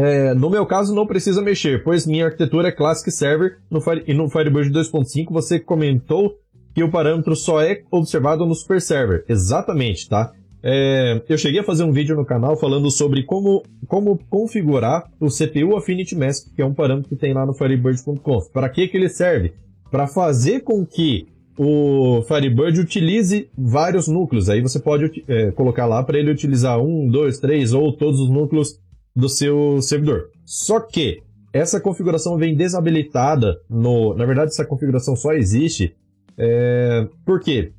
É, 0.01 0.33
no 0.33 0.49
meu 0.49 0.65
caso, 0.65 0.95
não 0.95 1.07
precisa 1.07 1.43
mexer, 1.43 1.85
pois 1.85 2.07
minha 2.07 2.25
arquitetura 2.25 2.69
é 2.69 2.73
Classic 2.73 3.11
Server 3.11 3.59
no 3.71 3.83
Fire, 3.83 4.03
e 4.07 4.15
no 4.15 4.31
Firebird 4.31 4.71
2.5 4.71 5.27
você 5.31 5.61
comentou 5.61 6.39
que 6.75 6.83
o 6.83 6.91
parâmetro 6.91 7.37
só 7.37 7.61
é 7.61 7.83
observado 7.91 8.47
no 8.47 8.55
Super 8.55 8.81
Server. 8.81 9.27
Exatamente, 9.29 10.09
tá? 10.09 10.33
É, 10.63 11.21
eu 11.29 11.37
cheguei 11.37 11.61
a 11.61 11.65
fazer 11.65 11.85
um 11.85 11.93
vídeo 11.93 12.17
no 12.17 12.25
canal 12.25 12.57
falando 12.57 12.91
sobre 12.91 13.25
como, 13.25 13.63
como 13.87 14.19
configurar 14.31 15.05
o 15.21 15.27
CPU 15.27 15.77
Affinity 15.77 16.17
Mask, 16.17 16.47
que 16.57 16.63
é 16.63 16.65
um 16.65 16.73
parâmetro 16.73 17.11
que 17.11 17.17
tem 17.17 17.35
lá 17.35 17.45
no 17.45 17.53
Firebird.conf. 17.53 18.49
Para 18.51 18.71
que, 18.71 18.89
que 18.89 18.97
ele 18.97 19.09
serve? 19.11 19.53
Para 19.91 20.07
fazer 20.07 20.61
com 20.61 20.87
que 20.87 21.27
o 21.59 22.23
Firebird 22.23 22.81
utilize 22.81 23.51
vários 23.57 24.09
núcleos. 24.09 24.49
Aí 24.49 24.63
você 24.63 24.79
pode 24.79 25.23
é, 25.29 25.51
colocar 25.51 25.85
lá 25.85 26.03
para 26.03 26.19
ele 26.19 26.31
utilizar 26.31 26.81
um, 26.81 27.07
dois, 27.07 27.39
três 27.39 27.75
ou 27.75 27.93
todos 27.93 28.19
os 28.19 28.31
núcleos 28.31 28.81
do 29.14 29.29
seu 29.29 29.81
servidor. 29.83 30.31
Só 30.44 30.81
que 30.81 31.23
essa 31.53 31.81
configuração 31.81 32.37
vem 32.37 32.57
desabilitada 32.57 33.61
no. 33.68 34.14
Na 34.14 34.25
verdade, 34.25 34.51
essa 34.51 34.64
configuração 34.64 35.16
só 35.16 35.33
existe 35.33 35.94
é, 36.38 37.09
porque 37.25 37.73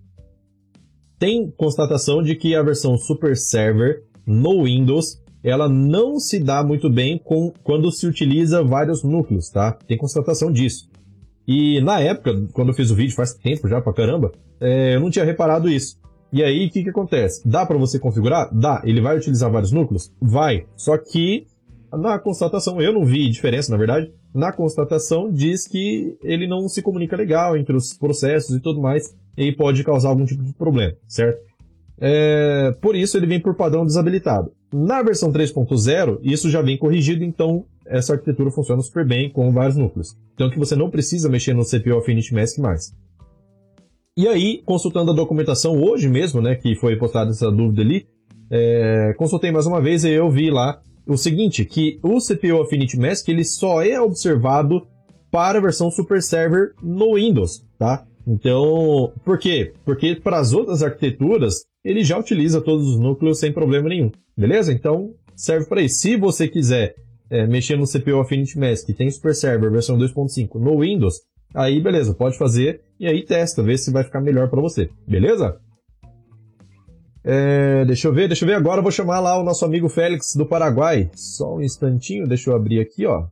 tem 1.17 1.49
constatação 1.51 2.21
de 2.21 2.35
que 2.35 2.55
a 2.55 2.63
versão 2.63 2.97
Super 2.97 3.37
Server 3.37 4.03
no 4.25 4.63
Windows 4.63 5.21
ela 5.43 5.67
não 5.67 6.19
se 6.19 6.39
dá 6.39 6.63
muito 6.63 6.89
bem 6.89 7.17
com 7.17 7.51
quando 7.63 7.91
se 7.91 8.05
utiliza 8.05 8.63
vários 8.63 9.03
núcleos, 9.03 9.49
tá? 9.49 9.71
Tem 9.87 9.97
constatação 9.97 10.51
disso. 10.51 10.89
E 11.47 11.81
na 11.81 11.99
época, 11.99 12.47
quando 12.53 12.69
eu 12.69 12.75
fiz 12.75 12.91
o 12.91 12.95
vídeo, 12.95 13.15
faz 13.15 13.33
tempo 13.33 13.67
já 13.67 13.81
pra 13.81 13.93
caramba, 13.93 14.31
é, 14.59 14.95
eu 14.95 14.99
não 14.99 15.09
tinha 15.09 15.25
reparado 15.25 15.69
isso. 15.69 15.97
E 16.31 16.43
aí, 16.43 16.67
o 16.67 16.71
que, 16.71 16.83
que 16.83 16.89
acontece? 16.89 17.41
Dá 17.47 17.65
para 17.65 17.77
você 17.77 17.99
configurar? 17.99 18.49
Dá. 18.53 18.81
Ele 18.85 19.01
vai 19.01 19.17
utilizar 19.17 19.51
vários 19.51 19.71
núcleos? 19.71 20.13
Vai. 20.21 20.65
Só 20.77 20.97
que 20.97 21.45
na 21.97 22.17
constatação, 22.17 22.81
eu 22.81 22.93
não 22.93 23.03
vi 23.03 23.29
diferença, 23.29 23.71
na 23.71 23.77
verdade. 23.77 24.11
Na 24.33 24.51
constatação 24.53 25.29
diz 25.31 25.67
que 25.67 26.17
ele 26.23 26.47
não 26.47 26.69
se 26.69 26.81
comunica 26.81 27.17
legal 27.17 27.57
entre 27.57 27.75
os 27.75 27.93
processos 27.93 28.55
e 28.55 28.61
tudo 28.61 28.81
mais, 28.81 29.13
e 29.37 29.51
pode 29.51 29.83
causar 29.83 30.09
algum 30.09 30.25
tipo 30.25 30.43
de 30.43 30.53
problema, 30.53 30.93
certo? 31.07 31.41
É, 31.99 32.73
por 32.81 32.95
isso 32.95 33.17
ele 33.17 33.27
vem 33.27 33.39
por 33.39 33.55
padrão 33.55 33.85
desabilitado. 33.85 34.51
Na 34.73 35.03
versão 35.03 35.31
3.0, 35.31 36.19
isso 36.23 36.49
já 36.49 36.61
vem 36.61 36.77
corrigido, 36.77 37.23
então 37.23 37.65
essa 37.85 38.13
arquitetura 38.13 38.49
funciona 38.51 38.81
super 38.81 39.05
bem 39.05 39.29
com 39.29 39.51
vários 39.51 39.75
núcleos. 39.75 40.15
Então 40.33 40.49
que 40.49 40.57
você 40.57 40.75
não 40.75 40.89
precisa 40.89 41.29
mexer 41.29 41.53
no 41.53 41.65
CPU 41.65 41.97
Affinity 41.97 42.33
Mask 42.33 42.57
mais. 42.57 42.95
E 44.17 44.27
aí, 44.27 44.61
consultando 44.65 45.11
a 45.11 45.15
documentação 45.15 45.81
hoje 45.81 46.09
mesmo, 46.09 46.41
né, 46.41 46.55
que 46.55 46.75
foi 46.75 46.97
postada 46.97 47.31
essa 47.31 47.49
dúvida 47.49 47.81
ali, 47.81 48.05
é, 48.49 49.13
consultei 49.17 49.51
mais 49.51 49.65
uma 49.65 49.81
vez 49.81 50.03
e 50.03 50.09
eu 50.09 50.29
vi 50.29 50.51
lá 50.51 50.81
o 51.07 51.17
seguinte, 51.17 51.63
que 51.63 51.99
o 52.03 52.17
CPU 52.19 52.61
Affinity 52.61 52.99
Mask 52.99 53.27
ele 53.29 53.43
só 53.43 53.81
é 53.81 53.99
observado 53.99 54.85
para 55.31 55.57
a 55.57 55.61
versão 55.61 55.89
Super 55.89 56.21
Server 56.21 56.73
no 56.83 57.15
Windows, 57.15 57.65
tá? 57.79 58.05
Então, 58.27 59.13
por 59.23 59.39
quê? 59.39 59.73
Porque 59.85 60.15
para 60.15 60.39
as 60.39 60.53
outras 60.53 60.83
arquiteturas, 60.83 61.65
ele 61.83 62.03
já 62.03 62.17
utiliza 62.17 62.61
todos 62.61 62.87
os 62.87 62.99
núcleos 62.99 63.39
sem 63.39 63.51
problema 63.51 63.89
nenhum. 63.89 64.11
Beleza? 64.37 64.71
Então, 64.71 65.13
serve 65.35 65.67
para 65.67 65.81
isso. 65.81 65.99
Se 65.99 66.17
você 66.17 66.47
quiser 66.47 66.95
é, 67.29 67.47
mexer 67.47 67.77
no 67.77 67.87
CPU 67.87 68.19
Affinity 68.19 68.59
que 68.85 68.93
tem 68.93 69.09
Super 69.09 69.33
Server 69.33 69.71
versão 69.71 69.97
2.5 69.97 70.59
no 70.59 70.81
Windows, 70.81 71.15
aí 71.53 71.81
beleza, 71.81 72.13
pode 72.13 72.37
fazer 72.37 72.83
e 72.99 73.07
aí 73.07 73.25
testa, 73.25 73.63
vê 73.63 73.77
se 73.77 73.91
vai 73.91 74.03
ficar 74.03 74.21
melhor 74.21 74.49
para 74.49 74.61
você. 74.61 74.89
Beleza? 75.07 75.59
É, 77.23 77.85
deixa 77.85 78.07
eu 78.07 78.13
ver, 78.13 78.27
deixa 78.27 78.43
eu 78.43 78.47
ver 78.47 78.55
agora, 78.55 78.79
eu 78.79 78.83
vou 78.83 78.91
chamar 78.91 79.19
lá 79.19 79.39
o 79.39 79.43
nosso 79.43 79.63
amigo 79.63 79.87
Félix 79.89 80.35
do 80.35 80.45
Paraguai. 80.45 81.11
Só 81.13 81.55
um 81.55 81.61
instantinho, 81.61 82.27
deixa 82.27 82.49
eu 82.49 82.55
abrir 82.55 82.79
aqui, 82.79 83.05
ó. 83.05 83.27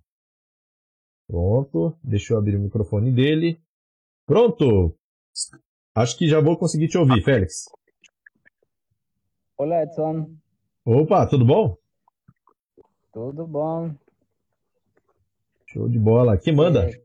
Pronto, 1.27 1.95
deixa 2.03 2.33
eu 2.33 2.37
abrir 2.37 2.55
o 2.55 2.59
microfone 2.59 3.11
dele. 3.11 3.59
Pronto! 4.25 4.95
Acho 5.95 6.17
que 6.17 6.27
já 6.27 6.39
vou 6.39 6.57
conseguir 6.57 6.87
te 6.87 6.97
ouvir, 6.97 7.21
Félix. 7.23 7.65
Olá, 9.57 9.83
Edson. 9.83 10.29
Opa, 10.85 11.25
tudo 11.27 11.45
bom? 11.45 11.75
Tudo 13.11 13.45
bom. 13.45 13.93
Show 15.67 15.89
de 15.89 15.99
bola. 15.99 16.37
Que 16.37 16.51
manda? 16.51 16.89
Eh, 16.89 17.03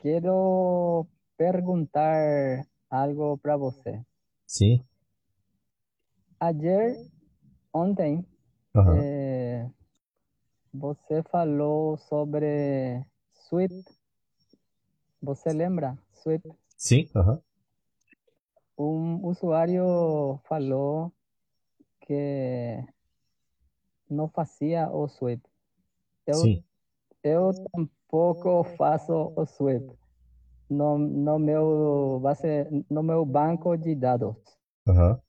quero 0.00 1.06
perguntar 1.36 2.66
algo 2.90 3.38
para 3.38 3.56
você. 3.56 4.02
Sim. 4.46 4.84
Ayer, 6.40 6.96
ontem, 7.72 8.24
Aham. 8.74 8.98
eh, 8.98 9.70
você 10.72 11.22
falou 11.24 11.96
sobre 11.96 13.04
Swift. 13.32 13.84
Você 15.20 15.52
lembra? 15.52 15.98
Swift. 16.12 16.48
Sim, 16.76 17.08
aham. 17.14 17.42
Um 18.78 19.26
usuário 19.26 20.38
falou 20.44 21.12
que 22.00 22.84
não 24.08 24.28
fazia 24.28 24.88
o 24.90 25.08
Swift. 25.08 25.44
Eu, 26.24 26.34
Sim. 26.36 26.64
Eu 27.22 27.50
tampouco 27.72 28.64
faço 28.76 29.32
o 29.36 29.46
Swift 29.46 29.98
no, 30.68 30.98
no 30.98 31.38
meu 31.38 32.20
base, 32.20 32.84
no 32.90 33.02
meu 33.02 33.24
banco 33.24 33.76
de 33.76 33.94
dados. 33.94 34.36
Aham. 34.86 35.20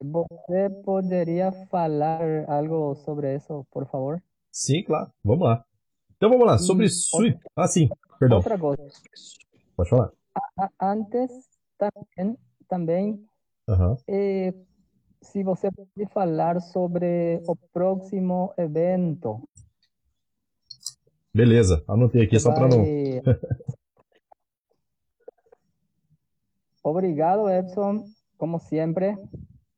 Você 0.00 0.68
poderia 0.84 1.52
falar 1.70 2.48
algo 2.48 2.94
sobre 2.96 3.36
isso, 3.36 3.64
por 3.70 3.86
favor? 3.86 4.20
Sim, 4.50 4.82
claro. 4.82 5.12
Vamos 5.22 5.46
lá. 5.46 5.64
Então 6.16 6.30
vamos 6.30 6.46
lá, 6.46 6.58
sobre 6.58 6.86
E 6.86 6.90
Swift. 6.90 7.40
Ah, 7.56 7.68
sim, 7.68 7.88
perdão. 8.18 8.38
Outra 8.38 8.58
coisa, 8.58 8.82
Pode 9.76 9.90
falar. 9.90 10.12
antes 10.80 11.48
também, 11.78 12.36
também 12.68 13.28
Aham. 13.68 13.96
eh, 14.08 14.52
se 15.22 15.42
você 15.42 15.70
pode 15.70 16.12
falar 16.12 16.60
sobre 16.60 17.40
o 17.46 17.56
próximo 17.72 18.52
evento 18.58 19.40
Beleza, 21.34 21.82
anotei 21.88 22.24
aqui 22.24 22.38
só 22.38 22.52
para 22.52 22.68
não. 22.68 22.84
Obrigado, 26.84 27.48
Edson, 27.48 28.04
como 28.36 28.58
sempre. 28.58 29.16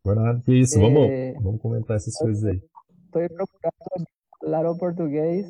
Nada. 0.05 0.41
Que 0.45 0.55
isso, 0.55 0.81
vamos, 0.81 1.09
Eh, 1.09 1.35
vamos 1.41 1.61
comentar 1.61 1.97
essas 1.97 2.17
coisas 2.19 2.45
aí. 2.45 2.61
Estou 3.05 3.29
procurando 3.29 4.09
falar 4.41 4.69
o 4.69 4.77
português. 4.77 5.47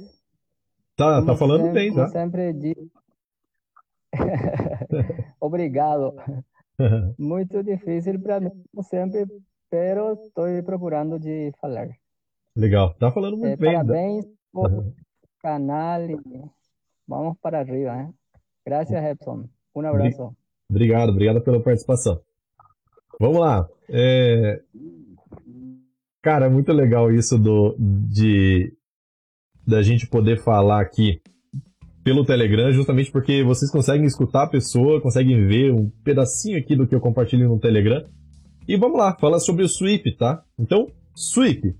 Tá, 0.94 1.16
Como 1.16 1.26
tá 1.26 1.36
falando 1.36 1.62
sempre, 1.62 1.72
bem, 1.72 1.94
tá? 1.94 2.08
sempre 2.08 2.52
digo. 2.52 2.90
Obrigado. 5.40 6.14
Muito 7.18 7.62
difícil 7.62 8.20
para 8.20 8.40
mim, 8.40 8.50
como 8.70 8.82
sempre, 8.82 9.26
pero 9.74 10.12
estou 10.12 10.46
procurando 10.62 11.18
de 11.18 11.50
falar. 11.60 11.88
Legal. 12.56 12.94
Tá 12.94 13.10
falando 13.10 13.34
Eh, 13.44 13.48
muito 13.48 13.58
bem. 13.58 13.72
da- 13.72 13.78
parabéns 13.84 14.24
por 14.52 14.94
canal 15.42 16.00
e 16.08 16.16
vamos 17.08 17.36
para 17.42 17.58
arriba, 17.58 17.92
¿eh? 18.02 18.08
Gracias, 18.64 19.04
Edson. 19.04 19.48
Um 19.74 19.80
abraço. 19.84 20.32
Obrigado, 20.70 21.10
obrigado 21.10 21.40
pela 21.42 21.60
participação. 21.60 22.20
Vamos 23.20 23.40
lá. 23.40 23.68
É, 23.88 24.62
Cara, 26.22 26.46
é 26.46 26.48
muito 26.48 26.72
legal 26.72 27.12
isso 27.12 27.36
do, 27.36 27.76
de 27.78 28.72
da 29.66 29.82
gente 29.82 30.06
poder 30.08 30.38
falar 30.42 30.80
aqui 30.80 31.20
pelo 32.02 32.24
Telegram, 32.24 32.70
justamente 32.72 33.10
porque 33.12 33.42
vocês 33.42 33.70
conseguem 33.70 34.06
escutar 34.06 34.44
a 34.44 34.48
pessoa, 34.48 35.02
conseguem 35.02 35.46
ver 35.46 35.70
um 35.72 35.90
pedacinho 36.02 36.58
aqui 36.58 36.74
do 36.76 36.86
que 36.86 36.94
eu 36.94 37.00
compartilho 37.00 37.46
no 37.48 37.58
Telegram. 37.58 38.02
E 38.66 38.76
vamos 38.78 38.98
lá, 38.98 39.14
falar 39.20 39.40
sobre 39.40 39.62
o 39.62 39.68
Sweep, 39.68 40.16
tá? 40.16 40.42
Então, 40.58 40.88
Sweep. 41.14 41.74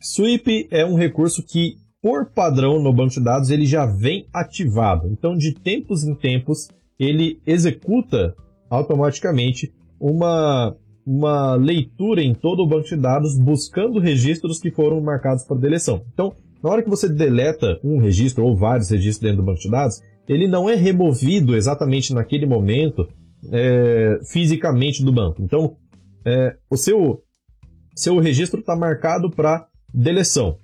Sweep 0.00 0.68
é 0.70 0.84
um 0.84 0.94
recurso 0.94 1.42
que, 1.42 1.76
por 2.02 2.26
padrão 2.26 2.82
no 2.82 2.92
banco 2.92 3.14
de 3.14 3.20
dados, 3.20 3.50
ele 3.50 3.64
já 3.64 3.86
vem 3.86 4.26
ativado. 4.32 5.08
Então, 5.08 5.34
de 5.34 5.54
tempos 5.54 6.04
em 6.04 6.14
tempos, 6.14 6.68
ele 6.98 7.40
executa 7.46 8.34
automaticamente 8.68 9.72
uma, 9.98 10.76
uma 11.06 11.54
leitura 11.54 12.22
em 12.22 12.34
todo 12.34 12.62
o 12.62 12.66
banco 12.66 12.88
de 12.88 12.96
dados 12.96 13.38
buscando 13.38 13.98
registros 13.98 14.60
que 14.60 14.70
foram 14.70 15.00
marcados 15.00 15.44
para 15.44 15.56
deleção. 15.56 16.04
Então, 16.12 16.34
na 16.62 16.70
hora 16.70 16.82
que 16.82 16.90
você 16.90 17.08
deleta 17.08 17.80
um 17.82 17.98
registro 17.98 18.44
ou 18.44 18.54
vários 18.54 18.90
registros 18.90 19.22
dentro 19.22 19.38
do 19.38 19.46
banco 19.46 19.60
de 19.60 19.70
dados, 19.70 20.02
ele 20.28 20.46
não 20.46 20.68
é 20.68 20.74
removido 20.74 21.56
exatamente 21.56 22.12
naquele 22.12 22.44
momento 22.44 23.08
é, 23.50 24.18
fisicamente 24.24 25.04
do 25.04 25.12
banco. 25.12 25.42
Então, 25.42 25.76
é, 26.26 26.56
o 26.68 26.76
seu, 26.76 27.22
seu 27.94 28.18
registro 28.18 28.58
está 28.58 28.74
marcado 28.74 29.30
para 29.30 29.68
deleção. 29.94 30.58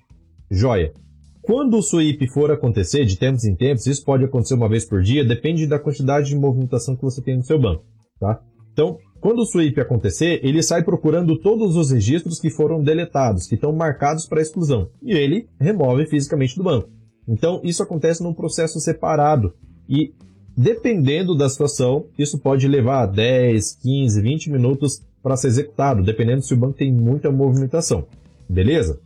Joia. 0.50 0.92
Quando 1.40 1.76
o 1.76 1.82
sweep 1.82 2.28
for 2.28 2.50
acontecer, 2.50 3.04
de 3.04 3.16
tempos 3.16 3.44
em 3.44 3.54
tempos, 3.54 3.86
isso 3.86 4.04
pode 4.04 4.24
acontecer 4.24 4.54
uma 4.54 4.68
vez 4.68 4.84
por 4.84 5.02
dia, 5.02 5.24
depende 5.24 5.66
da 5.66 5.78
quantidade 5.78 6.28
de 6.28 6.36
movimentação 6.36 6.96
que 6.96 7.02
você 7.02 7.22
tem 7.22 7.36
no 7.36 7.44
seu 7.44 7.60
banco. 7.60 7.84
Tá? 8.18 8.40
Então, 8.72 8.98
quando 9.20 9.40
o 9.40 9.46
sweep 9.46 9.80
acontecer, 9.80 10.40
ele 10.42 10.62
sai 10.62 10.82
procurando 10.82 11.38
todos 11.38 11.76
os 11.76 11.90
registros 11.90 12.40
que 12.40 12.50
foram 12.50 12.82
deletados, 12.82 13.46
que 13.46 13.54
estão 13.54 13.72
marcados 13.72 14.26
para 14.26 14.42
exclusão, 14.42 14.88
e 15.00 15.12
ele 15.12 15.48
remove 15.60 16.06
fisicamente 16.06 16.56
do 16.56 16.64
banco. 16.64 16.90
Então, 17.26 17.60
isso 17.62 17.82
acontece 17.82 18.22
num 18.22 18.34
processo 18.34 18.80
separado, 18.80 19.54
e 19.88 20.12
dependendo 20.56 21.36
da 21.36 21.48
situação, 21.48 22.06
isso 22.18 22.38
pode 22.38 22.68
levar 22.68 23.06
10, 23.06 23.76
15, 23.80 24.20
20 24.20 24.50
minutos 24.50 25.02
para 25.22 25.36
ser 25.36 25.48
executado, 25.48 26.02
dependendo 26.02 26.42
se 26.42 26.52
o 26.52 26.56
banco 26.56 26.78
tem 26.78 26.92
muita 26.92 27.30
movimentação. 27.30 28.06
Beleza? 28.48 29.00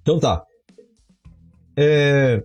Então 0.00 0.18
tá. 0.18 0.44
É, 1.76 2.42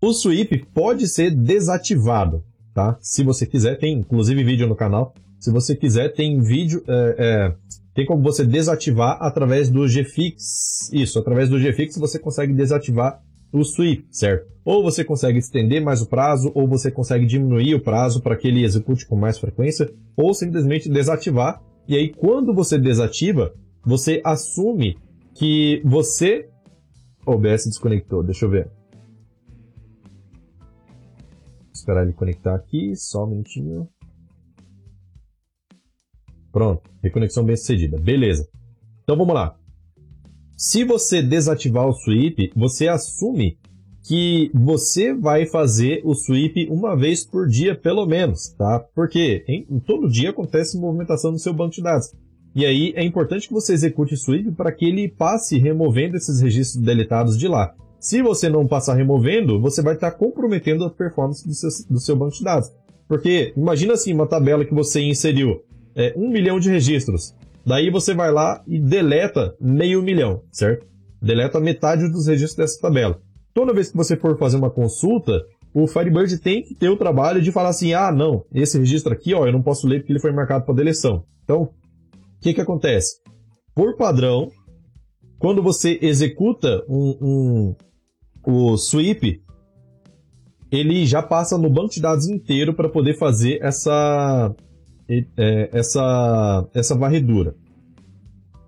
O 0.00 0.12
sweep 0.12 0.66
pode 0.74 1.08
ser 1.08 1.30
desativado, 1.30 2.44
tá? 2.74 2.96
Se 3.00 3.22
você 3.24 3.46
quiser, 3.46 3.78
tem 3.78 3.98
inclusive 3.98 4.42
vídeo 4.44 4.66
no 4.66 4.76
canal. 4.76 5.14
Se 5.38 5.50
você 5.50 5.76
quiser, 5.76 6.12
tem 6.12 6.40
vídeo, 6.40 6.82
é, 6.88 7.16
é, 7.18 7.54
tem 7.94 8.06
como 8.06 8.22
você 8.22 8.44
desativar 8.44 9.18
através 9.20 9.68
do 9.70 9.86
GFix. 9.86 10.90
Isso, 10.92 11.18
através 11.18 11.48
do 11.48 11.58
GFix 11.58 11.96
você 11.98 12.18
consegue 12.18 12.52
desativar 12.52 13.20
o 13.52 13.62
sweep, 13.62 14.06
certo? 14.10 14.46
Ou 14.64 14.82
você 14.82 15.04
consegue 15.04 15.38
estender 15.38 15.80
mais 15.80 16.02
o 16.02 16.06
prazo, 16.06 16.50
ou 16.54 16.66
você 16.66 16.90
consegue 16.90 17.24
diminuir 17.26 17.74
o 17.74 17.80
prazo 17.80 18.20
para 18.20 18.36
que 18.36 18.48
ele 18.48 18.64
execute 18.64 19.06
com 19.06 19.16
mais 19.16 19.38
frequência, 19.38 19.90
ou 20.16 20.34
simplesmente 20.34 20.88
desativar. 20.88 21.62
E 21.88 21.96
aí, 21.96 22.12
quando 22.12 22.52
você 22.52 22.78
desativa, 22.78 23.54
você 23.84 24.20
assume 24.24 24.98
que 25.34 25.80
você. 25.84 26.50
OBS 27.24 27.66
desconectou, 27.66 28.22
deixa 28.22 28.44
eu 28.44 28.50
ver. 28.50 28.70
Vou 31.58 31.72
esperar 31.72 32.02
ele 32.04 32.12
conectar 32.12 32.54
aqui, 32.54 32.94
só 32.96 33.24
um 33.24 33.28
minutinho. 33.28 33.88
Pronto, 36.52 36.88
reconexão 37.02 37.44
bem 37.44 37.56
sucedida. 37.56 37.98
Beleza. 37.98 38.48
Então 39.02 39.16
vamos 39.16 39.34
lá. 39.34 39.58
Se 40.56 40.84
você 40.84 41.22
desativar 41.22 41.86
o 41.86 41.92
sweep, 41.92 42.50
você 42.56 42.88
assume 42.88 43.58
que 44.06 44.52
você 44.54 45.12
vai 45.12 45.46
fazer 45.46 46.00
o 46.04 46.14
sweep 46.14 46.68
uma 46.70 46.96
vez 46.96 47.24
por 47.24 47.48
dia, 47.48 47.74
pelo 47.74 48.06
menos, 48.06 48.50
tá? 48.50 48.84
Porque 48.94 49.44
em, 49.48 49.66
em 49.68 49.80
todo 49.80 50.08
dia 50.08 50.30
acontece 50.30 50.78
movimentação 50.78 51.32
no 51.32 51.38
seu 51.40 51.52
banco 51.52 51.74
de 51.74 51.82
dados. 51.82 52.14
E 52.54 52.64
aí 52.64 52.92
é 52.94 53.04
importante 53.04 53.48
que 53.48 53.52
você 53.52 53.74
execute 53.74 54.14
o 54.14 54.16
sweep 54.16 54.52
para 54.52 54.70
que 54.70 54.84
ele 54.84 55.08
passe 55.08 55.58
removendo 55.58 56.16
esses 56.16 56.40
registros 56.40 56.82
deletados 56.82 57.36
de 57.36 57.48
lá. 57.48 57.74
Se 57.98 58.22
você 58.22 58.48
não 58.48 58.66
passar 58.66 58.94
removendo, 58.94 59.60
você 59.60 59.82
vai 59.82 59.94
estar 59.94 60.12
comprometendo 60.12 60.84
a 60.84 60.90
performance 60.90 61.44
do 61.44 61.52
seu, 61.52 61.70
do 61.90 62.00
seu 62.00 62.14
banco 62.14 62.36
de 62.36 62.44
dados. 62.44 62.70
Porque 63.08 63.52
imagina 63.56 63.94
assim, 63.94 64.14
uma 64.14 64.28
tabela 64.28 64.64
que 64.64 64.74
você 64.74 65.00
inseriu 65.00 65.62
é, 65.96 66.14
um 66.16 66.30
milhão 66.30 66.60
de 66.60 66.70
registros. 66.70 67.34
Daí 67.66 67.90
você 67.90 68.14
vai 68.14 68.30
lá 68.30 68.62
e 68.68 68.78
deleta 68.78 69.56
meio 69.60 70.00
milhão, 70.00 70.42
certo? 70.52 70.86
Deleta 71.20 71.58
metade 71.58 72.08
dos 72.08 72.28
registros 72.28 72.56
dessa 72.56 72.80
tabela. 72.80 73.20
Toda 73.56 73.72
vez 73.72 73.90
que 73.90 73.96
você 73.96 74.18
for 74.18 74.36
fazer 74.36 74.58
uma 74.58 74.68
consulta, 74.68 75.42
o 75.72 75.86
Firebird 75.86 76.36
tem 76.40 76.62
que 76.62 76.74
ter 76.74 76.90
o 76.90 76.96
trabalho 76.98 77.40
de 77.40 77.50
falar 77.50 77.70
assim, 77.70 77.94
ah, 77.94 78.12
não, 78.12 78.44
esse 78.52 78.78
registro 78.78 79.14
aqui, 79.14 79.32
ó, 79.32 79.46
eu 79.46 79.52
não 79.52 79.62
posso 79.62 79.88
ler 79.88 80.00
porque 80.00 80.12
ele 80.12 80.20
foi 80.20 80.30
marcado 80.30 80.66
para 80.66 80.74
deleção. 80.74 81.24
Então, 81.42 81.62
o 81.62 81.70
que 82.42 82.52
que 82.52 82.60
acontece? 82.60 83.16
Por 83.74 83.96
padrão, 83.96 84.50
quando 85.38 85.62
você 85.62 85.98
executa 86.02 86.84
um, 86.86 87.16
um, 87.22 87.76
o 88.46 88.76
sweep, 88.76 89.40
ele 90.70 91.06
já 91.06 91.22
passa 91.22 91.56
no 91.56 91.70
banco 91.70 91.94
de 91.94 92.02
dados 92.02 92.28
inteiro 92.28 92.74
para 92.74 92.90
poder 92.90 93.16
fazer 93.16 93.58
essa, 93.62 94.54
é, 95.08 95.70
essa, 95.72 96.68
essa 96.74 96.94
varredura. 96.94 97.54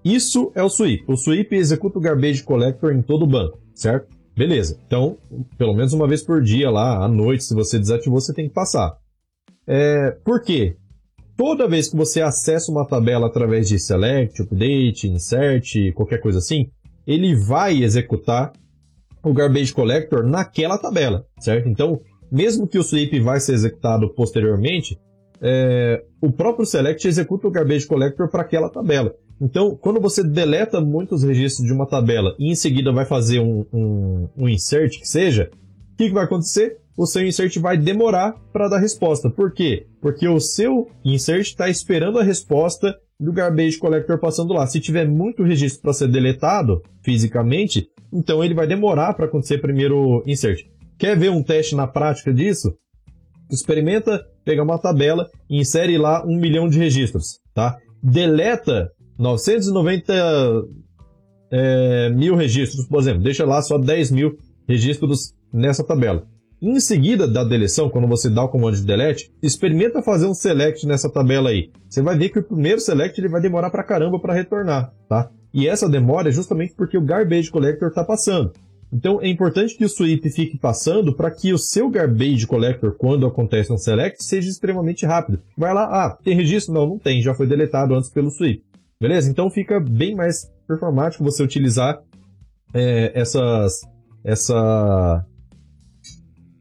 Isso 0.03 0.51
é 0.55 0.63
o 0.63 0.71
sweep. 0.71 1.05
O 1.07 1.15
sweep 1.15 1.55
executa 1.55 1.99
o 1.99 2.01
garbage 2.01 2.43
collector 2.43 2.95
em 2.95 3.03
todo 3.03 3.25
o 3.25 3.29
banco, 3.29 3.59
certo? 3.75 4.17
Beleza. 4.39 4.79
Então, 4.87 5.19
pelo 5.59 5.75
menos 5.75 5.93
uma 5.93 6.09
vez 6.09 6.23
por 6.23 6.41
dia 6.43 6.71
lá, 6.71 7.05
à 7.05 7.09
noite, 7.09 7.45
se 7.45 7.55
você 7.55 7.79
desativou, 7.79 8.21
você 8.21 8.33
tem 8.33 8.49
que 8.49 8.55
passar. 8.55 8.97
É, 9.67 10.13
por 10.25 10.41
quê? 10.41 10.77
toda 11.39 11.69
vez 11.69 11.89
que 11.89 11.97
você 11.97 12.21
acessa 12.21 12.71
uma 12.73 12.85
tabela 12.85 13.29
através 13.29 13.69
de 13.69 13.79
select, 13.79 14.43
update, 14.43 15.09
insert, 15.09 15.93
qualquer 15.95 16.21
coisa 16.21 16.39
assim, 16.39 16.67
ele 17.07 17.37
vai 17.37 17.81
executar 17.85 18.53
o 19.23 19.33
garbage 19.33 19.73
collector 19.73 20.27
naquela 20.27 20.77
tabela, 20.77 21.25
certo? 21.39 21.69
Então, 21.69 22.01
mesmo 22.31 22.67
que 22.67 22.77
o 22.77 22.83
sweep 22.83 23.21
vai 23.21 23.39
ser 23.39 23.53
executado 23.53 24.13
posteriormente, 24.15 24.99
é, 25.41 26.03
o 26.21 26.33
próprio 26.33 26.67
select 26.67 27.07
executa 27.07 27.47
o 27.47 27.51
garbage 27.53 27.87
collector 27.87 28.29
para 28.29 28.43
aquela 28.43 28.69
tabela. 28.69 29.15
Então, 29.41 29.77
quando 29.77 30.01
você 30.01 30.23
deleta 30.25 30.81
muitos 30.81 31.23
registros 31.23 31.67
de 31.67 31.73
uma 31.73 31.87
tabela 31.87 32.35
e 32.39 32.51
em 32.51 32.55
seguida 32.55 32.93
vai 32.93 33.05
fazer 33.05 33.41
um, 33.41 33.65
um, 33.73 34.29
um 34.37 34.49
insert 34.49 34.99
que 34.99 35.07
seja, 35.07 35.51
o 35.93 35.97
que, 35.97 36.09
que 36.09 36.15
vai 36.15 36.25
acontecer? 36.25 36.79
o 36.99 37.07
seu 37.07 37.25
insert 37.25 37.57
vai 37.61 37.79
demorar 37.79 38.35
para 38.53 38.67
dar 38.67 38.79
resposta. 38.79 39.31
Por 39.31 39.53
quê? 39.53 39.87
Porque 40.03 40.27
o 40.27 40.41
seu 40.41 40.91
insert 41.05 41.47
está 41.47 41.69
esperando 41.69 42.19
a 42.19 42.25
resposta 42.25 42.99
do 43.21 43.33
garbage 43.33 43.79
collector 43.79 44.19
passando 44.19 44.53
lá. 44.53 44.67
Se 44.67 44.81
tiver 44.81 45.07
muito 45.07 45.45
registro 45.45 45.81
para 45.81 45.93
ser 45.93 46.09
deletado 46.09 46.83
fisicamente, 47.05 47.89
então 48.13 48.43
ele 48.43 48.53
vai 48.53 48.67
demorar 48.67 49.15
para 49.15 49.27
acontecer 49.27 49.59
primeiro 49.59 50.25
insert. 50.27 50.65
Quer 50.99 51.17
ver 51.17 51.31
um 51.31 51.41
teste 51.43 51.77
na 51.77 51.87
prática 51.87 52.35
disso? 52.35 52.75
Experimenta 53.49 54.21
pegar 54.45 54.65
uma 54.65 54.79
tabela 54.79 55.31
e 55.49 55.61
insere 55.61 55.97
lá 55.97 56.27
um 56.27 56.37
milhão 56.37 56.69
de 56.69 56.79
registros, 56.79 57.39
tá? 57.55 57.77
Deleta 58.03 58.91
990 59.19 60.15
é, 61.51 62.11
mil 62.11 62.37
registros, 62.37 62.87
por 62.87 63.01
exemplo, 63.01 63.23
deixa 63.23 63.45
lá 63.45 63.61
só 63.63 63.79
10 63.79 64.11
mil 64.11 64.39
registros 64.69 65.35
nessa 65.53 65.83
tabela. 65.83 66.27
Em 66.61 66.81
seguida 66.81 67.27
da 67.27 67.45
deleção, 67.45 67.89
quando 67.89 68.09
você 68.09 68.29
dá 68.29 68.43
o 68.43 68.49
comando 68.49 68.77
de 68.77 68.85
delete, 68.85 69.31
experimenta 69.41 70.03
fazer 70.03 70.27
um 70.27 70.35
select 70.35 70.85
nessa 70.87 71.09
tabela 71.09 71.51
aí. 71.51 71.71
Você 71.89 72.03
vai 72.03 72.19
ver 72.19 72.31
que 72.31 72.41
o 72.41 72.43
primeiro 72.43 72.81
select 72.81 73.19
ele 73.21 73.29
vai 73.29 73.41
demorar 73.41 73.71
pra 73.71 73.85
caramba 73.85 74.19
para 74.19 74.35
retornar, 74.35 74.93
tá? 75.09 75.31
E 75.55 75.69
essa 75.69 75.89
demora 75.89 76.29
é 76.29 76.33
justamente 76.33 76.75
porque 76.75 76.99
o 76.99 77.05
garbage 77.05 77.51
collector 77.51 77.89
está 77.89 78.05
passando. 78.05 78.53
Então 78.93 79.21
é 79.23 79.29
importante 79.29 79.77
que 79.77 79.85
o 79.85 79.89
sweep 79.89 80.29
fique 80.31 80.59
passando 80.59 81.15
para 81.15 81.31
que 81.31 81.53
o 81.53 81.59
seu 81.59 81.89
garbage 81.89 82.47
collector, 82.47 82.97
quando 82.97 83.27
acontece 83.27 83.73
um 83.73 83.79
select, 83.79 84.25
seja 84.25 84.49
extremamente 84.49 85.07
rápido. 85.07 85.41
Vai 85.57 85.73
lá, 85.73 85.85
ah, 85.85 86.19
tem 86.25 86.35
registro? 86.35 86.75
Não, 86.75 86.87
não 86.87 86.99
tem, 86.99 87.23
já 87.23 87.35
foi 87.35 87.47
deletado 87.47 87.95
antes 87.95 88.11
pelo 88.11 88.31
sweep. 88.31 88.63
Beleza? 89.01 89.31
Então 89.31 89.49
fica 89.49 89.79
bem 89.79 90.15
mais 90.15 90.51
performático 90.67 91.23
você 91.23 91.43
utilizar 91.43 92.03
é, 92.75 93.13
essas, 93.19 93.81
essa 94.25 95.25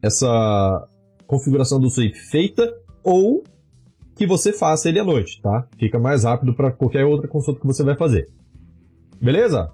essa 0.00 0.88
configuração 1.26 1.80
do 1.80 1.90
sweep 1.90 2.16
feita 2.16 2.72
ou 3.02 3.42
que 4.16 4.26
você 4.26 4.52
faça 4.52 4.88
ele 4.88 5.00
à 5.00 5.04
noite, 5.04 5.40
tá? 5.42 5.66
Fica 5.78 5.98
mais 5.98 6.24
rápido 6.24 6.54
para 6.54 6.70
qualquer 6.72 7.04
outra 7.04 7.28
consulta 7.28 7.60
que 7.60 7.66
você 7.66 7.82
vai 7.82 7.96
fazer. 7.96 8.28
Beleza? 9.20 9.72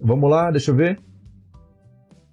Vamos 0.00 0.30
lá, 0.30 0.50
deixa 0.50 0.70
eu 0.70 0.76
ver. 0.76 1.00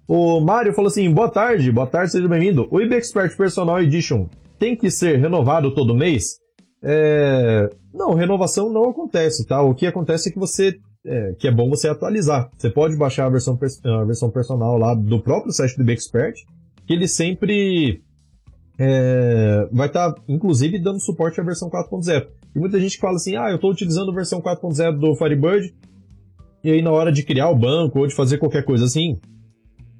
O 0.06 0.40
Mário 0.40 0.72
falou 0.72 0.88
assim: 0.88 1.12
boa 1.12 1.28
tarde, 1.28 1.72
boa 1.72 1.86
tarde, 1.86 2.12
seja 2.12 2.28
bem-vindo. 2.28 2.68
O 2.70 2.80
IB 2.80 2.94
Expert 2.94 3.36
Personal 3.36 3.82
Edition 3.82 4.28
tem 4.58 4.76
que 4.76 4.90
ser 4.90 5.18
renovado 5.18 5.74
todo 5.74 5.94
mês? 5.94 6.38
É... 6.82 7.70
Não, 7.92 8.14
renovação 8.14 8.72
não 8.72 8.90
acontece, 8.90 9.46
tá? 9.46 9.62
O 9.62 9.74
que 9.74 9.86
acontece 9.86 10.28
é 10.28 10.32
que 10.32 10.38
você. 10.38 10.78
É, 11.08 11.34
que 11.38 11.46
é 11.46 11.52
bom 11.52 11.70
você 11.70 11.88
atualizar. 11.88 12.50
Você 12.58 12.68
pode 12.68 12.96
baixar 12.96 13.26
a 13.26 13.30
versão, 13.30 13.56
a 13.84 14.04
versão 14.04 14.28
personal 14.28 14.76
lá 14.76 14.92
do 14.92 15.22
próprio 15.22 15.52
site 15.52 15.76
do 15.76 15.82
IB 15.82 15.92
Expert 15.92 16.34
que 16.86 16.92
ele 16.92 17.08
sempre 17.08 18.00
é, 18.78 19.68
vai 19.72 19.88
estar, 19.88 20.12
tá, 20.12 20.22
inclusive, 20.28 20.78
dando 20.78 21.00
suporte 21.00 21.40
à 21.40 21.44
versão 21.44 21.68
4.0. 21.68 22.28
E 22.54 22.58
muita 22.58 22.78
gente 22.78 22.98
fala 22.98 23.16
assim, 23.16 23.36
ah, 23.36 23.50
eu 23.50 23.56
estou 23.56 23.70
utilizando 23.70 24.10
a 24.12 24.14
versão 24.14 24.40
4.0 24.40 24.98
do 24.98 25.14
Firebird, 25.16 25.74
e 26.62 26.70
aí 26.70 26.80
na 26.80 26.92
hora 26.92 27.12
de 27.12 27.22
criar 27.22 27.50
o 27.50 27.56
banco 27.56 27.98
ou 27.98 28.06
de 28.06 28.14
fazer 28.14 28.38
qualquer 28.38 28.64
coisa 28.64 28.84
assim, 28.84 29.18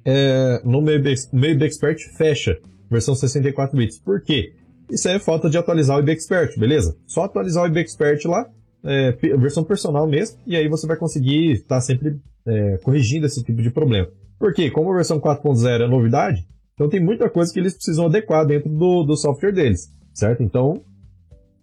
é, 0.05 0.61
no 0.63 0.81
Maybe 0.81 1.65
Expert 1.65 1.99
fecha 2.15 2.57
versão 2.89 3.13
64 3.13 3.77
bits. 3.77 3.99
Por 3.99 4.21
quê? 4.21 4.53
Isso 4.89 5.07
é 5.09 5.19
falta 5.19 5.49
de 5.49 5.57
atualizar 5.57 5.97
o 5.97 5.99
IB 5.99 6.11
Expert, 6.11 6.57
beleza? 6.57 6.95
Só 7.05 7.23
atualizar 7.23 7.63
o 7.63 7.67
IB 7.67 7.81
Expert 7.81 8.25
lá, 8.25 8.49
é, 8.83 9.11
versão 9.37 9.63
personal 9.63 10.07
mesmo, 10.07 10.37
e 10.45 10.55
aí 10.55 10.67
você 10.67 10.87
vai 10.87 10.95
conseguir 10.95 11.53
estar 11.53 11.75
tá 11.75 11.81
sempre 11.81 12.19
é, 12.45 12.77
corrigindo 12.77 13.25
esse 13.25 13.43
tipo 13.43 13.61
de 13.61 13.69
problema. 13.69 14.07
Porque, 14.39 14.69
como 14.71 14.91
a 14.91 14.95
versão 14.95 15.19
4.0 15.19 15.83
é 15.83 15.87
novidade, 15.87 16.47
então 16.73 16.87
tem 16.87 17.03
muita 17.03 17.29
coisa 17.29 17.51
que 17.51 17.59
eles 17.59 17.73
precisam 17.73 18.05
adequar 18.05 18.45
dentro 18.45 18.69
do, 18.69 19.03
do 19.03 19.17
software 19.17 19.51
deles, 19.51 19.91
certo? 20.13 20.43
Então 20.43 20.81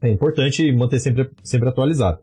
é 0.02 0.10
importante 0.10 0.70
manter 0.72 0.98
sempre, 0.98 1.30
sempre 1.42 1.68
atualizado. 1.68 2.18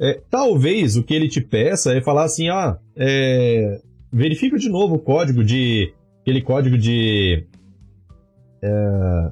É, 0.00 0.20
talvez 0.28 0.96
o 0.96 1.04
que 1.04 1.14
ele 1.14 1.28
te 1.28 1.40
peça 1.40 1.94
é 1.94 2.00
falar 2.00 2.24
assim, 2.24 2.48
ah, 2.48 2.78
é, 2.96 3.80
verifica 4.12 4.58
de 4.58 4.68
novo 4.68 4.96
o 4.96 4.98
código 4.98 5.44
de 5.44 5.92
aquele 6.22 6.40
código 6.40 6.76
de 6.78 7.46
é, 8.62 9.30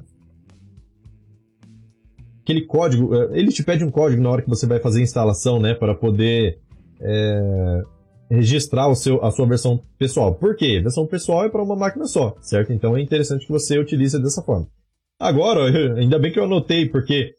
aquele 2.43 2.61
código, 2.65 3.15
é, 3.15 3.39
ele 3.39 3.51
te 3.51 3.63
pede 3.63 3.83
um 3.83 3.91
código 3.91 4.21
na 4.21 4.29
hora 4.29 4.41
que 4.41 4.49
você 4.49 4.67
vai 4.67 4.79
fazer 4.79 4.99
a 4.99 5.03
instalação, 5.03 5.59
né, 5.59 5.73
para 5.73 5.95
poder 5.95 6.59
é, 7.01 7.81
registrar 8.29 8.87
o 8.87 8.95
seu, 8.95 9.23
a 9.23 9.31
sua 9.31 9.47
versão 9.47 9.81
pessoal. 9.97 10.35
Por 10.35 10.55
quê? 10.55 10.79
Versão 10.81 11.07
pessoal 11.07 11.45
é 11.45 11.49
para 11.49 11.63
uma 11.63 11.75
máquina 11.75 12.05
só, 12.05 12.35
certo? 12.41 12.71
Então 12.71 12.95
é 12.95 13.01
interessante 13.01 13.45
que 13.45 13.51
você 13.51 13.79
utilize 13.79 14.21
dessa 14.21 14.41
forma. 14.41 14.67
Agora, 15.19 15.65
ainda 15.97 16.19
bem 16.19 16.31
que 16.31 16.39
eu 16.39 16.43
anotei, 16.43 16.87
porque 16.87 17.31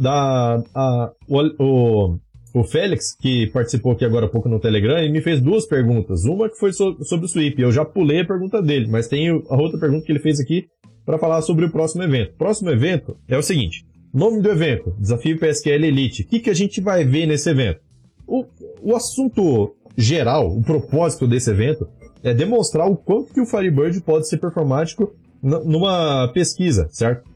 da, 0.00 0.62
a, 0.74 1.12
o, 1.28 1.40
o, 1.62 2.18
o 2.54 2.64
Félix, 2.64 3.14
que 3.14 3.48
participou 3.48 3.92
aqui 3.92 4.04
agora 4.04 4.26
há 4.26 4.28
pouco 4.28 4.48
no 4.48 4.60
Telegram, 4.60 4.98
ele 4.98 5.12
me 5.12 5.20
fez 5.20 5.40
duas 5.40 5.66
perguntas. 5.66 6.24
Uma 6.24 6.48
que 6.48 6.58
foi 6.58 6.72
so, 6.72 6.96
sobre 7.04 7.26
o 7.26 7.28
Sweep, 7.28 7.60
eu 7.60 7.70
já 7.70 7.84
pulei 7.84 8.20
a 8.20 8.26
pergunta 8.26 8.62
dele, 8.62 8.88
mas 8.88 9.08
tem 9.08 9.28
a 9.28 9.56
outra 9.56 9.78
pergunta 9.78 10.04
que 10.04 10.12
ele 10.12 10.20
fez 10.20 10.40
aqui 10.40 10.66
para 11.04 11.18
falar 11.18 11.40
sobre 11.42 11.64
o 11.64 11.70
próximo 11.70 12.02
evento. 12.02 12.32
O 12.34 12.38
próximo 12.38 12.70
evento 12.70 13.16
é 13.26 13.38
o 13.38 13.42
seguinte: 13.42 13.84
nome 14.12 14.40
do 14.40 14.50
evento, 14.50 14.94
Desafio 14.98 15.38
PSQL 15.38 15.84
Elite. 15.84 16.22
O 16.22 16.26
que, 16.26 16.40
que 16.40 16.50
a 16.50 16.54
gente 16.54 16.80
vai 16.80 17.04
ver 17.04 17.26
nesse 17.26 17.50
evento? 17.50 17.80
O, 18.26 18.44
o 18.82 18.94
assunto 18.94 19.74
geral, 19.96 20.48
o 20.48 20.62
propósito 20.62 21.26
desse 21.26 21.50
evento 21.50 21.88
é 22.22 22.34
demonstrar 22.34 22.86
o 22.88 22.96
quanto 22.96 23.32
que 23.32 23.40
o 23.40 23.46
Firebird 23.46 24.00
pode 24.02 24.28
ser 24.28 24.38
performático 24.38 25.14
numa 25.42 26.28
pesquisa, 26.32 26.88
certo? 26.90 27.28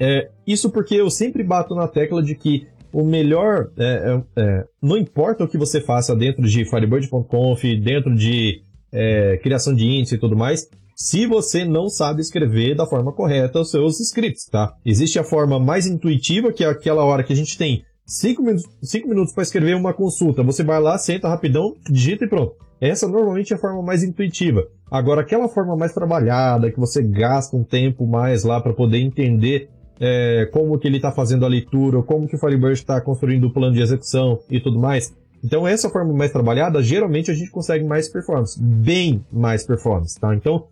É, 0.00 0.30
isso 0.46 0.70
porque 0.70 0.94
eu 0.94 1.10
sempre 1.10 1.42
bato 1.42 1.74
na 1.74 1.88
tecla 1.88 2.22
de 2.22 2.34
que 2.34 2.66
o 2.92 3.04
melhor, 3.04 3.70
é, 3.76 3.84
é, 3.84 4.42
é 4.42 4.64
não 4.82 4.96
importa 4.96 5.44
o 5.44 5.48
que 5.48 5.58
você 5.58 5.80
faça 5.80 6.14
dentro 6.14 6.42
de 6.42 6.64
Firebird.conf, 6.64 7.62
dentro 7.82 8.14
de 8.14 8.62
é, 8.92 9.38
criação 9.38 9.74
de 9.74 9.84
índice 9.86 10.14
e 10.14 10.18
tudo 10.18 10.36
mais, 10.36 10.68
se 10.96 11.26
você 11.26 11.64
não 11.64 11.88
sabe 11.88 12.22
escrever 12.22 12.74
da 12.74 12.86
forma 12.86 13.12
correta 13.12 13.60
os 13.60 13.70
seus 13.70 14.00
scripts, 14.00 14.46
tá? 14.46 14.74
Existe 14.84 15.18
a 15.18 15.24
forma 15.24 15.60
mais 15.60 15.86
intuitiva, 15.86 16.52
que 16.52 16.64
é 16.64 16.66
aquela 16.66 17.04
hora 17.04 17.22
que 17.22 17.32
a 17.32 17.36
gente 17.36 17.56
tem 17.56 17.84
Cinco 18.06 18.40
minutos, 18.40 18.64
cinco 18.84 19.08
minutos 19.08 19.34
para 19.34 19.42
escrever 19.42 19.74
uma 19.74 19.92
consulta. 19.92 20.40
Você 20.44 20.62
vai 20.62 20.80
lá, 20.80 20.96
senta 20.96 21.28
rapidão, 21.28 21.74
digita 21.90 22.24
e 22.24 22.28
pronto. 22.28 22.54
Essa 22.80 23.08
normalmente 23.08 23.52
é 23.52 23.56
a 23.56 23.58
forma 23.58 23.82
mais 23.82 24.04
intuitiva. 24.04 24.64
Agora, 24.88 25.22
aquela 25.22 25.48
forma 25.48 25.76
mais 25.76 25.92
trabalhada, 25.92 26.70
que 26.70 26.78
você 26.78 27.02
gasta 27.02 27.56
um 27.56 27.64
tempo 27.64 28.06
mais 28.06 28.44
lá 28.44 28.60
para 28.60 28.72
poder 28.72 28.98
entender 28.98 29.68
é, 29.98 30.48
como 30.52 30.78
que 30.78 30.86
ele 30.86 30.98
está 30.98 31.10
fazendo 31.10 31.44
a 31.44 31.48
leitura, 31.48 32.00
como 32.00 32.28
que 32.28 32.36
o 32.36 32.38
Firebird 32.38 32.74
está 32.74 33.00
construindo 33.00 33.48
o 33.48 33.52
plano 33.52 33.74
de 33.74 33.82
execução 33.82 34.38
e 34.48 34.60
tudo 34.60 34.78
mais. 34.78 35.12
Então, 35.44 35.66
essa 35.66 35.90
forma 35.90 36.12
mais 36.12 36.30
trabalhada, 36.30 36.80
geralmente 36.84 37.32
a 37.32 37.34
gente 37.34 37.50
consegue 37.50 37.84
mais 37.84 38.08
performance, 38.08 38.56
bem 38.62 39.24
mais 39.32 39.66
performance, 39.66 40.18
tá? 40.20 40.32
Então, 40.32 40.68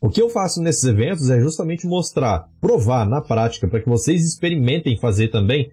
o 0.00 0.08
que 0.08 0.22
eu 0.22 0.30
faço 0.30 0.62
nesses 0.62 0.84
eventos 0.84 1.28
é 1.28 1.38
justamente 1.40 1.86
mostrar, 1.86 2.48
provar 2.60 3.06
na 3.06 3.20
prática, 3.20 3.68
para 3.68 3.80
que 3.80 3.88
vocês 3.88 4.24
experimentem 4.24 4.98
fazer 4.98 5.28
também, 5.28 5.70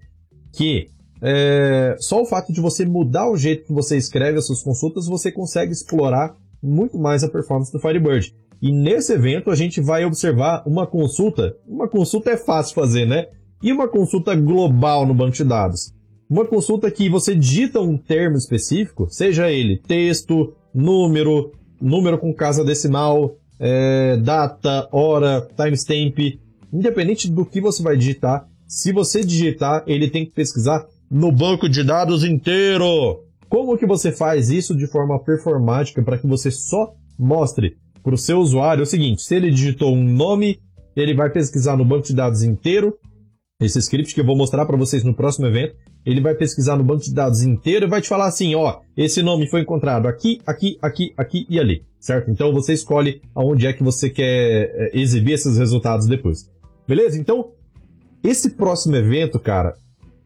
que 0.51 0.89
é, 1.21 1.95
só 1.99 2.21
o 2.21 2.25
fato 2.25 2.51
de 2.51 2.59
você 2.59 2.85
mudar 2.85 3.29
o 3.29 3.37
jeito 3.37 3.65
que 3.65 3.73
você 3.73 3.95
escreve 3.97 4.37
as 4.37 4.45
suas 4.45 4.61
consultas, 4.61 5.07
você 5.07 5.31
consegue 5.31 5.71
explorar 5.71 6.35
muito 6.61 6.97
mais 6.97 7.23
a 7.23 7.29
performance 7.29 7.71
do 7.71 7.79
Firebird. 7.79 8.35
E 8.61 8.71
nesse 8.71 9.13
evento 9.13 9.49
a 9.49 9.55
gente 9.55 9.79
vai 9.79 10.03
observar 10.03 10.63
uma 10.65 10.85
consulta. 10.85 11.55
Uma 11.67 11.87
consulta 11.87 12.31
é 12.31 12.37
fácil 12.37 12.75
fazer, 12.75 13.05
né? 13.05 13.27
E 13.61 13.71
uma 13.71 13.87
consulta 13.87 14.35
global 14.35 15.05
no 15.05 15.13
banco 15.13 15.35
de 15.35 15.43
dados. 15.43 15.93
Uma 16.29 16.45
consulta 16.45 16.91
que 16.91 17.09
você 17.09 17.33
digita 17.33 17.79
um 17.79 17.97
termo 17.97 18.35
específico, 18.35 19.07
seja 19.09 19.49
ele 19.49 19.77
texto, 19.77 20.53
número, 20.73 21.53
número 21.79 22.17
com 22.17 22.33
casa 22.33 22.63
decimal, 22.63 23.35
é, 23.59 24.17
data, 24.17 24.87
hora, 24.91 25.47
timestamp, 25.55 26.17
independente 26.71 27.29
do 27.29 27.45
que 27.45 27.61
você 27.61 27.81
vai 27.81 27.97
digitar, 27.97 28.47
se 28.67 28.91
você 28.91 29.23
digitar, 29.23 29.83
ele 29.87 30.09
tem 30.09 30.25
que 30.25 30.31
pesquisar 30.31 30.85
no 31.09 31.31
banco 31.31 31.69
de 31.69 31.83
dados 31.83 32.23
inteiro. 32.23 33.23
Como 33.47 33.77
que 33.77 33.85
você 33.85 34.11
faz 34.11 34.49
isso 34.49 34.75
de 34.75 34.87
forma 34.87 35.17
performática 35.23 36.03
para 36.03 36.17
que 36.17 36.27
você 36.27 36.51
só 36.51 36.93
mostre 37.17 37.77
para 38.03 38.13
o 38.13 38.17
seu 38.17 38.39
usuário 38.39 38.83
o 38.83 38.85
seguinte: 38.85 39.21
se 39.21 39.35
ele 39.35 39.49
digitou 39.49 39.95
um 39.95 40.03
nome, 40.03 40.59
ele 40.95 41.15
vai 41.15 41.29
pesquisar 41.29 41.77
no 41.77 41.85
banco 41.85 42.07
de 42.07 42.15
dados 42.15 42.43
inteiro. 42.43 42.97
Esse 43.59 43.79
script 43.79 44.13
que 44.13 44.21
eu 44.21 44.25
vou 44.25 44.35
mostrar 44.35 44.67
para 44.67 44.77
vocês 44.77 45.03
no 45.03 45.15
próximo 45.15 45.47
evento, 45.47 45.75
ele 46.05 46.21
vai 46.21 46.35
pesquisar 46.35 46.75
no 46.75 46.83
banco 46.83 47.01
de 47.01 47.11
dados 47.11 47.41
inteiro 47.41 47.87
e 47.87 47.89
vai 47.89 47.99
te 47.99 48.07
falar 48.07 48.27
assim, 48.27 48.53
ó, 48.53 48.81
esse 48.95 49.23
nome 49.23 49.49
foi 49.49 49.61
encontrado 49.61 50.07
aqui, 50.07 50.39
aqui, 50.45 50.77
aqui, 50.79 51.11
aqui 51.17 51.47
e 51.49 51.59
ali, 51.59 51.83
certo? 51.99 52.29
Então 52.29 52.53
você 52.53 52.73
escolhe 52.73 53.19
aonde 53.33 53.65
é 53.65 53.73
que 53.73 53.81
você 53.81 54.11
quer 54.11 54.71
é, 54.75 54.91
exibir 54.93 55.33
esses 55.33 55.57
resultados 55.57 56.05
depois. 56.05 56.47
Beleza? 56.87 57.19
Então, 57.19 57.49
esse 58.23 58.51
próximo 58.51 58.95
evento, 58.95 59.39
cara, 59.39 59.73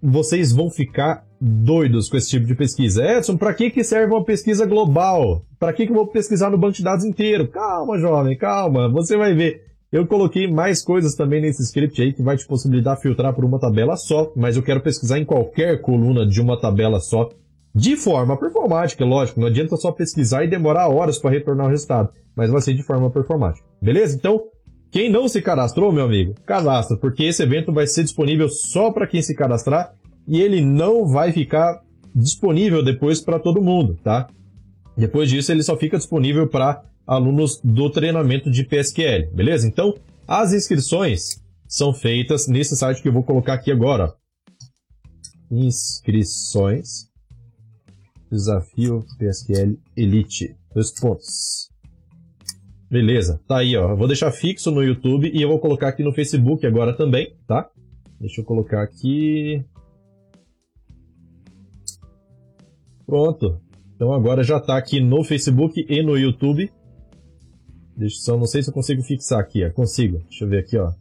vocês 0.03 0.51
vão 0.51 0.69
ficar 0.69 1.25
doidos 1.39 2.09
com 2.09 2.17
esse 2.17 2.31
tipo 2.31 2.45
de 2.45 2.53
pesquisa. 2.53 3.01
Edson, 3.01 3.37
para 3.37 3.53
que, 3.53 3.71
que 3.71 3.81
serve 3.81 4.13
uma 4.13 4.25
pesquisa 4.25 4.65
global? 4.65 5.45
Para 5.57 5.71
que, 5.71 5.85
que 5.85 5.91
eu 5.93 5.95
vou 5.95 6.07
pesquisar 6.07 6.49
no 6.49 6.57
banco 6.57 6.73
de 6.73 6.83
dados 6.83 7.05
inteiro? 7.05 7.47
Calma, 7.47 7.97
jovem, 7.97 8.37
calma, 8.37 8.89
você 8.89 9.15
vai 9.15 9.33
ver. 9.33 9.70
Eu 9.91 10.07
coloquei 10.07 10.49
mais 10.49 10.81
coisas 10.81 11.15
também 11.15 11.41
nesse 11.41 11.61
script 11.63 12.01
aí 12.01 12.13
que 12.13 12.23
vai 12.23 12.37
te 12.37 12.47
possibilitar 12.47 12.97
filtrar 12.97 13.33
por 13.33 13.43
uma 13.43 13.59
tabela 13.59 13.97
só, 13.97 14.31
mas 14.37 14.55
eu 14.55 14.63
quero 14.63 14.79
pesquisar 14.79 15.19
em 15.19 15.25
qualquer 15.25 15.81
coluna 15.81 16.25
de 16.25 16.39
uma 16.39 16.57
tabela 16.57 16.97
só, 17.01 17.27
de 17.75 17.97
forma 17.97 18.37
performática, 18.37 19.03
lógico. 19.03 19.41
Não 19.41 19.47
adianta 19.47 19.75
só 19.75 19.91
pesquisar 19.91 20.45
e 20.45 20.47
demorar 20.47 20.87
horas 20.87 21.17
para 21.17 21.31
retornar 21.31 21.67
o 21.67 21.69
resultado, 21.69 22.09
mas 22.33 22.49
vai 22.49 22.61
ser 22.61 22.73
de 22.73 22.83
forma 22.83 23.11
performática. 23.11 23.67
Beleza? 23.81 24.15
Então, 24.15 24.41
quem 24.89 25.09
não 25.09 25.27
se 25.27 25.41
cadastrou, 25.41 25.91
meu 25.91 26.05
amigo, 26.05 26.35
cadastra, 26.45 26.95
porque 26.95 27.25
esse 27.25 27.43
evento 27.43 27.73
vai 27.73 27.85
ser 27.85 28.03
disponível 28.03 28.47
só 28.47 28.91
para 28.91 29.07
quem 29.07 29.21
se 29.21 29.35
cadastrar 29.35 29.93
e 30.25 30.41
ele 30.41 30.61
não 30.61 31.05
vai 31.05 31.33
ficar 31.33 31.81
disponível 32.15 32.81
depois 32.81 33.19
para 33.19 33.39
todo 33.39 33.61
mundo, 33.61 33.99
tá? 34.01 34.29
Depois 34.95 35.29
disso, 35.29 35.51
ele 35.51 35.63
só 35.63 35.75
fica 35.75 35.97
disponível 35.97 36.47
para 36.47 36.81
alunos 37.05 37.59
do 37.63 37.89
treinamento 37.89 38.49
de 38.49 38.63
PSQL, 38.63 39.31
beleza? 39.33 39.67
Então, 39.67 39.93
as 40.27 40.53
inscrições 40.53 41.41
são 41.67 41.93
feitas 41.93 42.47
nesse 42.47 42.75
site 42.75 43.01
que 43.01 43.07
eu 43.07 43.13
vou 43.13 43.23
colocar 43.23 43.53
aqui 43.53 43.71
agora. 43.71 44.13
Inscrições. 45.49 47.09
Desafio 48.29 49.05
PSQL 49.17 49.77
Elite. 49.95 50.55
Dois 50.73 50.91
pontos. 50.91 51.69
Beleza, 52.89 53.41
tá 53.47 53.59
aí, 53.59 53.75
ó. 53.75 53.91
Eu 53.91 53.97
vou 53.97 54.07
deixar 54.07 54.31
fixo 54.31 54.69
no 54.69 54.83
YouTube 54.83 55.31
e 55.33 55.41
eu 55.41 55.47
vou 55.47 55.59
colocar 55.59 55.87
aqui 55.87 56.03
no 56.03 56.13
Facebook 56.13 56.65
agora 56.65 56.95
também, 56.95 57.35
tá? 57.47 57.69
Deixa 58.19 58.41
eu 58.41 58.45
colocar 58.45 58.83
aqui. 58.83 59.63
Pronto. 63.05 63.61
Então 63.95 64.13
agora 64.13 64.43
já 64.43 64.59
tá 64.59 64.77
aqui 64.77 64.99
no 64.99 65.23
Facebook 65.23 65.85
e 65.87 66.03
no 66.03 66.17
YouTube. 66.17 66.71
Deixa 68.01 68.19
só, 68.19 68.35
não 68.35 68.47
sei 68.47 68.63
se 68.63 68.69
eu 68.69 68.73
consigo 68.73 69.03
fixar 69.03 69.39
aqui, 69.39 69.63
ó. 69.63 69.69
Consigo. 69.69 70.17
Deixa 70.27 70.43
eu 70.43 70.49
ver 70.49 70.59
aqui, 70.59 70.75
ó. 70.75 70.91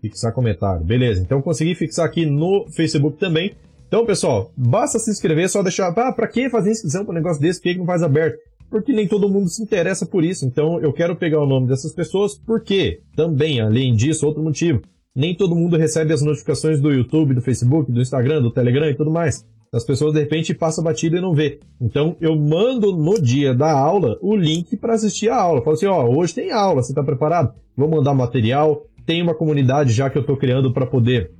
Fixar 0.00 0.32
comentário. 0.32 0.84
Beleza, 0.84 1.20
então 1.20 1.42
consegui 1.42 1.74
fixar 1.74 2.06
aqui 2.06 2.24
no 2.24 2.66
Facebook 2.70 3.18
também. 3.18 3.52
Então, 3.88 4.06
pessoal, 4.06 4.52
basta 4.56 4.98
se 4.98 5.10
inscrever, 5.10 5.48
só 5.48 5.62
deixar. 5.62 5.88
Ah, 5.88 6.12
pra 6.12 6.28
que 6.28 6.48
fazer 6.48 6.70
inscrição 6.70 7.04
para 7.04 7.12
um 7.12 7.16
negócio 7.16 7.42
desse? 7.42 7.60
Por 7.60 7.72
que 7.72 7.78
não 7.78 7.86
faz 7.86 8.02
aberto? 8.02 8.38
porque 8.70 8.92
nem 8.92 9.06
todo 9.06 9.28
mundo 9.28 9.48
se 9.48 9.62
interessa 9.62 10.04
por 10.04 10.24
isso. 10.24 10.44
Então 10.44 10.80
eu 10.80 10.92
quero 10.92 11.14
pegar 11.14 11.40
o 11.40 11.46
nome 11.46 11.68
dessas 11.68 11.92
pessoas, 11.92 12.36
porque 12.36 13.02
também, 13.14 13.60
além 13.60 13.94
disso, 13.94 14.26
outro 14.26 14.42
motivo, 14.42 14.82
nem 15.14 15.32
todo 15.32 15.54
mundo 15.54 15.76
recebe 15.76 16.12
as 16.12 16.22
notificações 16.22 16.80
do 16.80 16.90
YouTube, 16.90 17.34
do 17.34 17.40
Facebook, 17.40 17.92
do 17.92 18.00
Instagram, 18.00 18.42
do 18.42 18.50
Telegram 18.50 18.90
e 18.90 18.94
tudo 18.96 19.12
mais. 19.12 19.46
As 19.74 19.82
pessoas 19.82 20.12
de 20.12 20.20
repente 20.20 20.54
passam 20.54 20.84
batida 20.84 21.16
e 21.16 21.20
não 21.20 21.34
vê. 21.34 21.58
Então 21.80 22.16
eu 22.20 22.36
mando 22.36 22.96
no 22.96 23.20
dia 23.20 23.52
da 23.52 23.72
aula 23.72 24.16
o 24.22 24.36
link 24.36 24.76
para 24.76 24.94
assistir 24.94 25.28
a 25.28 25.36
aula. 25.36 25.62
Falo 25.62 25.74
assim, 25.74 25.86
ó, 25.86 26.08
hoje 26.08 26.32
tem 26.32 26.52
aula, 26.52 26.80
você 26.80 26.92
está 26.92 27.02
preparado? 27.02 27.52
Vou 27.76 27.88
mandar 27.88 28.14
material. 28.14 28.86
Tem 29.04 29.20
uma 29.20 29.34
comunidade 29.34 29.92
já 29.92 30.08
que 30.08 30.16
eu 30.16 30.20
estou 30.20 30.36
criando 30.36 30.72
para 30.72 30.86
poder 30.86 31.32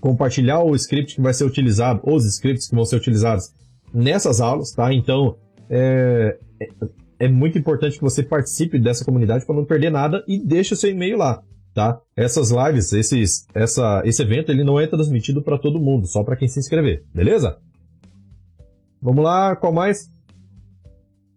compartilhar 0.00 0.62
o 0.62 0.74
script 0.74 1.16
que 1.16 1.20
vai 1.20 1.34
ser 1.34 1.44
utilizado, 1.44 2.00
os 2.04 2.24
scripts 2.24 2.68
que 2.68 2.74
vão 2.74 2.86
ser 2.86 2.96
utilizados 2.96 3.52
nessas 3.92 4.40
aulas, 4.40 4.72
tá? 4.72 4.92
Então 4.92 5.36
é, 5.68 6.38
é, 6.60 6.68
é 7.18 7.28
muito 7.28 7.58
importante 7.58 7.96
que 7.96 8.02
você 8.02 8.22
participe 8.22 8.78
dessa 8.78 9.04
comunidade 9.04 9.44
para 9.44 9.54
não 9.54 9.64
perder 9.64 9.90
nada 9.90 10.24
e 10.26 10.38
deixe 10.38 10.72
o 10.72 10.76
seu 10.76 10.90
e-mail 10.90 11.18
lá, 11.18 11.42
tá? 11.74 12.00
Essas 12.16 12.50
lives, 12.50 12.94
esses, 12.94 13.46
essa, 13.54 14.00
esse 14.06 14.22
evento, 14.22 14.50
ele 14.50 14.64
não 14.64 14.80
é 14.80 14.86
transmitido 14.86 15.42
para 15.42 15.58
todo 15.58 15.78
mundo, 15.78 16.06
só 16.06 16.24
para 16.24 16.36
quem 16.36 16.48
se 16.48 16.58
inscrever, 16.58 17.04
beleza? 17.14 17.58
Vamos 19.04 19.22
lá, 19.22 19.54
qual 19.54 19.70
mais? 19.70 20.10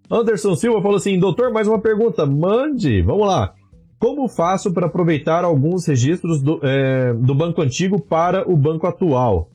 Anderson 0.09 0.55
Silva 0.55 0.81
falou 0.81 0.95
assim, 0.95 1.19
doutor, 1.19 1.51
mais 1.51 1.67
uma 1.67 1.81
pergunta, 1.81 2.25
mande, 2.25 3.01
vamos 3.01 3.27
lá. 3.27 3.53
Como 3.99 4.29
faço 4.29 4.71
para 4.71 4.85
aproveitar 4.85 5.43
alguns 5.43 5.85
registros 5.85 6.41
do, 6.41 6.61
é, 6.63 7.13
do 7.13 7.35
banco 7.35 7.61
antigo 7.61 8.01
para 8.01 8.49
o 8.49 8.55
banco 8.55 8.87
atual? 8.87 9.51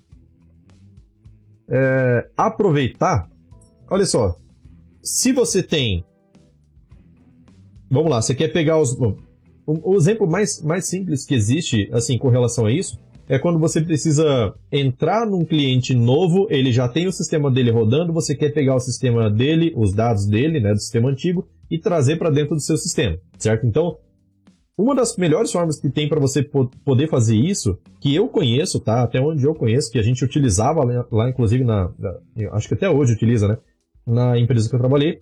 É, 1.66 2.28
aproveitar? 2.36 3.30
Olha 3.88 4.04
só, 4.04 4.36
se 5.02 5.32
você 5.32 5.62
tem. 5.62 6.04
Vamos 7.90 8.10
lá, 8.10 8.20
você 8.20 8.34
quer 8.34 8.48
pegar 8.48 8.78
os. 8.78 8.94
O, 9.64 9.96
exemplo 9.96 10.26
mais, 10.26 10.60
mais 10.60 10.86
simples 10.86 11.24
que 11.24 11.34
existe, 11.34 11.88
assim, 11.94 12.18
com 12.18 12.28
relação 12.28 12.66
a 12.66 12.72
isso, 12.72 12.98
é 13.32 13.38
quando 13.38 13.58
você 13.58 13.80
precisa 13.80 14.54
entrar 14.70 15.26
num 15.26 15.42
cliente 15.42 15.94
novo, 15.94 16.46
ele 16.50 16.70
já 16.70 16.86
tem 16.86 17.06
o 17.06 17.12
sistema 17.12 17.50
dele 17.50 17.70
rodando, 17.70 18.12
você 18.12 18.34
quer 18.34 18.50
pegar 18.50 18.74
o 18.74 18.78
sistema 18.78 19.30
dele, 19.30 19.72
os 19.74 19.94
dados 19.94 20.26
dele, 20.26 20.60
né, 20.60 20.74
do 20.74 20.78
sistema 20.78 21.08
antigo, 21.08 21.48
e 21.70 21.78
trazer 21.78 22.16
para 22.16 22.28
dentro 22.28 22.54
do 22.54 22.60
seu 22.60 22.76
sistema, 22.76 23.16
certo? 23.38 23.66
Então, 23.66 23.96
uma 24.76 24.94
das 24.94 25.16
melhores 25.16 25.50
formas 25.50 25.80
que 25.80 25.88
tem 25.88 26.10
para 26.10 26.20
você 26.20 26.42
poder 26.84 27.08
fazer 27.08 27.34
isso, 27.34 27.78
que 28.02 28.14
eu 28.14 28.28
conheço, 28.28 28.78
tá? 28.78 29.02
Até 29.02 29.18
onde 29.18 29.42
eu 29.42 29.54
conheço, 29.54 29.90
que 29.90 29.98
a 29.98 30.02
gente 30.02 30.22
utilizava 30.22 31.06
lá, 31.10 31.30
inclusive, 31.30 31.64
na, 31.64 31.90
na, 31.98 32.14
acho 32.52 32.68
que 32.68 32.74
até 32.74 32.90
hoje 32.90 33.14
utiliza, 33.14 33.48
né? 33.48 33.56
na 34.06 34.38
empresa 34.38 34.68
que 34.68 34.74
eu 34.74 34.80
trabalhei, 34.80 35.18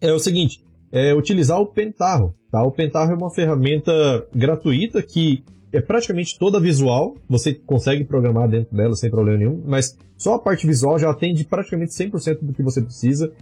é 0.00 0.12
o 0.12 0.20
seguinte, 0.20 0.64
é 0.92 1.12
utilizar 1.12 1.58
o 1.60 1.66
Pentaho. 1.66 2.32
Tá? 2.52 2.62
O 2.62 2.70
Pentaho 2.70 3.10
é 3.10 3.14
uma 3.16 3.30
ferramenta 3.30 3.92
gratuita 4.32 5.02
que 5.02 5.42
é 5.74 5.80
praticamente 5.80 6.38
toda 6.38 6.60
visual, 6.60 7.16
você 7.28 7.52
consegue 7.52 8.04
programar 8.04 8.48
dentro 8.48 8.76
dela 8.76 8.94
sem 8.94 9.10
problema 9.10 9.38
nenhum, 9.38 9.60
mas 9.66 9.98
só 10.16 10.34
a 10.34 10.38
parte 10.38 10.66
visual 10.66 10.98
já 10.98 11.10
atende 11.10 11.44
praticamente 11.44 11.92
100% 11.92 12.38
do 12.42 12.52
que 12.52 12.62
você 12.62 12.80
precisa, 12.80 13.32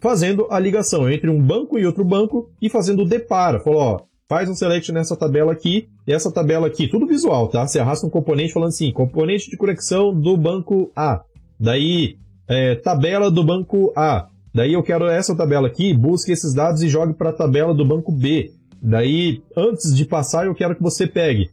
fazendo 0.00 0.46
a 0.48 0.60
ligação 0.60 1.10
entre 1.10 1.28
um 1.28 1.42
banco 1.42 1.78
e 1.78 1.84
outro 1.84 2.04
banco 2.04 2.48
e 2.60 2.70
fazendo 2.70 3.02
o 3.02 3.08
depara. 3.08 3.58
Falou, 3.58 3.80
ó, 3.80 4.00
faz 4.28 4.48
um 4.48 4.54
select 4.54 4.92
nessa 4.92 5.16
tabela 5.16 5.50
aqui, 5.50 5.88
e 6.06 6.12
essa 6.12 6.30
tabela 6.30 6.68
aqui, 6.68 6.86
tudo 6.86 7.04
visual, 7.04 7.48
tá? 7.48 7.66
Você 7.66 7.80
arrasta 7.80 8.06
um 8.06 8.10
componente 8.10 8.52
falando 8.52 8.68
assim, 8.68 8.92
componente 8.92 9.50
de 9.50 9.56
conexão 9.56 10.14
do 10.14 10.36
banco 10.36 10.90
A. 10.94 11.22
Daí, 11.58 12.16
é, 12.48 12.76
tabela 12.76 13.28
do 13.28 13.42
banco 13.42 13.92
A. 13.96 14.28
Daí 14.54 14.74
eu 14.74 14.82
quero 14.84 15.06
essa 15.06 15.34
tabela 15.34 15.66
aqui, 15.66 15.92
busque 15.92 16.30
esses 16.30 16.54
dados 16.54 16.80
e 16.82 16.88
jogue 16.88 17.14
para 17.14 17.30
a 17.30 17.32
tabela 17.32 17.74
do 17.74 17.84
banco 17.84 18.12
B. 18.12 18.52
Daí, 18.80 19.42
antes 19.56 19.94
de 19.94 20.04
passar, 20.04 20.46
eu 20.46 20.54
quero 20.54 20.76
que 20.76 20.82
você 20.82 21.06
pegue 21.06 21.50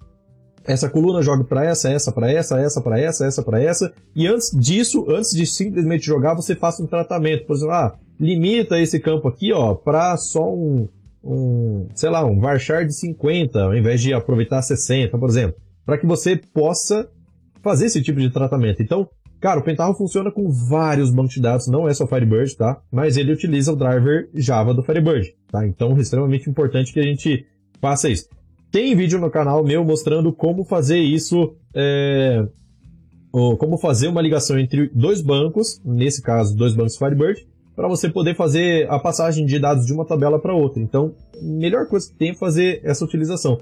essa 0.65 0.89
coluna, 0.89 1.21
jogue 1.21 1.43
para 1.43 1.65
essa, 1.65 1.89
essa 1.89 2.11
para 2.11 2.31
essa, 2.31 2.59
essa 2.59 2.81
para 2.81 2.99
essa, 2.99 3.25
essa 3.25 3.43
para 3.43 3.61
essa. 3.61 3.93
E 4.15 4.27
antes 4.27 4.51
disso, 4.51 5.05
antes 5.09 5.31
de 5.31 5.45
simplesmente 5.45 6.05
jogar, 6.05 6.35
você 6.35 6.55
faça 6.55 6.83
um 6.83 6.87
tratamento. 6.87 7.45
Por 7.45 7.55
exemplo, 7.55 7.73
ah, 7.73 7.95
limita 8.19 8.79
esse 8.79 8.99
campo 8.99 9.27
aqui, 9.27 9.51
ó, 9.53 9.73
para 9.73 10.15
só 10.17 10.53
um, 10.53 10.87
um, 11.23 11.87
sei 11.95 12.09
lá, 12.09 12.25
um 12.25 12.39
varchar 12.39 12.85
de 12.85 12.93
50, 12.93 13.63
ao 13.63 13.75
invés 13.75 14.01
de 14.01 14.13
aproveitar 14.13 14.61
60, 14.61 15.17
por 15.17 15.29
exemplo, 15.29 15.55
para 15.85 15.97
que 15.97 16.05
você 16.05 16.39
possa 16.53 17.09
fazer 17.61 17.87
esse 17.87 18.01
tipo 18.01 18.19
de 18.19 18.29
tratamento. 18.29 18.81
Então, 18.81 19.07
Cara, 19.39 19.61
o 19.61 19.63
Pentaho 19.63 19.93
funciona 19.93 20.29
com 20.29 20.49
vários 20.49 21.09
bancos 21.11 21.35
de 21.35 21.41
dados, 21.41 21.67
não 21.67 21.87
é 21.87 21.93
só 21.93 22.05
Firebird, 22.05 22.57
tá? 22.57 22.81
Mas 22.91 23.15
ele 23.15 23.31
utiliza 23.31 23.71
o 23.71 23.75
driver 23.75 24.29
Java 24.33 24.73
do 24.73 24.83
Firebird, 24.83 25.33
tá? 25.49 25.65
Então, 25.65 25.95
é 25.95 26.01
extremamente 26.01 26.49
importante 26.49 26.91
que 26.91 26.99
a 26.99 27.03
gente 27.03 27.45
faça 27.79 28.09
isso. 28.09 28.27
Tem 28.71 28.95
vídeo 28.95 29.19
no 29.19 29.31
canal 29.31 29.63
meu 29.63 29.83
mostrando 29.83 30.31
como 30.31 30.63
fazer 30.63 30.99
isso, 30.99 31.55
é... 31.73 32.47
como 33.31 33.77
fazer 33.77 34.07
uma 34.07 34.21
ligação 34.21 34.59
entre 34.59 34.89
dois 34.93 35.21
bancos, 35.21 35.81
nesse 35.83 36.21
caso, 36.21 36.55
dois 36.55 36.75
bancos 36.75 36.97
Firebird, 36.97 37.47
para 37.75 37.87
você 37.87 38.09
poder 38.09 38.35
fazer 38.35 38.89
a 38.89 38.99
passagem 38.99 39.45
de 39.45 39.57
dados 39.57 39.85
de 39.85 39.93
uma 39.93 40.05
tabela 40.05 40.39
para 40.39 40.53
outra. 40.53 40.81
Então, 40.81 41.15
melhor 41.41 41.87
coisa 41.87 42.09
que 42.09 42.17
tem 42.17 42.31
é 42.31 42.35
fazer 42.35 42.81
essa 42.83 43.03
utilização. 43.03 43.59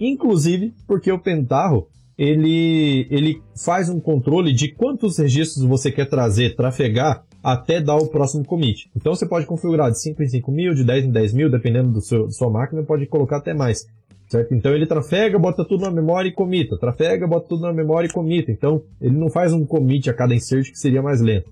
Inclusive 0.00 0.74
porque 0.86 1.10
o 1.10 1.18
Pentaho 1.18 1.88
ele, 2.18 3.06
ele 3.10 3.40
faz 3.54 3.88
um 3.88 4.00
controle 4.00 4.52
de 4.52 4.68
quantos 4.68 5.18
registros 5.18 5.64
você 5.64 5.92
quer 5.92 6.08
trazer, 6.08 6.56
trafegar, 6.56 7.24
até 7.42 7.80
dar 7.80 7.96
o 7.96 8.08
próximo 8.08 8.44
commit. 8.44 8.90
Então 8.96 9.14
você 9.14 9.24
pode 9.24 9.46
configurar 9.46 9.90
de 9.90 10.00
5 10.00 10.22
em 10.22 10.28
5 10.28 10.50
mil, 10.50 10.74
de 10.74 10.82
10 10.82 11.04
em 11.06 11.10
10 11.12 11.32
mil, 11.32 11.50
dependendo 11.50 11.90
do 11.92 12.00
seu, 12.00 12.24
da 12.24 12.30
sua 12.30 12.50
máquina, 12.50 12.82
pode 12.82 13.06
colocar 13.06 13.36
até 13.36 13.54
mais. 13.54 13.86
Certo? 14.28 14.54
Então 14.54 14.74
ele 14.74 14.86
trafega, 14.86 15.38
bota 15.38 15.64
tudo 15.64 15.84
na 15.84 15.90
memória 15.90 16.28
e 16.28 16.32
comita. 16.32 16.78
Trafega, 16.78 17.26
bota 17.26 17.48
tudo 17.48 17.62
na 17.62 17.72
memória 17.72 18.06
e 18.06 18.12
comita. 18.12 18.52
Então 18.52 18.82
ele 19.00 19.16
não 19.16 19.30
faz 19.30 19.52
um 19.52 19.64
commit 19.64 20.10
a 20.10 20.14
cada 20.14 20.34
insert 20.34 20.70
que 20.70 20.78
seria 20.78 21.02
mais 21.02 21.20
lento. 21.20 21.50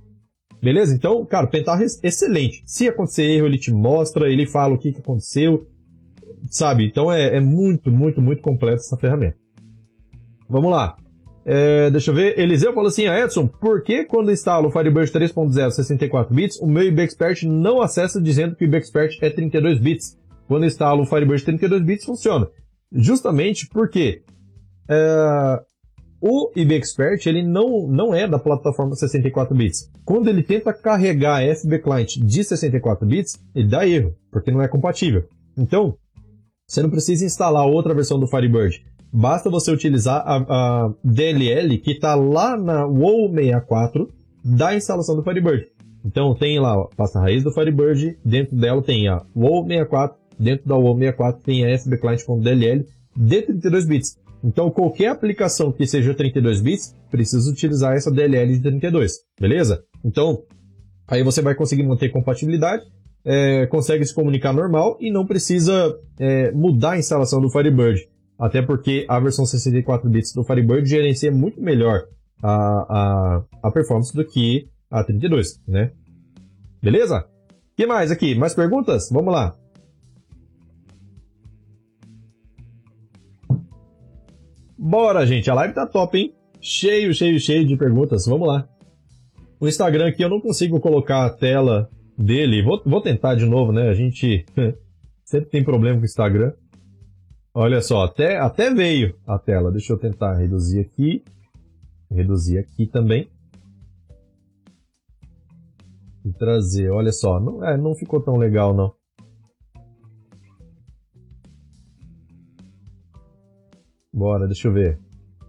Beleza? 0.63 0.95
Então, 0.95 1.25
cara, 1.25 1.47
o 1.47 1.51
Pentaho 1.51 1.83
é 1.83 1.87
excelente. 2.07 2.63
Se 2.67 2.89
acontecer 2.89 3.25
erro, 3.25 3.47
ele 3.47 3.59
te 3.59 3.73
mostra, 3.73 4.31
ele 4.31 4.47
fala 4.47 4.75
o 4.75 4.79
que, 4.79 4.93
que 4.93 5.01
aconteceu, 5.01 5.67
sabe? 6.51 6.87
Então 6.87 7.11
é, 7.11 7.37
é 7.37 7.41
muito, 7.41 7.91
muito, 7.91 8.21
muito 8.21 8.43
completa 8.43 8.77
essa 8.77 8.97
ferramenta. 8.97 9.37
Vamos 10.49 10.71
lá. 10.71 10.97
É, 11.45 11.91
deixa 11.91 12.11
eu 12.11 12.15
ver. 12.15 12.39
Eliseu 12.39 12.75
falou 12.75 12.89
assim, 12.89 13.07
ah, 13.07 13.19
Edson, 13.19 13.47
por 13.47 13.83
que 13.83 14.05
quando 14.05 14.33
instalo 14.33 14.69
o 14.69 14.71
Firebird 14.71 15.11
3.0 15.13 15.71
64 15.71 16.35
bits, 16.35 16.61
o 16.61 16.67
meu 16.67 16.83
IBExpert 16.83 17.45
não 17.45 17.81
acessa 17.81 18.21
dizendo 18.21 18.57
que 18.57 18.65
o 18.65 18.67
IBExpert 18.67 19.19
é 19.23 19.31
32 19.31 19.79
bits? 19.79 20.19
Quando 20.49 20.67
instalo 20.67 21.03
o 21.03 21.07
Firebird 21.07 21.45
32 21.45 21.83
bits, 21.83 22.05
funciona. 22.05 22.49
Justamente 22.93 23.69
porque 23.69 24.23
é, 24.89 25.63
o 26.21 26.51
IBExpert 26.57 27.27
ele 27.27 27.43
não, 27.43 27.87
não 27.87 28.15
é 28.15 28.27
da 28.27 28.39
plataforma 28.39 28.95
64 28.95 29.55
bits. 29.55 29.91
Quando 30.05 30.29
ele 30.29 30.43
tenta 30.43 30.73
carregar 30.73 31.43
FB 31.57 31.79
Client 31.81 32.17
de 32.19 32.45
64 32.45 33.07
bits, 33.07 33.39
ele 33.55 33.69
dá 33.69 33.87
erro, 33.87 34.15
porque 34.31 34.51
não 34.51 34.63
é 34.63 34.69
compatível. 34.69 35.25
Então, 35.57 35.97
você 36.67 36.83
não 36.83 36.91
precisa 36.91 37.25
instalar 37.25 37.67
outra 37.67 37.95
versão 37.95 38.19
do 38.19 38.27
Firebird. 38.27 38.85
Basta 39.13 39.49
você 39.49 39.71
utilizar 39.71 40.23
a, 40.27 40.37
a 40.37 40.95
DLL 41.05 41.79
que 41.79 41.93
está 41.93 42.15
lá 42.15 42.57
na 42.57 42.85
WoW64 42.87 44.09
da 44.45 44.75
instalação 44.75 45.17
do 45.17 45.23
Firebird. 45.23 45.69
Então 46.05 46.35
tem 46.35 46.59
lá 46.59 46.75
a 46.75 46.89
pasta 46.97 47.21
raiz 47.21 47.43
do 47.43 47.53
Firebird, 47.53 48.19
dentro 48.25 48.57
dela 48.57 48.83
tem 48.83 49.09
a 49.09 49.25
WoW64, 49.37 50.15
dentro 50.39 50.69
da 50.69 50.75
WoW64 50.75 51.43
tem 51.43 51.65
a 51.65 51.79
FB 51.79 51.99
Client.dll 51.99 52.85
de 53.17 53.43
32 53.43 53.87
bits. 53.87 54.17
Então, 54.45 54.71
qualquer 54.71 55.09
aplicação 55.09 55.73
que 55.73 55.87
seja 55.87 56.15
32 56.15 56.61
bits, 56.61 56.95
precisa 57.11 57.51
utilizar 57.51 57.95
essa 57.95 58.11
DLL 58.11 58.53
de 58.53 58.61
32, 58.61 59.15
beleza? 59.41 59.83
Então, 60.05 60.43
aí 61.09 61.23
você 61.23 61.43
vai 61.43 61.55
conseguir 61.55 61.83
manter 61.83 62.11
compatibilidade, 62.11 62.85
é, 63.25 63.67
consegue 63.67 64.05
se 64.05 64.15
comunicar 64.15 64.53
normal 64.53 64.97
e 65.01 65.11
não 65.11 65.27
precisa 65.27 65.99
é, 66.21 66.53
mudar 66.53 66.93
a 66.93 66.99
instalação 66.99 67.41
do 67.41 67.51
Firebird. 67.51 68.07
Até 68.39 68.63
porque 68.63 69.05
a 69.09 69.19
versão 69.19 69.45
64 69.47 70.09
bits 70.09 70.33
do 70.33 70.45
Firebird 70.45 70.89
gerencia 70.89 71.33
muito 71.33 71.61
melhor 71.61 72.05
a, 72.43 72.53
a, 72.53 73.43
a 73.65 73.71
performance 73.73 74.15
do 74.15 74.25
que 74.25 74.69
a 74.91 75.03
32, 75.03 75.61
né? 75.67 75.91
Beleza? 76.83 77.27
O 77.73 77.77
que 77.77 77.87
mais 77.87 78.11
aqui? 78.11 78.35
Mais 78.35 78.55
perguntas? 78.55 79.09
Vamos 79.11 79.33
lá. 79.33 79.57
Bora, 84.89 85.27
gente. 85.27 85.51
A 85.51 85.55
live 85.55 85.75
tá 85.75 85.85
top, 85.85 86.17
hein? 86.17 86.33
Cheio, 86.61 87.13
cheio, 87.13 87.41
cheio 87.41 87.67
de 87.67 87.77
perguntas. 87.77 88.25
Vamos 88.25 88.47
lá. 88.47 88.69
O 89.59 89.67
Instagram 89.67 90.07
aqui 90.07 90.23
eu 90.23 90.29
não 90.29 90.41
consigo 90.41 90.79
colocar 90.79 91.27
a 91.27 91.31
tela 91.31 91.91
dele. 92.17 92.63
Vou, 92.63 92.81
vou 92.87 93.01
tentar 93.01 93.35
de 93.35 93.45
novo, 93.45 93.73
né? 93.73 93.89
A 93.89 93.95
gente 93.95 94.47
sempre 95.27 95.51
tem 95.51 95.65
problema 95.65 95.97
com 95.97 96.03
o 96.03 96.05
Instagram. 96.05 96.53
Olha 97.53 97.83
só, 97.83 98.05
até, 98.05 98.39
até 98.39 98.73
veio 98.73 99.17
a 99.27 99.37
tela. 99.41 99.73
Deixa 99.73 99.93
eu 99.93 99.99
tentar 99.99 100.35
reduzir 100.35 100.79
aqui. 100.79 101.25
Reduzir 102.09 102.59
aqui 102.59 102.87
também. 102.87 103.29
E 106.25 106.33
trazer, 106.33 106.93
olha 106.93 107.11
só. 107.11 107.41
Não, 107.41 107.65
é, 107.65 107.77
não 107.77 107.93
ficou 107.97 108.21
tão 108.21 108.37
legal, 108.37 108.73
não. 108.73 108.95
Bora, 114.17 114.47
deixa 114.47 114.69
eu 114.69 114.73
ver. 114.73 114.99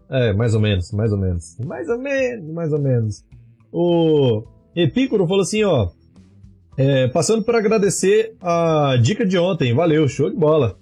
É, 0.09 0.34
mais 0.34 0.53
ou 0.53 0.59
menos, 0.59 0.91
mais 0.91 1.13
ou 1.13 1.18
menos. 1.18 1.57
Mais 1.65 1.88
ou 1.88 1.97
menos, 1.97 2.53
mais 2.53 2.74
ou 2.74 2.82
menos. 2.82 3.24
O 3.72 4.43
Epícoro 4.76 5.26
falou 5.26 5.43
assim, 5.43 5.63
ó. 5.63 5.88
É, 6.78 7.07
passando 7.07 7.43
para 7.43 7.59
agradecer 7.59 8.36
a 8.41 8.97
dica 9.01 9.26
de 9.26 9.38
ontem. 9.38 9.74
Valeu, 9.74 10.05
show 10.09 10.30
de 10.30 10.36
bola. 10.36 10.78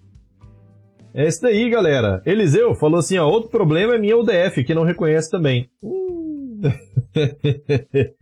É 1.13 1.27
isso 1.27 1.43
daí, 1.43 1.69
galera. 1.69 2.23
Eliseu 2.25 2.73
falou 2.73 2.97
assim, 2.97 3.19
ó. 3.19 3.29
Outro 3.29 3.51
problema 3.51 3.93
é 3.93 3.99
minha 3.99 4.17
UDF, 4.17 4.63
que 4.63 4.73
não 4.73 4.83
reconhece 4.83 5.29
também. 5.29 5.69
Hum. 5.83 6.61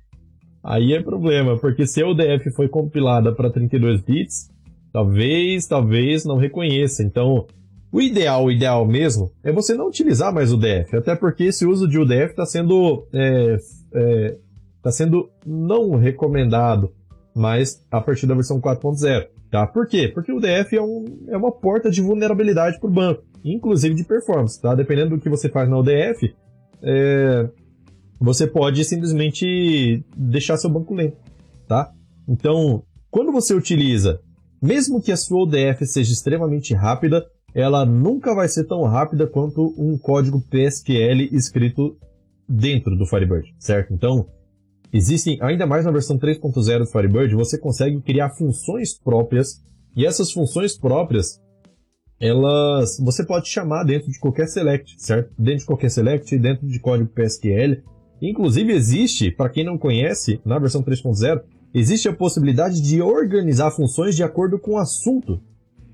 Aí 0.62 0.94
é 0.94 1.02
problema, 1.02 1.58
porque 1.58 1.88
se 1.88 2.04
a 2.04 2.08
UDF 2.08 2.52
foi 2.52 2.68
compilada 2.68 3.34
para 3.34 3.50
32 3.50 4.02
bits, 4.02 4.50
talvez, 4.92 5.68
talvez 5.68 6.26
não 6.26 6.36
reconheça. 6.36 7.02
Então, 7.02 7.48
o 7.94 8.02
ideal, 8.02 8.46
o 8.46 8.52
ideal 8.52 8.88
mesmo, 8.88 9.32
é 9.44 9.52
você 9.52 9.76
não 9.76 9.88
utilizar 9.88 10.34
mais 10.34 10.52
o 10.52 10.58
DF, 10.58 10.98
até 10.98 11.16
porque 11.16 11.44
esse 11.44 11.64
uso 11.64 11.88
de 11.88 12.00
UDF 12.00 12.32
está 12.32 12.44
sendo, 12.44 13.08
é, 13.14 13.58
é, 13.94 14.38
tá 14.82 14.92
sendo 14.92 15.30
não 15.46 15.96
recomendado 15.96 16.92
mais 17.36 17.86
a 17.92 18.02
partir 18.02 18.26
da 18.26 18.34
versão 18.34 18.60
4.0. 18.60 19.28
Tá? 19.52 19.68
Por 19.68 19.86
quê? 19.86 20.08
Porque 20.08 20.32
o 20.32 20.40
DF 20.40 20.76
é, 20.76 20.82
um, 20.82 21.06
é 21.28 21.38
uma 21.38 21.52
porta 21.52 21.92
de 21.92 22.02
vulnerabilidade 22.02 22.80
para 22.80 22.90
o 22.90 22.92
banco, 22.92 23.22
inclusive 23.46 23.94
de 23.94 24.04
performance. 24.04 24.60
Tá? 24.60 24.74
Dependendo 24.74 25.12
do 25.12 25.22
que 25.22 25.30
você 25.30 25.48
faz 25.48 25.70
na 25.70 25.78
UDF, 25.78 26.34
é, 26.82 27.48
você 28.20 28.48
pode 28.48 28.84
simplesmente 28.86 30.04
deixar 30.18 30.58
seu 30.58 30.72
banco 30.72 30.96
lento. 30.96 31.18
Tá? 31.68 31.94
Então, 32.28 32.82
quando 33.12 33.32
você 33.32 33.54
utiliza, 33.54 34.20
mesmo 34.60 35.00
que 35.00 35.12
a 35.12 35.18
sua 35.18 35.44
UDF 35.44 35.86
seja 35.86 36.12
extremamente 36.12 36.74
rápida, 36.74 37.24
ela 37.54 37.86
nunca 37.86 38.34
vai 38.34 38.48
ser 38.48 38.66
tão 38.66 38.84
rápida 38.84 39.28
quanto 39.28 39.74
um 39.78 39.98
código 39.98 40.42
PSQL 40.42 41.30
escrito 41.32 41.98
dentro 42.50 42.96
do 42.96 43.06
Firebird, 43.06 43.54
certo? 43.60 43.94
Então, 43.94 44.28
existem, 44.92 45.38
ainda 45.42 45.66
mais 45.66 45.86
na 45.86 45.92
versão 45.92 46.18
3.0 46.18 46.80
do 46.80 46.86
Firebird, 46.88 47.36
você 47.36 47.58
consegue 47.58 48.02
criar 48.02 48.32
funções 48.32 48.94
próprias, 48.98 49.62
e 49.96 50.06
essas 50.06 50.32
funções 50.32 50.78
próprias, 50.78 51.40
elas, 52.20 52.98
você 53.00 53.24
pode 53.24 53.48
chamar 53.48 53.84
dentro 53.84 54.12
de 54.12 54.20
qualquer 54.20 54.48
select, 54.48 54.96
certo? 54.98 55.32
Dentro 55.38 55.60
de 55.60 55.66
qualquer 55.66 55.90
select, 55.90 56.38
dentro 56.38 56.68
de 56.68 56.80
código 56.80 57.10
PSQL. 57.10 57.84
Inclusive 58.22 58.72
existe, 58.72 59.30
para 59.30 59.50
quem 59.50 59.66
não 59.66 59.78
conhece, 59.78 60.40
na 60.46 60.58
versão 60.58 60.82
3.0, 60.82 61.42
existe 61.74 62.08
a 62.08 62.14
possibilidade 62.14 62.82
de 62.82 63.02
organizar 63.02 63.72
funções 63.72 64.16
de 64.16 64.24
acordo 64.24 64.58
com 64.58 64.72
o 64.74 64.78
assunto. 64.78 65.42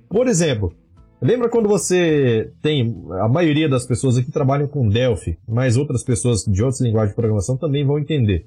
Por 0.07 0.27
exemplo, 0.27 0.73
Lembra 1.21 1.49
quando 1.49 1.67
você 1.67 2.51
tem. 2.61 2.95
A 3.21 3.27
maioria 3.27 3.67
das 3.67 3.85
pessoas 3.85 4.17
aqui 4.17 4.31
trabalham 4.31 4.67
com 4.67 4.87
Delphi, 4.87 5.37
mas 5.47 5.75
outras 5.75 6.03
pessoas 6.03 6.43
de 6.43 6.63
outras 6.63 6.79
linguagens 6.81 7.11
de 7.11 7.15
programação 7.15 7.57
também 7.57 7.85
vão 7.85 7.99
entender. 7.99 8.45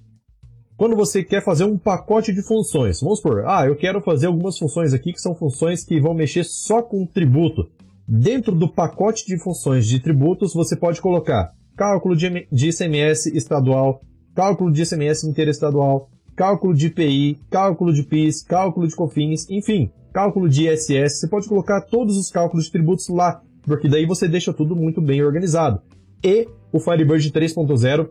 Quando 0.77 0.97
você 0.97 1.23
quer 1.23 1.45
fazer 1.45 1.65
um 1.65 1.79
pacote 1.79 2.33
de 2.33 2.43
funções, 2.43 3.01
vamos 3.01 3.19
supor, 3.19 3.45
ah, 3.47 3.67
eu 3.67 3.77
quero 3.77 4.01
fazer 4.01 4.27
algumas 4.27 4.59
funções 4.59 4.95
aqui 4.95 5.13
que 5.13 5.21
são 5.21 5.35
funções 5.35 5.85
que 5.85 6.01
vão 6.01 6.15
mexer 6.15 6.45
só 6.45 6.83
com 6.83 7.07
tributo. 7.07 7.69
Dentro 8.09 8.55
do 8.55 8.69
pacote 8.69 9.25
de 9.27 9.39
funções 9.39 9.87
de 9.87 10.01
tributos, 10.01 10.55
você 10.55 10.75
pode 10.75 11.01
colocar 11.01 11.53
cálculo 11.77 12.17
de, 12.17 12.49
ICMS 12.51 13.37
estadual, 13.37 14.01
cálculo 14.35 14.73
de 14.73 14.83
ICMS 14.83 15.29
interestadual, 15.29 16.09
cálculo 16.35 16.75
de 16.75 16.87
IPI, 16.87 17.39
cálculo 17.51 17.93
de 17.93 18.03
PIS, 18.03 18.43
cálculo 18.43 18.89
de 18.89 18.97
COFINS, 18.97 19.49
enfim, 19.51 19.91
cálculo 20.13 20.49
de 20.49 20.69
ISS, 20.69 21.21
você 21.21 21.29
pode 21.29 21.49
colocar 21.49 21.81
todos 21.81 22.17
os 22.17 22.31
cálculos 22.31 22.67
de 22.67 22.73
tributos 22.73 23.09
lá, 23.09 23.43
porque 23.63 23.89
daí 23.89 24.07
você 24.07 24.29
deixa 24.29 24.53
tudo 24.53 24.77
muito 24.77 25.01
bem 25.01 25.23
organizado. 25.23 25.81
E 26.23 26.47
o 26.73 26.79
Firebird 26.79 27.31
3.0 27.31 28.09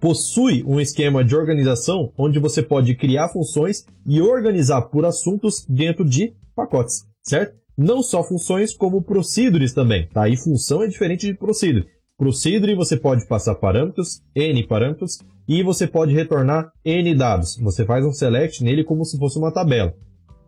possui 0.00 0.64
um 0.66 0.80
esquema 0.80 1.22
de 1.22 1.36
organização 1.36 2.12
onde 2.16 2.38
você 2.38 2.62
pode 2.62 2.94
criar 2.94 3.28
funções 3.28 3.84
e 4.06 4.20
organizar 4.20 4.82
por 4.82 5.04
assuntos 5.04 5.64
dentro 5.68 6.04
de 6.04 6.34
pacotes, 6.56 7.04
certo? 7.22 7.54
Não 7.76 8.02
só 8.02 8.22
funções, 8.22 8.74
como 8.74 9.02
procedures 9.02 9.72
também, 9.72 10.06
tá? 10.08 10.28
E 10.28 10.36
função 10.36 10.82
é 10.82 10.86
diferente 10.86 11.26
de 11.26 11.34
procedure. 11.34 11.86
Procedure 12.18 12.74
você 12.74 12.96
pode 12.98 13.26
passar 13.26 13.54
parâmetros, 13.54 14.20
N 14.34 14.66
parâmetros, 14.66 15.18
e 15.48 15.62
você 15.62 15.86
pode 15.86 16.12
retornar 16.12 16.70
N 16.84 17.14
dados. 17.14 17.56
Você 17.62 17.84
faz 17.86 18.04
um 18.04 18.12
select 18.12 18.62
nele 18.62 18.84
como 18.84 19.04
se 19.04 19.16
fosse 19.16 19.38
uma 19.38 19.50
tabela. 19.50 19.94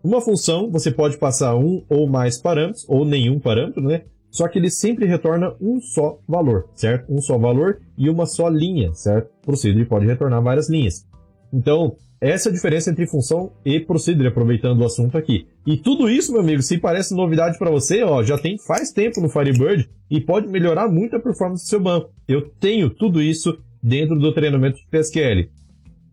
Uma 0.02 0.20
função, 0.20 0.70
você 0.70 0.90
pode 0.90 1.16
passar 1.16 1.56
um 1.56 1.84
ou 1.88 2.08
mais 2.08 2.36
parâmetros, 2.36 2.84
ou 2.88 3.04
nenhum 3.04 3.38
parâmetro, 3.38 3.82
né? 3.82 4.02
Só 4.30 4.48
que 4.48 4.58
ele 4.58 4.70
sempre 4.70 5.06
retorna 5.06 5.54
um 5.60 5.80
só 5.80 6.18
valor, 6.26 6.68
certo? 6.74 7.12
Um 7.12 7.20
só 7.20 7.38
valor 7.38 7.80
e 7.96 8.08
uma 8.08 8.26
só 8.26 8.48
linha, 8.48 8.92
certo? 8.94 9.30
Procedure 9.44 9.84
pode 9.84 10.06
retornar 10.06 10.42
várias 10.42 10.70
linhas. 10.70 11.06
Então, 11.52 11.96
essa 12.18 12.48
é 12.48 12.50
a 12.50 12.54
diferença 12.54 12.90
entre 12.90 13.06
função 13.06 13.52
e 13.64 13.78
procedure, 13.80 14.28
aproveitando 14.28 14.80
o 14.80 14.84
assunto 14.84 15.18
aqui. 15.18 15.46
E 15.66 15.76
tudo 15.76 16.08
isso, 16.08 16.32
meu 16.32 16.40
amigo, 16.40 16.62
se 16.62 16.78
parece 16.78 17.14
novidade 17.14 17.58
para 17.58 17.70
você, 17.70 18.02
ó, 18.02 18.22
já 18.22 18.38
tem 18.38 18.56
faz 18.58 18.90
tempo 18.90 19.20
no 19.20 19.28
Firebird 19.28 19.90
e 20.10 20.20
pode 20.20 20.48
melhorar 20.48 20.88
muito 20.88 21.14
a 21.14 21.20
performance 21.20 21.64
do 21.64 21.68
seu 21.68 21.80
banco. 21.80 22.10
Eu 22.26 22.48
tenho 22.48 22.88
tudo 22.88 23.20
isso 23.20 23.58
dentro 23.82 24.18
do 24.18 24.32
treinamento 24.32 24.78
de 24.78 24.86
PSQL. 24.88 25.50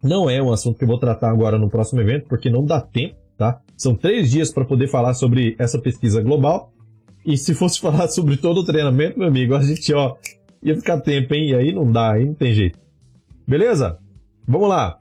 Não 0.04 0.30
é 0.30 0.42
um 0.42 0.52
assunto 0.52 0.78
que 0.78 0.84
eu 0.84 0.88
vou 0.88 1.00
tratar 1.00 1.30
agora 1.30 1.58
no 1.58 1.70
próximo 1.70 2.02
evento, 2.02 2.28
porque 2.28 2.50
não 2.50 2.66
dá 2.66 2.82
tempo, 2.82 3.16
tá? 3.40 3.62
São 3.78 3.96
três 3.96 4.30
dias 4.30 4.52
para 4.52 4.66
poder 4.66 4.90
falar 4.90 5.14
sobre 5.14 5.56
essa 5.58 5.80
pesquisa 5.80 6.22
global. 6.22 6.74
E 7.26 7.38
se 7.38 7.56
fosse 7.56 7.80
falar 7.82 8.10
sobre 8.10 8.36
todo 8.36 8.60
o 8.60 8.66
treinamento, 8.66 9.18
meu 9.18 9.30
amigo, 9.30 9.56
a 9.56 9.62
gente, 9.62 9.92
ó, 9.94 10.16
ia 10.62 10.76
ficar 10.76 11.00
tempo, 11.00 11.34
hein? 11.34 11.52
E 11.52 11.56
aí 11.56 11.74
não 11.74 11.90
dá, 11.90 12.12
aí 12.12 12.26
não 12.26 12.34
tem 12.34 12.54
jeito. 12.54 12.78
Beleza? 13.48 13.98
Vamos 14.46 14.68
lá. 14.68 15.00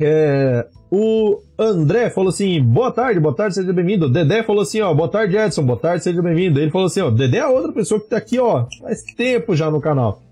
É, 0.00 0.66
o 0.90 1.38
André 1.58 2.10
falou 2.10 2.30
assim: 2.30 2.60
boa 2.62 2.90
tarde, 2.90 3.20
boa 3.20 3.34
tarde, 3.34 3.54
seja 3.54 3.72
bem-vindo. 3.72 4.08
Dedé 4.08 4.42
falou 4.42 4.62
assim: 4.62 4.80
ó, 4.80 4.92
boa 4.94 5.08
tarde, 5.08 5.36
Edson, 5.36 5.64
boa 5.64 5.78
tarde, 5.78 6.02
seja 6.02 6.20
bem-vindo. 6.22 6.58
Ele 6.58 6.70
falou 6.70 6.86
assim: 6.86 7.00
ó, 7.00 7.10
Dedé 7.10 7.38
é 7.38 7.46
outra 7.46 7.72
pessoa 7.72 8.00
que 8.00 8.08
tá 8.08 8.16
aqui, 8.16 8.38
ó, 8.38 8.66
faz 8.80 9.02
tempo 9.16 9.54
já 9.54 9.70
no 9.70 9.80
canal. 9.80 10.22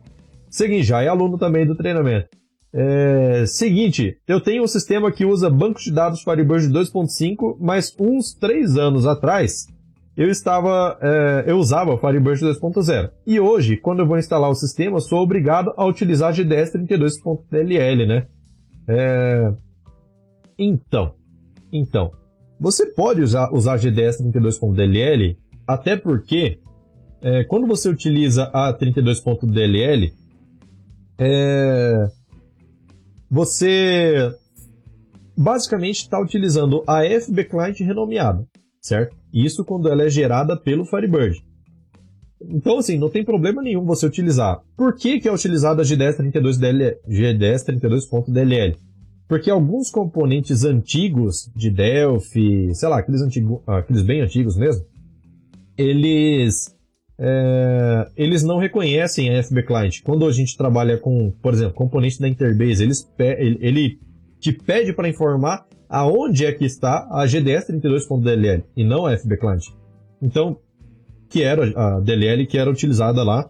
Seguinte, 0.50 0.84
já 0.84 1.02
é 1.02 1.08
aluno 1.08 1.38
também 1.38 1.66
do 1.66 1.76
treinamento. 1.76 2.28
É, 2.74 3.44
seguinte, 3.46 4.16
eu 4.26 4.40
tenho 4.40 4.62
um 4.62 4.66
sistema 4.66 5.12
que 5.12 5.26
usa 5.26 5.50
bancos 5.50 5.84
de 5.84 5.92
dados 5.92 6.22
Firebird 6.22 6.68
2.5, 6.68 7.56
mas 7.60 7.94
uns 7.98 8.32
3 8.34 8.78
anos 8.78 9.06
atrás 9.06 9.66
eu 10.16 10.28
estava, 10.28 10.98
é, 11.00 11.44
eu 11.46 11.58
usava 11.58 11.98
Firebird 11.98 12.44
2.0. 12.44 13.10
E 13.26 13.40
hoje, 13.40 13.76
quando 13.76 14.00
eu 14.00 14.06
vou 14.06 14.18
instalar 14.18 14.50
o 14.50 14.54
sistema, 14.54 15.00
sou 15.00 15.20
obrigado 15.20 15.72
a 15.76 15.84
utilizar 15.86 16.32
GDS 16.32 16.72
32.dll, 16.72 18.06
né? 18.06 18.26
É... 18.88 19.52
Então, 20.58 21.14
então, 21.72 22.12
você 22.60 22.86
pode 22.86 23.22
usar, 23.22 23.50
usar 23.52 23.78
GDS 23.78 24.22
32.dll, 24.22 25.36
até 25.66 25.96
porque 25.96 26.58
é, 27.22 27.44
quando 27.44 27.66
você 27.66 27.88
utiliza 27.88 28.50
a 28.52 28.76
32.dll, 28.76 30.12
é, 31.18 32.08
você 33.32 34.30
basicamente 35.34 36.02
está 36.02 36.20
utilizando 36.20 36.84
a 36.86 37.00
FB 37.02 37.44
Client 37.44 37.80
renomeada, 37.80 38.46
certo? 38.78 39.16
Isso 39.32 39.64
quando 39.64 39.88
ela 39.88 40.02
é 40.04 40.10
gerada 40.10 40.54
pelo 40.54 40.84
Firebird. 40.84 41.42
Então, 42.42 42.76
assim, 42.76 42.98
não 42.98 43.08
tem 43.08 43.24
problema 43.24 43.62
nenhum 43.62 43.86
você 43.86 44.04
utilizar. 44.04 44.60
Por 44.76 44.94
que, 44.94 45.18
que 45.18 45.26
é 45.26 45.32
utilizada 45.32 45.80
a 45.80 45.84
GDS 45.84 46.18
32.dll? 46.18 46.98
GDS 47.08 47.64
32.dll? 47.64 48.76
Porque 49.26 49.50
alguns 49.50 49.90
componentes 49.90 50.62
antigos 50.62 51.50
de 51.56 51.70
Delphi, 51.70 52.74
sei 52.74 52.88
lá, 52.90 52.98
aqueles, 52.98 53.22
antigo, 53.22 53.62
aqueles 53.66 54.02
bem 54.02 54.20
antigos 54.20 54.58
mesmo, 54.58 54.84
eles, 55.78 56.76
é, 57.24 58.08
eles 58.16 58.42
não 58.42 58.58
reconhecem 58.58 59.30
a 59.30 59.40
FB 59.40 59.62
Client. 59.62 60.02
Quando 60.02 60.26
a 60.26 60.32
gente 60.32 60.56
trabalha 60.56 60.98
com, 60.98 61.30
por 61.40 61.54
exemplo, 61.54 61.74
componentes 61.74 62.18
da 62.18 62.28
Interbase, 62.28 62.82
eles, 62.82 63.08
ele, 63.16 63.58
ele 63.60 64.00
te 64.40 64.52
pede 64.52 64.92
para 64.92 65.08
informar 65.08 65.64
aonde 65.88 66.44
é 66.44 66.52
que 66.52 66.64
está 66.64 67.06
a 67.12 67.24
GDS 67.24 67.68
32.dll 67.68 68.64
e 68.76 68.82
não 68.82 69.06
a 69.06 69.16
FB 69.16 69.36
Client. 69.36 69.66
Então, 70.20 70.58
que 71.30 71.44
era 71.44 71.72
a 71.76 72.00
DLL 72.00 72.44
que 72.44 72.58
era 72.58 72.68
utilizada 72.68 73.22
lá 73.22 73.48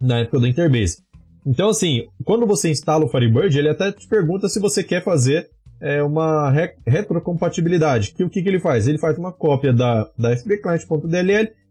na 0.00 0.20
época 0.20 0.38
do 0.38 0.46
Interbase. 0.46 0.98
Então, 1.44 1.70
assim, 1.70 2.06
quando 2.24 2.46
você 2.46 2.70
instala 2.70 3.04
o 3.04 3.08
Firebird, 3.08 3.58
ele 3.58 3.68
até 3.68 3.90
te 3.90 4.06
pergunta 4.06 4.48
se 4.48 4.60
você 4.60 4.84
quer 4.84 5.02
fazer 5.02 5.50
é, 5.80 6.00
uma 6.04 6.50
re 6.50 6.70
retrocompatibilidade. 6.86 8.14
Que 8.14 8.22
o 8.22 8.30
que, 8.30 8.42
que 8.42 8.48
ele 8.48 8.60
faz? 8.60 8.86
Ele 8.86 8.98
faz 8.98 9.18
uma 9.18 9.32
cópia 9.32 9.72
da, 9.72 10.08
da 10.16 10.36
fbclient.dll, 10.36 11.61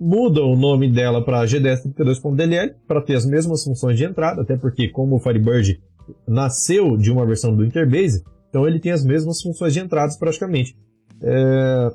muda 0.00 0.42
o 0.42 0.56
nome 0.56 0.90
dela 0.90 1.22
para 1.22 1.44
gds32.dll 1.44 2.74
para 2.88 3.02
ter 3.02 3.16
as 3.16 3.26
mesmas 3.26 3.62
funções 3.62 3.98
de 3.98 4.04
entrada, 4.04 4.40
até 4.40 4.56
porque 4.56 4.88
como 4.88 5.16
o 5.16 5.20
Firebird 5.20 5.78
nasceu 6.26 6.96
de 6.96 7.10
uma 7.12 7.26
versão 7.26 7.54
do 7.54 7.64
Interbase, 7.64 8.24
então 8.48 8.66
ele 8.66 8.80
tem 8.80 8.92
as 8.92 9.04
mesmas 9.04 9.42
funções 9.42 9.74
de 9.74 9.80
entradas 9.80 10.16
praticamente. 10.16 10.74
É... 11.22 11.90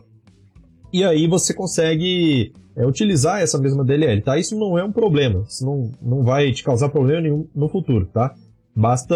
E 0.93 1.03
aí 1.03 1.27
você 1.27 1.53
consegue 1.53 2.53
é, 2.75 2.85
utilizar 2.85 3.41
essa 3.41 3.57
mesma 3.57 3.83
DLL, 3.83 4.21
tá? 4.21 4.37
Isso 4.37 4.57
não 4.57 4.77
é 4.77 4.83
um 4.83 4.91
problema, 4.91 5.43
isso 5.47 5.65
não, 5.65 5.91
não 6.01 6.23
vai 6.23 6.51
te 6.51 6.63
causar 6.63 6.89
problema 6.89 7.21
nenhum 7.21 7.47
no 7.55 7.67
futuro, 7.67 8.05
tá? 8.05 8.35
Basta, 8.75 9.15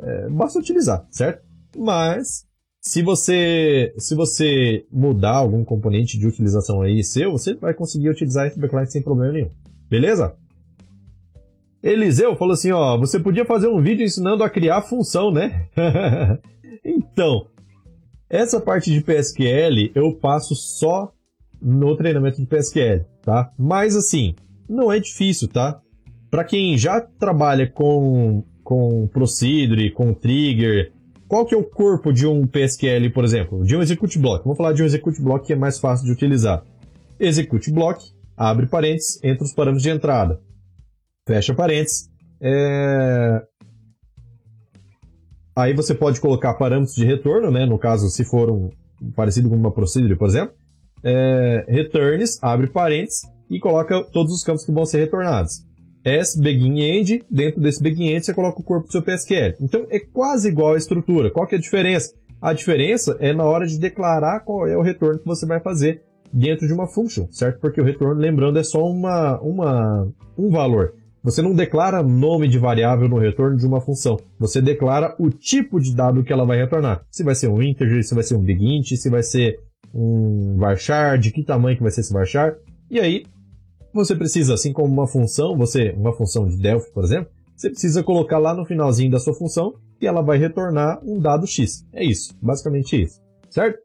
é, 0.00 0.28
basta 0.28 0.58
utilizar, 0.58 1.06
certo? 1.10 1.42
Mas 1.76 2.47
se 2.88 3.02
você 3.02 3.92
se 3.98 4.14
você 4.14 4.86
mudar 4.90 5.34
algum 5.34 5.62
componente 5.62 6.18
de 6.18 6.26
utilização 6.26 6.80
aí 6.80 7.04
seu, 7.04 7.32
você 7.32 7.52
vai 7.52 7.74
conseguir 7.74 8.08
utilizar 8.08 8.50
FB 8.50 8.66
Client 8.66 8.88
sem 8.88 9.02
problema 9.02 9.34
nenhum. 9.34 9.50
Beleza? 9.90 10.34
Eliseu 11.82 12.34
falou 12.34 12.54
assim, 12.54 12.72
ó, 12.72 12.96
você 12.96 13.20
podia 13.20 13.44
fazer 13.44 13.68
um 13.68 13.82
vídeo 13.82 14.06
ensinando 14.06 14.42
a 14.42 14.48
criar 14.48 14.80
função, 14.80 15.30
né? 15.30 15.68
então, 16.82 17.46
essa 18.28 18.58
parte 18.58 18.90
de 18.90 19.02
PSQL 19.02 19.90
eu 19.94 20.14
passo 20.14 20.54
só 20.54 21.12
no 21.60 21.94
treinamento 21.94 22.40
de 22.40 22.46
PSQL, 22.46 23.04
tá? 23.20 23.52
Mas 23.58 23.96
assim, 23.96 24.34
não 24.66 24.90
é 24.90 24.98
difícil, 24.98 25.46
tá? 25.46 25.78
Para 26.30 26.42
quem 26.42 26.78
já 26.78 27.02
trabalha 27.02 27.70
com 27.70 28.42
com 28.64 29.06
procedure, 29.08 29.90
com 29.90 30.12
trigger, 30.14 30.92
qual 31.28 31.44
que 31.44 31.54
é 31.54 31.58
o 31.58 31.64
corpo 31.64 32.12
de 32.12 32.26
um 32.26 32.46
PSQL, 32.46 33.10
por 33.12 33.24
exemplo? 33.24 33.64
De 33.64 33.76
um 33.76 33.82
execute 33.82 34.18
block. 34.18 34.42
Vamos 34.42 34.56
falar 34.56 34.72
de 34.72 34.82
um 34.82 34.86
execute 34.86 35.20
block 35.22 35.46
que 35.46 35.52
é 35.52 35.56
mais 35.56 35.78
fácil 35.78 36.06
de 36.06 36.12
utilizar. 36.12 36.64
Execute 37.20 37.70
block, 37.70 38.04
abre 38.36 38.66
parênteses, 38.66 39.22
entra 39.22 39.44
os 39.44 39.52
parâmetros 39.52 39.82
de 39.82 39.90
entrada, 39.90 40.40
fecha 41.26 41.54
parênteses. 41.54 42.08
É... 42.40 43.42
Aí 45.54 45.74
você 45.74 45.94
pode 45.94 46.20
colocar 46.20 46.54
parâmetros 46.54 46.94
de 46.94 47.04
retorno, 47.04 47.50
né? 47.50 47.66
No 47.66 47.78
caso, 47.78 48.08
se 48.08 48.24
for 48.24 48.50
um 48.50 48.70
parecido 49.14 49.48
com 49.48 49.56
uma 49.56 49.72
procedure, 49.72 50.16
por 50.16 50.28
exemplo 50.28 50.54
é, 51.02 51.64
returns, 51.68 52.42
abre 52.42 52.68
parênteses, 52.68 53.22
e 53.50 53.58
coloca 53.58 54.02
todos 54.12 54.32
os 54.32 54.42
campos 54.42 54.64
que 54.64 54.72
vão 54.72 54.84
ser 54.84 54.98
retornados. 54.98 55.64
S 56.04 56.40
begin 56.40 56.80
end, 56.80 57.24
dentro 57.30 57.60
desse 57.60 57.82
begin 57.82 58.08
end 58.08 58.24
você 58.24 58.34
coloca 58.34 58.60
o 58.60 58.64
corpo 58.64 58.86
do 58.86 58.92
seu 58.92 59.02
PSQL. 59.02 59.54
Então 59.60 59.86
é 59.90 59.98
quase 59.98 60.48
igual 60.48 60.74
a 60.74 60.78
estrutura. 60.78 61.30
Qual 61.30 61.46
que 61.46 61.54
é 61.54 61.58
a 61.58 61.60
diferença? 61.60 62.14
A 62.40 62.52
diferença 62.52 63.16
é 63.18 63.32
na 63.32 63.44
hora 63.44 63.66
de 63.66 63.78
declarar 63.78 64.40
qual 64.40 64.66
é 64.66 64.76
o 64.76 64.82
retorno 64.82 65.18
que 65.18 65.26
você 65.26 65.44
vai 65.44 65.60
fazer 65.60 66.02
dentro 66.32 66.66
de 66.66 66.72
uma 66.72 66.86
function, 66.86 67.26
certo? 67.30 67.60
Porque 67.60 67.80
o 67.80 67.84
retorno, 67.84 68.20
lembrando, 68.20 68.58
é 68.58 68.62
só 68.62 68.84
uma, 68.84 69.40
uma, 69.40 70.08
um 70.36 70.50
valor. 70.50 70.94
Você 71.22 71.42
não 71.42 71.52
declara 71.52 72.02
nome 72.02 72.46
de 72.48 72.58
variável 72.58 73.08
no 73.08 73.18
retorno 73.18 73.56
de 73.56 73.66
uma 73.66 73.80
função. 73.80 74.18
Você 74.38 74.62
declara 74.62 75.16
o 75.18 75.30
tipo 75.30 75.80
de 75.80 75.94
dado 75.94 76.22
que 76.22 76.32
ela 76.32 76.46
vai 76.46 76.58
retornar. 76.58 77.02
Se 77.10 77.24
vai 77.24 77.34
ser 77.34 77.48
um 77.48 77.60
integer, 77.60 78.04
se 78.04 78.14
vai 78.14 78.22
ser 78.22 78.36
um 78.36 78.42
big 78.42 78.64
int, 78.64 78.92
se 78.92 79.10
vai 79.10 79.22
ser 79.22 79.58
um 79.92 80.56
varchar, 80.56 81.18
de 81.18 81.32
que 81.32 81.42
tamanho 81.42 81.76
que 81.76 81.82
vai 81.82 81.90
ser 81.90 82.02
esse 82.02 82.12
varchar. 82.12 82.56
E 82.90 83.00
aí, 83.00 83.24
você 83.92 84.14
precisa, 84.14 84.54
assim 84.54 84.72
como 84.72 84.92
uma 84.92 85.06
função, 85.06 85.56
você 85.56 85.90
uma 85.96 86.12
função 86.12 86.46
de 86.48 86.56
Delphi, 86.56 86.90
por 86.92 87.04
exemplo, 87.04 87.30
você 87.56 87.70
precisa 87.70 88.02
colocar 88.02 88.38
lá 88.38 88.54
no 88.54 88.64
finalzinho 88.64 89.10
da 89.10 89.18
sua 89.18 89.34
função 89.34 89.74
e 90.00 90.06
ela 90.06 90.22
vai 90.22 90.38
retornar 90.38 91.00
um 91.04 91.18
dado 91.18 91.46
X. 91.46 91.84
É 91.92 92.04
isso, 92.04 92.36
basicamente 92.40 93.02
isso, 93.02 93.20
certo? 93.50 93.78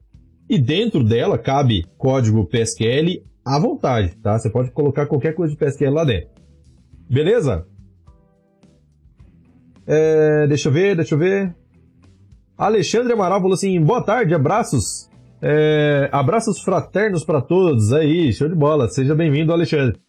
E 0.50 0.60
dentro 0.60 1.04
dela 1.04 1.38
cabe 1.38 1.86
código 1.98 2.46
PSQL 2.46 3.24
à 3.46 3.60
vontade, 3.60 4.16
tá? 4.18 4.38
Você 4.38 4.50
pode 4.50 4.72
colocar 4.72 5.08
qualquer 5.08 5.34
coisa 5.34 5.54
de 5.54 5.60
PSQL 5.60 5.94
lá 5.94 6.04
dentro. 6.04 6.30
Beleza? 7.10 7.66
É, 9.86 10.48
deixa 10.48 10.70
eu 10.70 10.74
ver, 10.74 10.96
deixa 10.96 11.16
eu 11.16 11.20
ver. 11.20 11.56
Alexandre 12.58 13.14
Amaral 13.14 13.42
falou 13.42 13.54
assim: 13.54 13.82
boa 13.82 14.04
tarde, 14.04 14.34
abraços. 14.34 15.10
É, 15.46 16.08
abraços 16.14 16.62
fraternos 16.62 17.26
para 17.26 17.42
todos. 17.42 17.92
Aí, 17.92 18.32
show 18.32 18.48
de 18.48 18.56
bola. 18.56 18.88
Seja 18.88 19.14
bem-vindo, 19.14 19.52
Alexandre. 19.52 20.00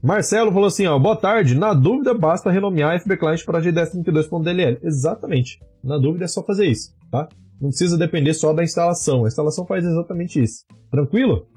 Marcelo 0.00 0.52
falou 0.52 0.68
assim, 0.68 0.86
ó, 0.86 0.96
boa 0.96 1.16
tarde. 1.16 1.56
Na 1.56 1.74
dúvida, 1.74 2.14
basta 2.14 2.52
renomear 2.52 3.00
FB 3.00 3.16
Client 3.16 3.44
para 3.44 3.60
G1032.dll. 3.60 4.78
Exatamente. 4.84 5.58
Na 5.82 5.98
dúvida 5.98 6.26
é 6.26 6.28
só 6.28 6.40
fazer 6.44 6.66
isso, 6.66 6.94
tá? 7.10 7.28
Não 7.60 7.70
precisa 7.70 7.98
depender 7.98 8.32
só 8.32 8.52
da 8.52 8.62
instalação. 8.62 9.24
A 9.24 9.28
instalação 9.28 9.66
faz 9.66 9.84
exatamente 9.84 10.40
isso. 10.40 10.64
Tranquilo? 10.88 11.48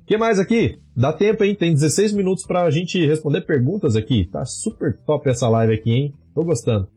O 0.00 0.06
que 0.06 0.16
mais 0.16 0.38
aqui? 0.38 0.78
Dá 0.96 1.12
tempo, 1.12 1.44
hein? 1.44 1.54
Tem 1.54 1.74
16 1.74 2.14
minutos 2.14 2.46
para 2.46 2.62
a 2.62 2.70
gente 2.70 3.04
responder 3.04 3.42
perguntas 3.42 3.94
aqui. 3.94 4.24
Tá 4.24 4.46
super 4.46 4.98
top 5.04 5.28
essa 5.28 5.48
live 5.50 5.74
aqui, 5.74 5.90
hein? 5.90 6.14
Tô 6.34 6.42
gostando. 6.42 6.88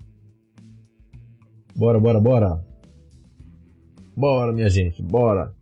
Bora, 1.76 1.99
bora, 1.99 2.22
bora. 2.22 2.63
Bora, 4.15 4.53
minha 4.53 4.70
gente, 4.70 5.01
bora. 5.03 5.57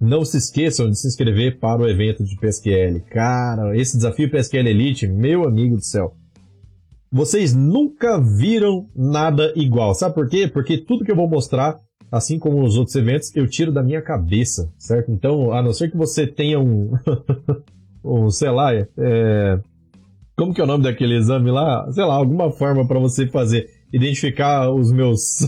Não 0.00 0.24
se 0.24 0.38
esqueçam 0.38 0.88
de 0.88 0.98
se 0.98 1.06
inscrever 1.06 1.58
para 1.58 1.82
o 1.82 1.88
evento 1.88 2.24
de 2.24 2.34
PSQL. 2.36 3.00
Cara, 3.10 3.76
esse 3.76 3.96
desafio 3.96 4.30
PSQL 4.30 4.66
Elite, 4.68 5.06
meu 5.06 5.44
amigo 5.44 5.76
do 5.76 5.84
céu. 5.84 6.14
vocês 7.12 7.54
nunca 7.54 8.18
viram 8.18 8.88
nada 8.96 9.52
igual. 9.54 9.94
Sabe 9.94 10.14
por 10.14 10.28
quê? 10.28 10.48
Porque 10.48 10.78
tudo 10.78 11.04
que 11.04 11.12
eu 11.12 11.16
vou 11.16 11.28
mostrar, 11.28 11.78
assim 12.10 12.38
como 12.38 12.64
os 12.64 12.78
outros 12.78 12.96
eventos, 12.96 13.34
eu 13.36 13.46
tiro 13.46 13.70
da 13.70 13.82
minha 13.82 14.00
cabeça, 14.00 14.72
certo? 14.78 15.10
Então, 15.10 15.52
a 15.52 15.62
não 15.62 15.72
ser 15.72 15.90
que 15.90 15.96
você 15.96 16.26
tenha 16.26 16.58
um, 16.58 16.92
um 18.02 18.30
sei 18.30 18.50
lá, 18.50 18.72
é, 18.74 19.60
como 20.40 20.54
que 20.54 20.60
é 20.62 20.64
o 20.64 20.66
nome 20.66 20.84
daquele 20.84 21.18
exame 21.18 21.50
lá? 21.50 21.86
Sei 21.92 22.02
lá, 22.02 22.14
alguma 22.14 22.50
forma 22.50 22.88
para 22.88 22.98
você 22.98 23.26
fazer, 23.26 23.68
identificar 23.92 24.70
os 24.70 24.90
meus, 24.90 25.42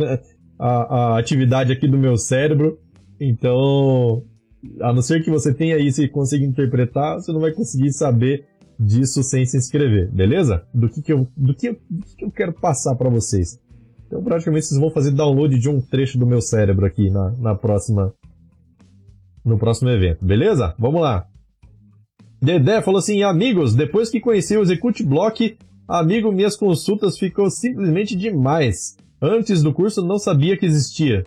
a, 0.60 1.14
a 1.14 1.18
atividade 1.18 1.72
aqui 1.72 1.88
do 1.88 1.96
meu 1.96 2.18
cérebro. 2.18 2.78
Então, 3.20 4.22
a 4.80 4.92
não 4.92 5.02
ser 5.02 5.22
que 5.22 5.30
você 5.30 5.52
tenha 5.52 5.78
isso 5.78 6.02
e 6.02 6.08
consiga 6.08 6.44
interpretar, 6.44 7.16
você 7.16 7.32
não 7.32 7.40
vai 7.40 7.52
conseguir 7.52 7.92
saber 7.92 8.46
disso 8.78 9.22
sem 9.22 9.46
se 9.46 9.56
inscrever, 9.56 10.10
beleza? 10.12 10.66
Do 10.72 10.88
que, 10.88 11.02
que, 11.02 11.12
eu, 11.12 11.26
do 11.36 11.54
que, 11.54 11.72
do 11.72 12.06
que 12.16 12.24
eu 12.24 12.30
quero 12.30 12.52
passar 12.52 12.94
para 12.94 13.08
vocês. 13.08 13.58
Então, 14.06 14.22
praticamente, 14.22 14.66
vocês 14.66 14.80
vão 14.80 14.90
fazer 14.90 15.10
download 15.10 15.58
de 15.58 15.68
um 15.68 15.80
trecho 15.80 16.18
do 16.18 16.26
meu 16.26 16.40
cérebro 16.40 16.86
aqui 16.86 17.10
na, 17.10 17.30
na 17.32 17.54
próxima. 17.54 18.14
No 19.44 19.58
próximo 19.58 19.88
evento, 19.90 20.24
beleza? 20.24 20.74
Vamos 20.76 21.00
lá. 21.00 21.28
Dedé 22.42 22.82
falou 22.82 22.98
assim: 22.98 23.22
amigos, 23.22 23.74
depois 23.74 24.10
que 24.10 24.20
conheci 24.20 24.56
o 24.56 24.62
Execute 24.62 25.04
Block, 25.04 25.56
amigo, 25.86 26.32
minhas 26.32 26.56
consultas 26.56 27.16
ficou 27.16 27.48
simplesmente 27.48 28.16
demais. 28.16 28.96
Antes 29.22 29.62
do 29.62 29.72
curso 29.72 30.04
não 30.04 30.18
sabia 30.18 30.56
que 30.56 30.66
existia. 30.66 31.24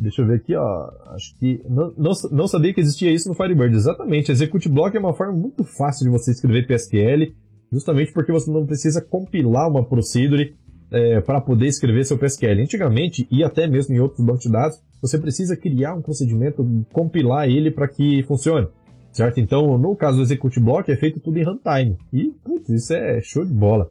Deixa 0.00 0.22
eu 0.22 0.26
ver 0.26 0.36
aqui, 0.36 0.54
ó. 0.56 0.90
Acho 1.08 1.36
que. 1.38 1.62
Não, 1.68 1.92
não, 1.96 2.12
não 2.32 2.48
sabia 2.48 2.72
que 2.72 2.80
existia 2.80 3.12
isso 3.12 3.28
no 3.28 3.34
Firebird. 3.34 3.76
Exatamente. 3.76 4.32
Execute 4.32 4.68
Block 4.68 4.96
é 4.96 5.00
uma 5.00 5.12
forma 5.12 5.34
muito 5.34 5.62
fácil 5.62 6.04
de 6.04 6.10
você 6.10 6.30
escrever 6.30 6.66
PSQL, 6.66 7.34
justamente 7.70 8.10
porque 8.10 8.32
você 8.32 8.50
não 8.50 8.64
precisa 8.64 9.02
compilar 9.02 9.68
uma 9.68 9.84
procedure 9.84 10.56
é, 10.90 11.20
para 11.20 11.38
poder 11.42 11.66
escrever 11.66 12.06
seu 12.06 12.16
PSQL. 12.16 12.62
Antigamente, 12.62 13.28
e 13.30 13.44
até 13.44 13.66
mesmo 13.66 13.94
em 13.94 14.00
outros 14.00 14.24
bancos 14.24 14.42
de 14.42 14.50
dados, 14.50 14.80
você 15.02 15.18
precisa 15.18 15.54
criar 15.54 15.94
um 15.94 16.00
procedimento, 16.00 16.64
compilar 16.92 17.46
ele 17.46 17.70
para 17.70 17.86
que 17.86 18.22
funcione. 18.22 18.68
Certo? 19.12 19.38
Então, 19.38 19.76
no 19.76 19.94
caso 19.94 20.16
do 20.16 20.22
Execute 20.22 20.60
Block, 20.60 20.90
é 20.90 20.96
feito 20.96 21.20
tudo 21.20 21.36
em 21.38 21.44
runtime. 21.44 21.98
E, 22.10 22.30
putz, 22.42 22.70
isso 22.70 22.94
é 22.94 23.20
show 23.20 23.44
de 23.44 23.52
bola. 23.52 23.90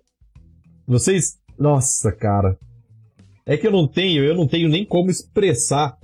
Vocês. 0.88 1.38
Nossa, 1.58 2.12
cara. 2.12 2.58
É 3.46 3.58
que 3.58 3.68
eu 3.68 3.72
não 3.72 3.88
tenho, 3.88 4.24
eu 4.24 4.36
não 4.36 4.48
tenho 4.48 4.70
nem 4.70 4.86
como 4.86 5.12
expressar 5.12 5.99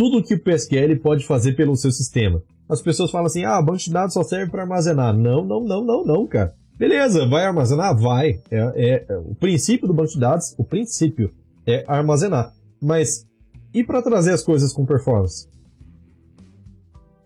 tudo 0.00 0.22
que 0.22 0.32
o 0.32 0.40
PSQL 0.40 0.98
pode 0.98 1.26
fazer 1.26 1.52
pelo 1.52 1.76
seu 1.76 1.92
sistema. 1.92 2.42
As 2.66 2.80
pessoas 2.80 3.10
falam 3.10 3.26
assim, 3.26 3.44
ah, 3.44 3.60
banco 3.60 3.76
de 3.76 3.92
dados 3.92 4.14
só 4.14 4.22
serve 4.22 4.50
para 4.50 4.62
armazenar. 4.62 5.14
Não, 5.14 5.44
não, 5.44 5.62
não, 5.62 5.84
não, 5.84 6.02
não, 6.06 6.26
cara. 6.26 6.54
Beleza, 6.78 7.28
vai 7.28 7.44
armazenar? 7.44 7.94
Vai. 7.94 8.40
É, 8.50 8.72
é, 8.76 9.04
é, 9.06 9.18
o 9.18 9.34
princípio 9.34 9.86
do 9.86 9.92
banco 9.92 10.10
de 10.10 10.18
dados, 10.18 10.54
o 10.56 10.64
princípio 10.64 11.30
é 11.66 11.84
armazenar. 11.86 12.50
Mas 12.80 13.26
e 13.74 13.84
para 13.84 14.00
trazer 14.00 14.32
as 14.32 14.42
coisas 14.42 14.72
com 14.72 14.86
performance? 14.86 15.46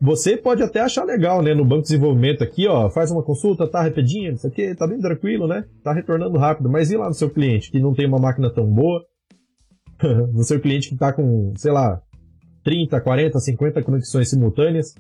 Você 0.01 0.37
pode 0.37 0.61
até 0.61 0.81
achar 0.81 1.05
legal, 1.05 1.43
né, 1.43 1.55
no 1.55 1.65
banco 1.65 1.83
de 1.83 1.91
desenvolvimento 1.91 2.43
aqui, 2.43 2.67
ó, 2.67 2.91
faz 2.91 3.09
uma 3.13 3.23
consulta, 3.23 3.69
tá 3.69 3.83
rapidinho, 3.83 4.33
isso 4.33 4.49
aqui 4.49 4.75
tá 4.75 4.85
bem 4.89 4.99
tranquilo, 4.99 5.47
né? 5.47 5.65
Tá 5.85 5.93
retornando 5.93 6.37
rápido, 6.39 6.69
mas 6.69 6.91
e 6.91 6.97
lá 6.97 7.07
no 7.07 7.15
seu 7.15 7.31
cliente 7.31 7.71
que 7.71 7.79
não 7.79 7.95
tem 7.95 8.09
uma 8.09 8.19
máquina 8.19 8.53
tão 8.53 8.67
boa? 8.67 9.01
no 10.35 10.43
seu 10.43 10.61
cliente 10.61 10.89
que 10.89 10.97
tá 10.97 11.13
com, 11.13 11.53
sei 11.57 11.71
lá, 11.71 12.03
30, 12.65 13.01
40, 13.01 13.39
50 13.39 13.83
conexões 13.83 14.31
simultâneas. 14.31 14.95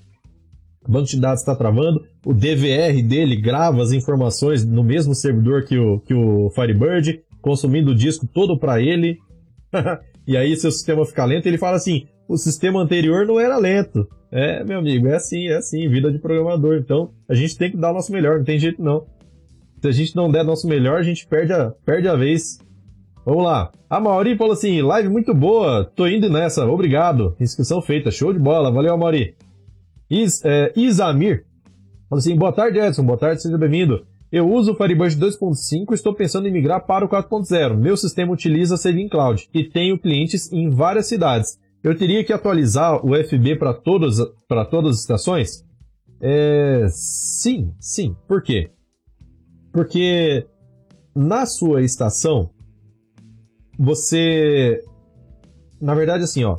O 0.87 0.93
banco 0.93 1.09
de 1.09 1.19
dados 1.19 1.41
está 1.41 1.57
travando, 1.57 2.05
o 2.27 2.35
DVR 2.35 3.03
dele 3.03 3.41
grava 3.41 3.83
as 3.83 3.91
informações 3.91 4.65
no 4.65 4.85
mesmo 4.85 5.15
servidor 5.15 5.65
que 5.65 5.79
o, 5.79 5.99
que 6.01 6.13
o 6.13 6.51
Firebird, 6.51 7.23
consumindo 7.41 7.93
o 7.93 7.95
disco 7.95 8.27
todo 8.27 8.59
para 8.59 8.83
ele. 8.83 9.19
e 10.29 10.37
aí 10.37 10.55
seu 10.57 10.71
sistema 10.71 11.07
fica 11.07 11.25
lento, 11.25 11.47
ele 11.47 11.57
fala 11.57 11.77
assim: 11.77 12.07
o 12.29 12.37
sistema 12.37 12.83
anterior 12.83 13.27
não 13.27 13.41
era 13.41 13.57
lento. 13.57 14.07
É, 14.31 14.65
meu 14.65 14.81
amigo, 14.81 15.07
é 15.07 15.15
assim, 15.15 15.47
é 15.47 15.57
assim, 15.57 15.89
vida 15.89 16.13
de 16.13 16.19
programador. 16.19 16.77
Então, 16.77 17.13
a 17.29 17.35
gente 17.35 17.57
tem 17.57 17.71
que 17.71 17.77
dar 17.77 17.91
o 17.91 17.95
nosso 17.95 18.13
melhor, 18.13 18.39
não 18.39 18.45
tem 18.45 18.59
jeito 18.59 18.83
não. 18.83 19.07
Se 19.81 19.89
a 19.89 19.93
gente 19.93 20.17
não 20.17 20.31
der 20.31 20.43
o 20.43 20.47
nosso 20.47 20.67
melhor, 20.67 20.99
a 20.99 21.03
gente 21.03 21.27
perde 21.27 21.53
a, 21.53 21.71
perde 21.85 22.09
a 22.09 22.17
vez. 22.17 22.59
Vamos 23.25 23.45
lá. 23.45 23.73
A 23.89 23.99
Mauri 23.99 24.37
falou 24.37 24.53
assim: 24.53 24.83
live 24.83 25.09
muito 25.09 25.33
boa, 25.33 25.85
tô 25.85 26.07
indo 26.07 26.29
nessa, 26.29 26.67
obrigado. 26.67 27.35
Inscrição 27.41 27.81
feita, 27.81 28.11
show 28.11 28.33
de 28.33 28.39
bola, 28.39 28.71
valeu, 28.71 28.97
Mauri. 28.99 29.35
Is, 30.11 30.45
é, 30.45 30.73
Isamir 30.77 31.47
falou 32.09 32.19
assim: 32.19 32.37
boa 32.37 32.53
tarde, 32.53 32.79
Edson, 32.79 33.05
boa 33.05 33.19
tarde, 33.19 33.41
seja 33.41 33.57
bem-vindo. 33.57 34.07
Eu 34.31 34.51
uso 34.51 34.73
o 34.73 34.75
Firebird 34.75 35.17
2.5 35.17 35.93
e 35.93 35.95
estou 35.95 36.13
pensando 36.13 36.49
em 36.49 36.53
migrar 36.53 36.85
para 36.85 37.05
o 37.05 37.09
4.0. 37.09 37.77
Meu 37.77 37.97
sistema 37.97 38.33
utiliza 38.33 38.77
Saving 38.77 39.09
Cloud 39.09 39.49
e 39.55 39.63
tenho 39.63 39.99
clientes 39.99 40.53
em 40.53 40.69
várias 40.69 41.07
cidades. 41.07 41.57
Eu 41.85 41.97
teria 41.97 42.25
que 42.25 42.33
atualizar 42.33 43.05
o 43.07 43.15
FB 43.15 43.57
para 43.57 43.73
todas, 43.73 44.17
para 44.49 44.65
todas 44.65 44.97
as 44.97 45.01
estações? 45.03 45.65
É, 46.21 46.87
sim, 46.89 47.73
sim. 47.79 48.17
Por 48.27 48.43
quê? 48.43 48.71
Porque 49.73 50.47
na 51.15 51.47
sua 51.47 51.83
estação 51.83 52.51
você. 53.79 54.81
Na 55.81 55.95
verdade, 55.95 56.25
assim, 56.25 56.45
ó. 56.45 56.59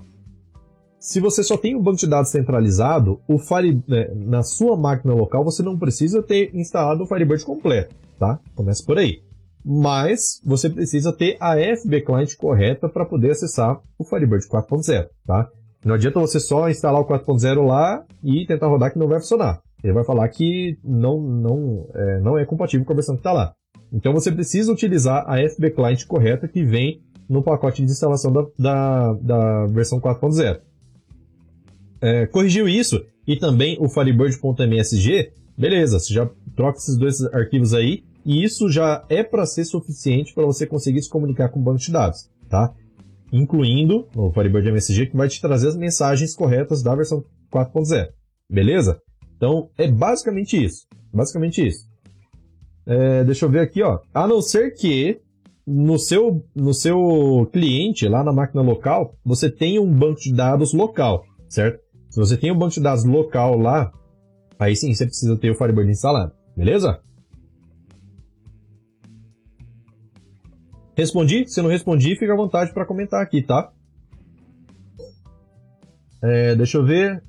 Se 1.00 1.20
você 1.20 1.44
só 1.44 1.56
tem 1.56 1.76
um 1.76 1.82
banco 1.82 1.98
de 1.98 2.08
dados 2.08 2.32
centralizado, 2.32 3.22
o 3.28 3.38
Fire, 3.38 3.80
né, 3.88 4.12
na 4.16 4.42
sua 4.42 4.76
máquina 4.76 5.14
local 5.14 5.44
você 5.44 5.62
não 5.62 5.78
precisa 5.78 6.24
ter 6.24 6.50
instalado 6.56 7.04
o 7.04 7.06
Firebird 7.06 7.46
completo, 7.46 7.96
tá? 8.18 8.40
Começa 8.56 8.84
por 8.84 8.98
aí. 8.98 9.22
Mas 9.64 10.42
você 10.44 10.68
precisa 10.68 11.14
ter 11.14 11.38
a 11.40 11.56
FB 11.56 12.02
Client 12.02 12.36
correta 12.36 12.90
para 12.90 13.06
poder 13.06 13.32
acessar 13.32 13.80
o 14.00 14.04
Firebird 14.04 14.48
4.0, 14.48 15.08
tá? 15.28 15.48
Não 15.86 15.94
adianta 15.94 16.20
você 16.20 16.40
só 16.40 16.68
instalar 16.70 17.00
o 17.00 17.06
4.0 17.06 17.64
lá 17.64 18.04
e 18.24 18.44
tentar 18.48 18.68
rodar 18.68 18.92
que 18.92 18.98
não 18.98 19.08
vai 19.08 19.20
funcionar. 19.20 19.62
Ele 19.84 19.94
vai 19.94 20.04
falar 20.04 20.28
que 20.30 20.80
não, 20.84 21.22
não, 21.22 21.88
é, 21.94 22.20
não 22.20 22.38
é 22.40 22.46
compatível 22.46 22.84
com 22.84 22.94
a 22.94 22.96
versão 22.96 23.14
que 23.16 23.20
está 23.20 23.32
lá. 23.32 23.54
Então 23.94 24.12
você 24.12 24.32
precisa 24.32 24.72
utilizar 24.72 25.24
a 25.28 25.38
FB 25.48 25.70
Client 25.72 26.06
correta 26.08 26.48
que 26.48 26.64
vem 26.64 27.05
no 27.30 27.44
pacote 27.44 27.84
de 27.84 27.92
instalação 27.92 28.32
da, 28.32 28.46
da, 28.58 29.14
da 29.14 29.66
versão 29.68 30.00
4.0. 30.00 30.60
É, 32.02 32.28
corrigiu 32.28 32.68
isso 32.68 33.04
e 33.28 33.36
também 33.38 33.78
o 33.80 33.90
Firebird.msg, 33.90 35.32
beleza, 35.58 36.00
você 36.00 36.14
já 36.14 36.30
troca 36.56 36.78
esses 36.78 36.98
dois 36.98 37.22
arquivos 37.34 37.74
aí 37.74 38.04
e 38.26 38.44
isso 38.44 38.70
já 38.70 39.04
é 39.10 39.24
para 39.24 39.46
ser 39.46 39.66
suficiente 39.66 40.34
para 40.34 40.46
você 40.46 40.66
conseguir 40.68 41.02
se 41.02 41.10
comunicar 41.10 41.50
com 41.50 41.60
o 41.60 41.64
banco 41.64 41.80
de 41.80 41.92
dados, 41.92 42.30
tá? 42.50 42.74
Incluindo 43.32 44.08
o 44.16 44.32
Firebird 44.32 44.70
MSG 44.70 45.08
que 45.08 45.18
vai 45.18 45.28
te 45.28 45.42
trazer 45.42 45.70
as 45.70 45.76
mensagens 45.76 46.36
corretas 46.36 46.84
da 46.84 46.96
versão 46.96 47.24
4.0, 47.52 48.10
beleza? 48.50 49.02
Então 49.36 49.70
é 49.78 49.90
basicamente 49.90 50.64
isso, 50.64 50.86
basicamente 51.14 51.66
isso. 51.66 51.86
É, 52.86 53.24
deixa 53.24 53.46
eu 53.46 53.50
ver 53.50 53.62
aqui, 53.62 53.82
ó. 53.82 54.00
A 54.14 54.28
não 54.28 54.42
ser 54.42 54.72
que 54.72 55.20
no 55.66 55.98
seu, 55.98 56.46
no 56.56 56.74
seu 56.74 57.50
cliente, 57.52 58.08
lá 58.08 58.24
na 58.24 58.32
máquina 58.32 58.62
local, 58.62 59.16
você 59.26 59.50
tem 59.50 59.80
um 59.80 59.92
banco 59.92 60.20
de 60.20 60.34
dados 60.34 60.74
local, 60.74 61.24
certo? 61.50 61.84
Se 62.10 62.20
você 62.20 62.38
tem 62.38 62.52
um 62.52 62.58
banco 62.58 62.74
de 62.74 62.82
dados 62.82 63.04
local 63.04 63.58
lá, 63.58 63.92
aí 64.60 64.76
sim 64.76 64.94
você 64.94 65.06
precisa 65.06 65.36
ter 65.38 65.50
o 65.50 65.56
Firebird 65.56 65.90
instalado, 65.90 66.34
beleza? 66.56 67.02
Respondi? 70.96 71.48
Se 71.48 71.62
não 71.62 71.70
respondi, 71.70 72.16
fica 72.16 72.32
à 72.32 72.38
vontade 72.38 72.74
para 72.74 72.86
comentar 72.86 73.22
aqui, 73.22 73.42
tá? 73.42 73.72
É, 76.22 76.56
deixa 76.56 76.78
eu 76.78 76.86
ver. 76.86 77.22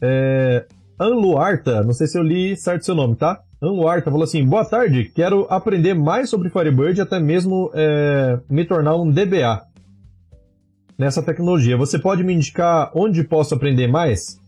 É, 0.00 0.66
Anluarta, 0.98 1.82
não 1.82 1.92
sei 1.92 2.06
se 2.06 2.18
eu 2.18 2.22
li 2.22 2.56
certo 2.56 2.84
seu 2.84 2.94
nome, 2.94 3.16
tá? 3.16 3.42
Anluarta 3.60 4.10
falou 4.10 4.24
assim: 4.24 4.44
Boa 4.44 4.64
tarde, 4.64 5.10
quero 5.14 5.46
aprender 5.48 5.94
mais 5.94 6.28
sobre 6.28 6.50
Firebird 6.50 6.98
e 6.98 7.02
até 7.02 7.18
mesmo 7.18 7.70
é, 7.74 8.38
me 8.48 8.64
tornar 8.64 8.96
um 8.96 9.10
DBA 9.10 9.62
nessa 10.98 11.22
tecnologia. 11.22 11.76
Você 11.76 11.98
pode 11.98 12.22
me 12.22 12.34
indicar 12.34 12.90
onde 12.94 13.24
posso 13.24 13.54
aprender 13.54 13.86
mais? 13.86 14.38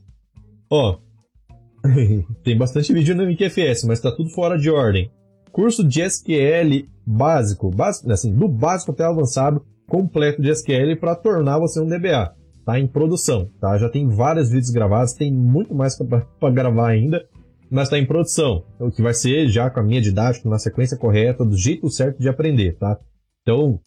Ó, 0.70 0.98
oh, 0.98 1.88
tem 2.44 2.56
bastante 2.56 2.92
vídeo 2.92 3.14
no 3.14 3.24
MQFS, 3.24 3.84
mas 3.84 4.00
tá 4.00 4.12
tudo 4.12 4.30
fora 4.30 4.58
de 4.58 4.70
ordem. 4.70 5.10
Curso 5.50 5.82
de 5.82 6.02
SQL 6.02 6.86
básico, 7.06 7.70
básico 7.70 8.12
assim, 8.12 8.34
do 8.34 8.46
básico 8.46 8.92
até 8.92 9.04
avançado, 9.04 9.64
completo 9.88 10.42
de 10.42 10.50
SQL 10.50 10.96
para 11.00 11.16
tornar 11.16 11.58
você 11.58 11.80
um 11.80 11.88
DBA 11.88 12.36
está 12.68 12.78
em 12.78 12.86
produção, 12.86 13.48
tá? 13.58 13.78
Já 13.78 13.88
tem 13.88 14.06
vários 14.06 14.50
vídeos 14.50 14.68
gravados, 14.68 15.14
tem 15.14 15.32
muito 15.32 15.74
mais 15.74 15.96
para 15.96 16.50
gravar 16.50 16.88
ainda, 16.88 17.26
mas 17.70 17.84
está 17.84 17.98
em 17.98 18.06
produção. 18.06 18.64
O 18.78 18.90
que 18.90 19.02
vai 19.02 19.14
ser 19.14 19.48
já 19.48 19.70
com 19.70 19.80
a 19.80 19.82
minha 19.82 20.00
didática, 20.00 20.48
na 20.48 20.58
sequência 20.58 20.96
correta, 20.96 21.44
do 21.44 21.56
jeito 21.56 21.90
certo 21.90 22.18
de 22.18 22.28
aprender, 22.28 22.76
tá? 22.76 22.98
Então, 23.42 23.80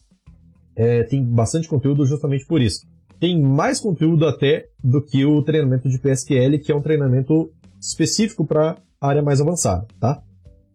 é, 0.76 1.04
tem 1.04 1.24
bastante 1.24 1.68
conteúdo 1.68 2.06
justamente 2.06 2.46
por 2.46 2.62
isso. 2.62 2.86
Tem 3.20 3.40
mais 3.40 3.80
conteúdo 3.80 4.28
até 4.28 4.66
do 4.84 5.04
que 5.04 5.26
o 5.26 5.44
treinamento 5.44 5.88
de 5.88 6.00
PSQL, 6.00 6.60
que 6.60 6.72
é 6.72 6.76
um 6.76 6.82
treinamento 6.82 7.52
específico 7.80 8.46
para 8.46 8.78
área 9.00 9.22
mais 9.22 9.42
avançada, 9.42 9.86
tá? 10.00 10.22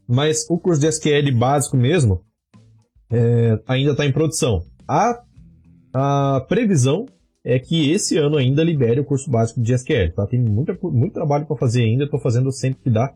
Mas 0.08 0.46
o 0.48 0.58
curso 0.58 0.80
de 0.80 0.86
SQL 0.86 1.36
básico 1.36 1.76
mesmo 1.76 2.20
é, 3.10 3.60
ainda 3.66 3.92
está 3.92 4.06
em 4.06 4.12
produção. 4.12 4.62
A, 4.86 5.20
a 5.92 6.40
previsão 6.48 7.06
é 7.48 7.60
que 7.60 7.92
esse 7.92 8.18
ano 8.18 8.36
ainda 8.36 8.64
libere 8.64 8.98
o 8.98 9.04
curso 9.04 9.30
básico 9.30 9.60
de 9.60 9.72
SQL, 9.72 10.12
tá? 10.16 10.26
Tem 10.26 10.40
muita, 10.40 10.76
muito 10.82 11.12
trabalho 11.12 11.46
para 11.46 11.56
fazer 11.56 11.84
ainda, 11.84 12.02
estou 12.02 12.18
fazendo 12.18 12.50
sempre 12.50 12.80
que 12.82 12.90
dá. 12.90 13.14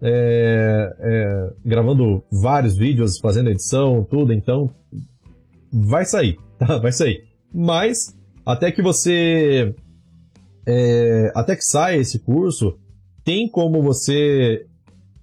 É, 0.00 0.96
é, 0.98 1.52
gravando 1.62 2.24
vários 2.32 2.74
vídeos, 2.74 3.18
fazendo 3.18 3.50
edição, 3.50 4.02
tudo, 4.02 4.32
então 4.32 4.70
vai 5.70 6.06
sair, 6.06 6.38
tá? 6.58 6.78
Vai 6.78 6.90
sair. 6.90 7.24
Mas 7.52 8.16
até 8.46 8.72
que 8.72 8.80
você 8.80 9.74
é, 10.66 11.30
até 11.34 11.54
que 11.54 11.62
saia 11.62 11.98
esse 11.98 12.18
curso, 12.20 12.78
tem 13.22 13.46
como 13.46 13.82
você 13.82 14.64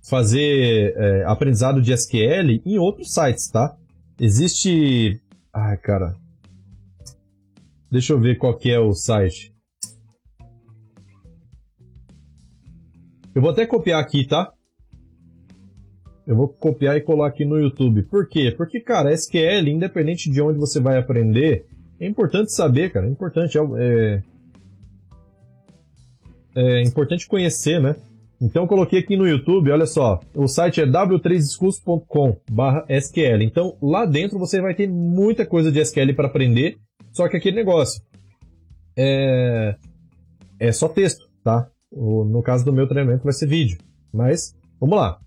fazer 0.08 0.93
é, 0.95 1.24
aprendizado 1.26 1.82
de 1.82 1.91
SQL 1.91 2.62
em 2.64 2.78
outros 2.78 3.12
sites, 3.12 3.49
tá? 3.49 3.76
Existe. 4.20 5.20
Ai, 5.51 5.76
cara. 5.78 6.22
Deixa 7.94 8.12
eu 8.12 8.20
ver 8.20 8.38
qual 8.39 8.58
que 8.58 8.70
é 8.72 8.80
o 8.80 8.91
site. 8.91 9.54
Eu 13.36 13.41
vou 13.44 13.52
até 13.52 13.68
copiar 13.68 14.02
aqui, 14.02 14.26
tá? 14.26 14.52
Eu 16.26 16.36
vou 16.36 16.48
copiar 16.48 16.98
e 16.98 17.02
colar 17.02 17.28
aqui 17.28 17.46
no 17.46 17.56
YouTube. 17.56 18.02
Por 18.02 18.28
quê? 18.28 18.52
Porque, 18.58 18.80
cara, 18.80 19.14
SQL, 19.14 19.70
independente 19.70 20.32
de 20.32 20.41
onde 20.41 20.58
você 20.58 20.80
vai 20.80 20.98
aprender, 20.98 21.68
é 22.00 22.08
importante 22.08 22.52
saber, 22.52 22.91
cara. 22.91 23.06
É 23.06 23.10
importante. 23.12 23.60
É, 23.60 24.24
é, 26.56 26.80
é 26.80 26.82
importante 26.82 27.28
conhecer, 27.28 27.80
né? 27.80 27.96
Então 28.41 28.64
eu 28.64 28.68
coloquei 28.68 29.02
aqui 29.02 29.16
no 29.16 29.28
YouTube, 29.28 29.70
olha 29.70 29.86
só, 29.86 30.20
o 30.34 30.48
site 30.48 30.82
é 30.82 30.88
w3discurso.com/sql. 30.88 33.44
Então 33.44 33.78
lá 33.80 34.04
dentro 34.04 34.39
você 34.39 34.60
vai 34.60 34.74
ter 34.74 34.89
muita 34.89 35.46
coisa 35.46 35.72
de 35.72 35.80
SQL 35.80 36.16
para 36.16 36.28
aprender, 36.28 36.80
só 37.14 37.30
que 37.30 37.38
aquele 37.38 37.55
negócio 37.55 38.03
é 38.97 39.78
é 40.59 40.72
só 40.72 40.88
texto, 40.88 41.30
tá? 41.43 41.70
No 41.91 42.41
caso 42.41 42.66
do 42.66 42.74
meu 42.74 42.88
treinamento 42.88 43.24
vai 43.24 43.34
ser 43.34 43.47
vídeo, 43.47 43.78
mas 44.14 44.55
vamos 44.80 44.97
lá. 44.97 45.20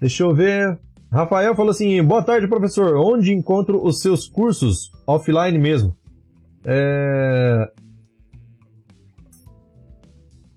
Deixa 0.00 0.22
eu 0.22 0.34
ver. 0.34 0.78
Rafael 1.10 1.54
falou 1.54 1.70
assim: 1.70 2.02
boa 2.02 2.22
tarde, 2.22 2.48
professor. 2.48 2.96
Onde 2.96 3.32
encontro 3.32 3.84
os 3.84 4.00
seus 4.00 4.28
cursos 4.28 4.90
offline 5.06 5.58
mesmo? 5.58 5.96
É... 6.64 7.70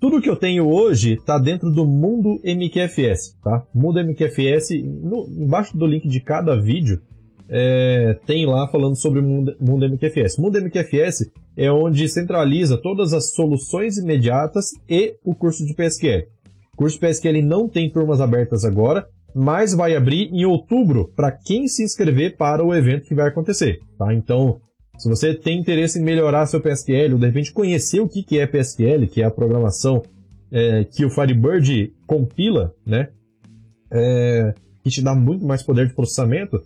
Tudo 0.00 0.20
que 0.20 0.28
eu 0.28 0.36
tenho 0.36 0.68
hoje 0.68 1.14
está 1.14 1.38
dentro 1.38 1.70
do 1.70 1.86
Mundo 1.86 2.40
MQFS, 2.42 3.38
tá? 3.42 3.64
Mundo 3.72 4.00
MQFS, 4.00 4.82
no, 4.82 5.28
embaixo 5.28 5.76
do 5.76 5.86
link 5.86 6.08
de 6.08 6.20
cada 6.20 6.60
vídeo, 6.60 7.00
é, 7.54 8.18
tem 8.24 8.46
lá 8.46 8.66
falando 8.66 8.96
sobre 8.96 9.20
o 9.20 9.22
Mundo, 9.22 9.54
Mundo 9.60 9.86
MQFS. 9.86 10.38
Mundo 10.38 10.58
MQFS 10.58 11.30
é 11.54 11.70
onde 11.70 12.08
centraliza 12.08 12.78
todas 12.78 13.12
as 13.12 13.34
soluções 13.34 13.98
imediatas 13.98 14.70
e 14.88 15.16
o 15.22 15.34
curso 15.34 15.66
de 15.66 15.74
PSQL. 15.74 16.26
O 16.72 16.76
curso 16.78 16.98
de 16.98 17.06
PSQL 17.06 17.42
não 17.42 17.68
tem 17.68 17.90
turmas 17.90 18.22
abertas 18.22 18.64
agora, 18.64 19.06
mas 19.34 19.74
vai 19.74 19.94
abrir 19.94 20.30
em 20.32 20.46
outubro 20.46 21.12
para 21.14 21.30
quem 21.30 21.68
se 21.68 21.84
inscrever 21.84 22.38
para 22.38 22.64
o 22.64 22.74
evento 22.74 23.06
que 23.06 23.14
vai 23.14 23.28
acontecer, 23.28 23.80
tá? 23.98 24.14
Então, 24.14 24.58
se 24.96 25.06
você 25.06 25.34
tem 25.34 25.58
interesse 25.58 25.98
em 25.98 26.02
melhorar 26.02 26.46
seu 26.46 26.60
PSQL, 26.60 27.12
ou 27.12 27.18
de 27.18 27.26
repente 27.26 27.52
conhecer 27.52 28.00
o 28.00 28.08
que 28.08 28.38
é 28.38 28.46
PSQL, 28.46 29.06
que 29.06 29.20
é 29.20 29.26
a 29.26 29.30
programação 29.30 30.02
é, 30.50 30.84
que 30.84 31.04
o 31.04 31.10
Firebird 31.10 31.92
compila, 32.06 32.74
né? 32.86 33.08
É, 33.90 34.54
que 34.82 34.90
te 34.90 35.02
dá 35.02 35.14
muito 35.14 35.44
mais 35.44 35.62
poder 35.62 35.86
de 35.86 35.94
processamento, 35.94 36.62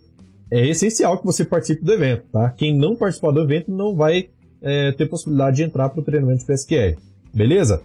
é 0.51 0.67
essencial 0.67 1.17
que 1.17 1.25
você 1.25 1.43
participe 1.43 1.83
do 1.83 1.93
evento, 1.93 2.25
tá? 2.31 2.49
Quem 2.51 2.75
não 2.77 2.95
participar 2.95 3.31
do 3.31 3.41
evento 3.41 3.71
não 3.71 3.95
vai 3.95 4.29
é, 4.61 4.91
ter 4.91 5.07
possibilidade 5.07 5.57
de 5.57 5.63
entrar 5.63 5.89
para 5.89 5.99
o 5.99 6.03
treinamento 6.03 6.39
de 6.39 6.45
PSQL, 6.45 6.97
beleza? 7.33 7.83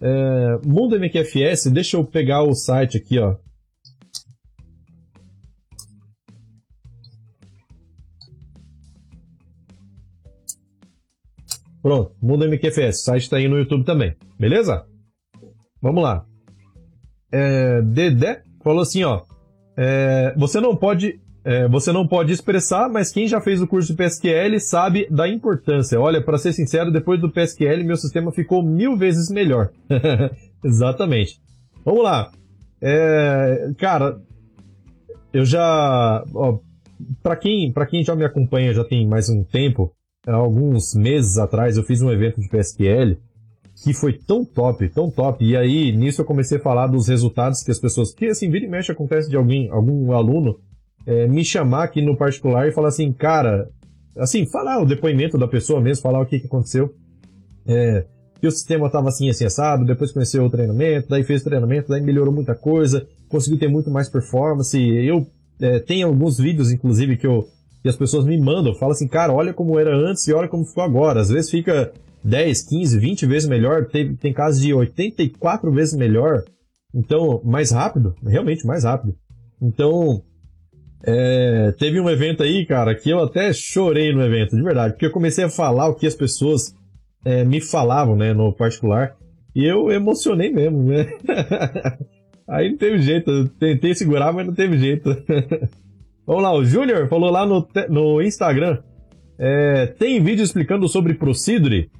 É, 0.00 0.58
Mundo 0.66 0.98
MQFS, 0.98 1.70
deixa 1.70 1.96
eu 1.96 2.04
pegar 2.04 2.42
o 2.42 2.54
site 2.54 2.96
aqui, 2.96 3.18
ó, 3.18 3.36
Pronto, 11.86 12.16
Mundo 12.20 12.44
MQFS, 12.48 13.00
o 13.00 13.04
site 13.04 13.22
está 13.22 13.36
aí 13.36 13.46
no 13.46 13.58
YouTube 13.58 13.84
também, 13.84 14.16
beleza? 14.36 14.84
Vamos 15.80 16.02
lá. 16.02 16.26
É, 17.30 17.80
Dedé 17.80 18.42
falou 18.60 18.82
assim, 18.82 19.04
ó, 19.04 19.22
é, 19.76 20.34
você 20.36 20.60
não 20.60 20.74
pode 20.74 21.20
é, 21.46 21.68
você 21.68 21.92
não 21.92 22.08
pode 22.08 22.32
expressar, 22.32 22.88
mas 22.88 23.12
quem 23.12 23.28
já 23.28 23.40
fez 23.40 23.62
o 23.62 23.68
curso 23.68 23.92
de 23.92 23.96
PSQL 23.96 24.58
sabe 24.58 25.06
da 25.08 25.28
importância. 25.28 26.00
Olha, 26.00 26.20
para 26.20 26.38
ser 26.38 26.52
sincero, 26.52 26.90
depois 26.90 27.20
do 27.20 27.30
PSQL 27.30 27.84
meu 27.84 27.96
sistema 27.96 28.32
ficou 28.32 28.64
mil 28.64 28.96
vezes 28.96 29.30
melhor. 29.30 29.70
Exatamente. 30.64 31.40
Vamos 31.84 32.02
lá. 32.02 32.32
É, 32.82 33.70
cara, 33.78 34.20
eu 35.32 35.44
já, 35.44 36.24
para 37.22 37.36
quem 37.36 37.72
quem 37.90 38.02
já 38.02 38.16
me 38.16 38.24
acompanha 38.24 38.74
já 38.74 38.82
tem 38.82 39.06
mais 39.06 39.28
um 39.28 39.44
tempo, 39.44 39.92
alguns 40.26 40.96
meses 40.96 41.38
atrás 41.38 41.76
eu 41.76 41.84
fiz 41.84 42.02
um 42.02 42.10
evento 42.10 42.40
de 42.40 42.48
PSQL 42.48 43.18
que 43.84 43.94
foi 43.94 44.14
tão 44.14 44.44
top, 44.44 44.88
tão 44.88 45.12
top. 45.12 45.44
E 45.44 45.56
aí, 45.56 45.92
nisso 45.92 46.22
eu 46.22 46.24
comecei 46.24 46.58
a 46.58 46.62
falar 46.62 46.88
dos 46.88 47.06
resultados 47.06 47.62
que 47.62 47.70
as 47.70 47.78
pessoas. 47.78 48.12
Que 48.12 48.26
assim, 48.26 48.50
vira 48.50 48.64
e 48.64 48.68
mexe 48.68 48.90
acontece 48.90 49.30
de 49.30 49.36
alguém, 49.36 49.70
algum 49.70 50.10
aluno 50.10 50.58
é, 51.06 51.26
me 51.28 51.44
chamar 51.44 51.84
aqui 51.84 52.02
no 52.02 52.16
particular 52.16 52.68
e 52.68 52.72
falar 52.72 52.88
assim, 52.88 53.12
cara, 53.12 53.68
assim, 54.18 54.46
falar 54.50 54.82
o 54.82 54.86
depoimento 54.86 55.38
da 55.38 55.46
pessoa 55.46 55.80
mesmo, 55.80 56.02
falar 56.02 56.20
o 56.20 56.26
que, 56.26 56.40
que 56.40 56.46
aconteceu. 56.46 56.94
É, 57.66 58.04
que 58.40 58.46
o 58.46 58.50
sistema 58.50 58.86
estava 58.86 59.08
assim, 59.08 59.30
assim, 59.30 59.44
assado, 59.44 59.84
depois 59.84 60.12
conheceu 60.12 60.44
o 60.44 60.50
treinamento, 60.50 61.08
daí 61.08 61.24
fez 61.24 61.42
treinamento, 61.42 61.88
daí 61.88 62.02
melhorou 62.02 62.34
muita 62.34 62.54
coisa, 62.54 63.06
conseguiu 63.28 63.58
ter 63.58 63.68
muito 63.68 63.90
mais 63.90 64.08
performance. 64.08 64.78
Eu 64.78 65.26
é, 65.60 65.78
tenho 65.78 66.08
alguns 66.08 66.38
vídeos, 66.38 66.70
inclusive, 66.70 67.16
que 67.16 67.26
eu 67.26 67.48
e 67.86 67.88
as 67.88 67.96
pessoas 67.96 68.24
me 68.24 68.36
mandam, 68.36 68.74
falam 68.74 68.92
assim, 68.92 69.06
cara, 69.06 69.32
olha 69.32 69.54
como 69.54 69.78
era 69.78 69.96
antes 69.96 70.26
e 70.26 70.32
olha 70.32 70.48
como 70.48 70.64
ficou 70.64 70.82
agora. 70.82 71.20
Às 71.20 71.28
vezes 71.28 71.48
fica 71.48 71.92
10, 72.24 72.62
15, 72.62 72.98
20 72.98 73.26
vezes 73.26 73.48
melhor, 73.48 73.86
tem, 73.86 74.16
tem 74.16 74.32
casos 74.32 74.60
de 74.60 74.74
84 74.74 75.70
vezes 75.70 75.94
melhor. 75.94 76.42
Então, 76.92 77.40
mais 77.44 77.70
rápido, 77.70 78.12
realmente 78.24 78.66
mais 78.66 78.82
rápido. 78.82 79.14
Então, 79.62 80.20
é, 81.04 81.72
teve 81.78 82.00
um 82.00 82.08
evento 82.08 82.42
aí, 82.42 82.66
cara, 82.66 82.94
que 82.94 83.10
eu 83.10 83.22
até 83.22 83.52
chorei 83.52 84.12
no 84.12 84.22
evento, 84.22 84.56
de 84.56 84.62
verdade, 84.62 84.94
porque 84.94 85.06
eu 85.06 85.12
comecei 85.12 85.44
a 85.44 85.50
falar 85.50 85.88
o 85.88 85.94
que 85.94 86.06
as 86.06 86.14
pessoas 86.14 86.74
é, 87.24 87.44
me 87.44 87.60
falavam, 87.60 88.16
né, 88.16 88.32
no 88.32 88.52
particular, 88.52 89.16
e 89.54 89.64
eu 89.64 89.90
emocionei 89.90 90.52
mesmo, 90.52 90.82
né? 90.84 91.06
aí 92.48 92.70
não 92.70 92.76
teve 92.76 92.98
jeito, 92.98 93.30
eu 93.30 93.48
tentei 93.48 93.94
segurar, 93.94 94.32
mas 94.32 94.46
não 94.46 94.54
teve 94.54 94.78
jeito. 94.78 95.10
Vamos 96.26 96.42
lá, 96.42 96.52
o 96.52 96.64
Júnior 96.64 97.08
falou 97.08 97.30
lá 97.30 97.46
no, 97.46 97.66
no 97.88 98.20
Instagram. 98.20 98.78
É, 99.38 99.86
tem 99.86 100.20
vídeo 100.22 100.42
explicando 100.42 100.88
sobre 100.88 101.14
Procedure? 101.14 101.90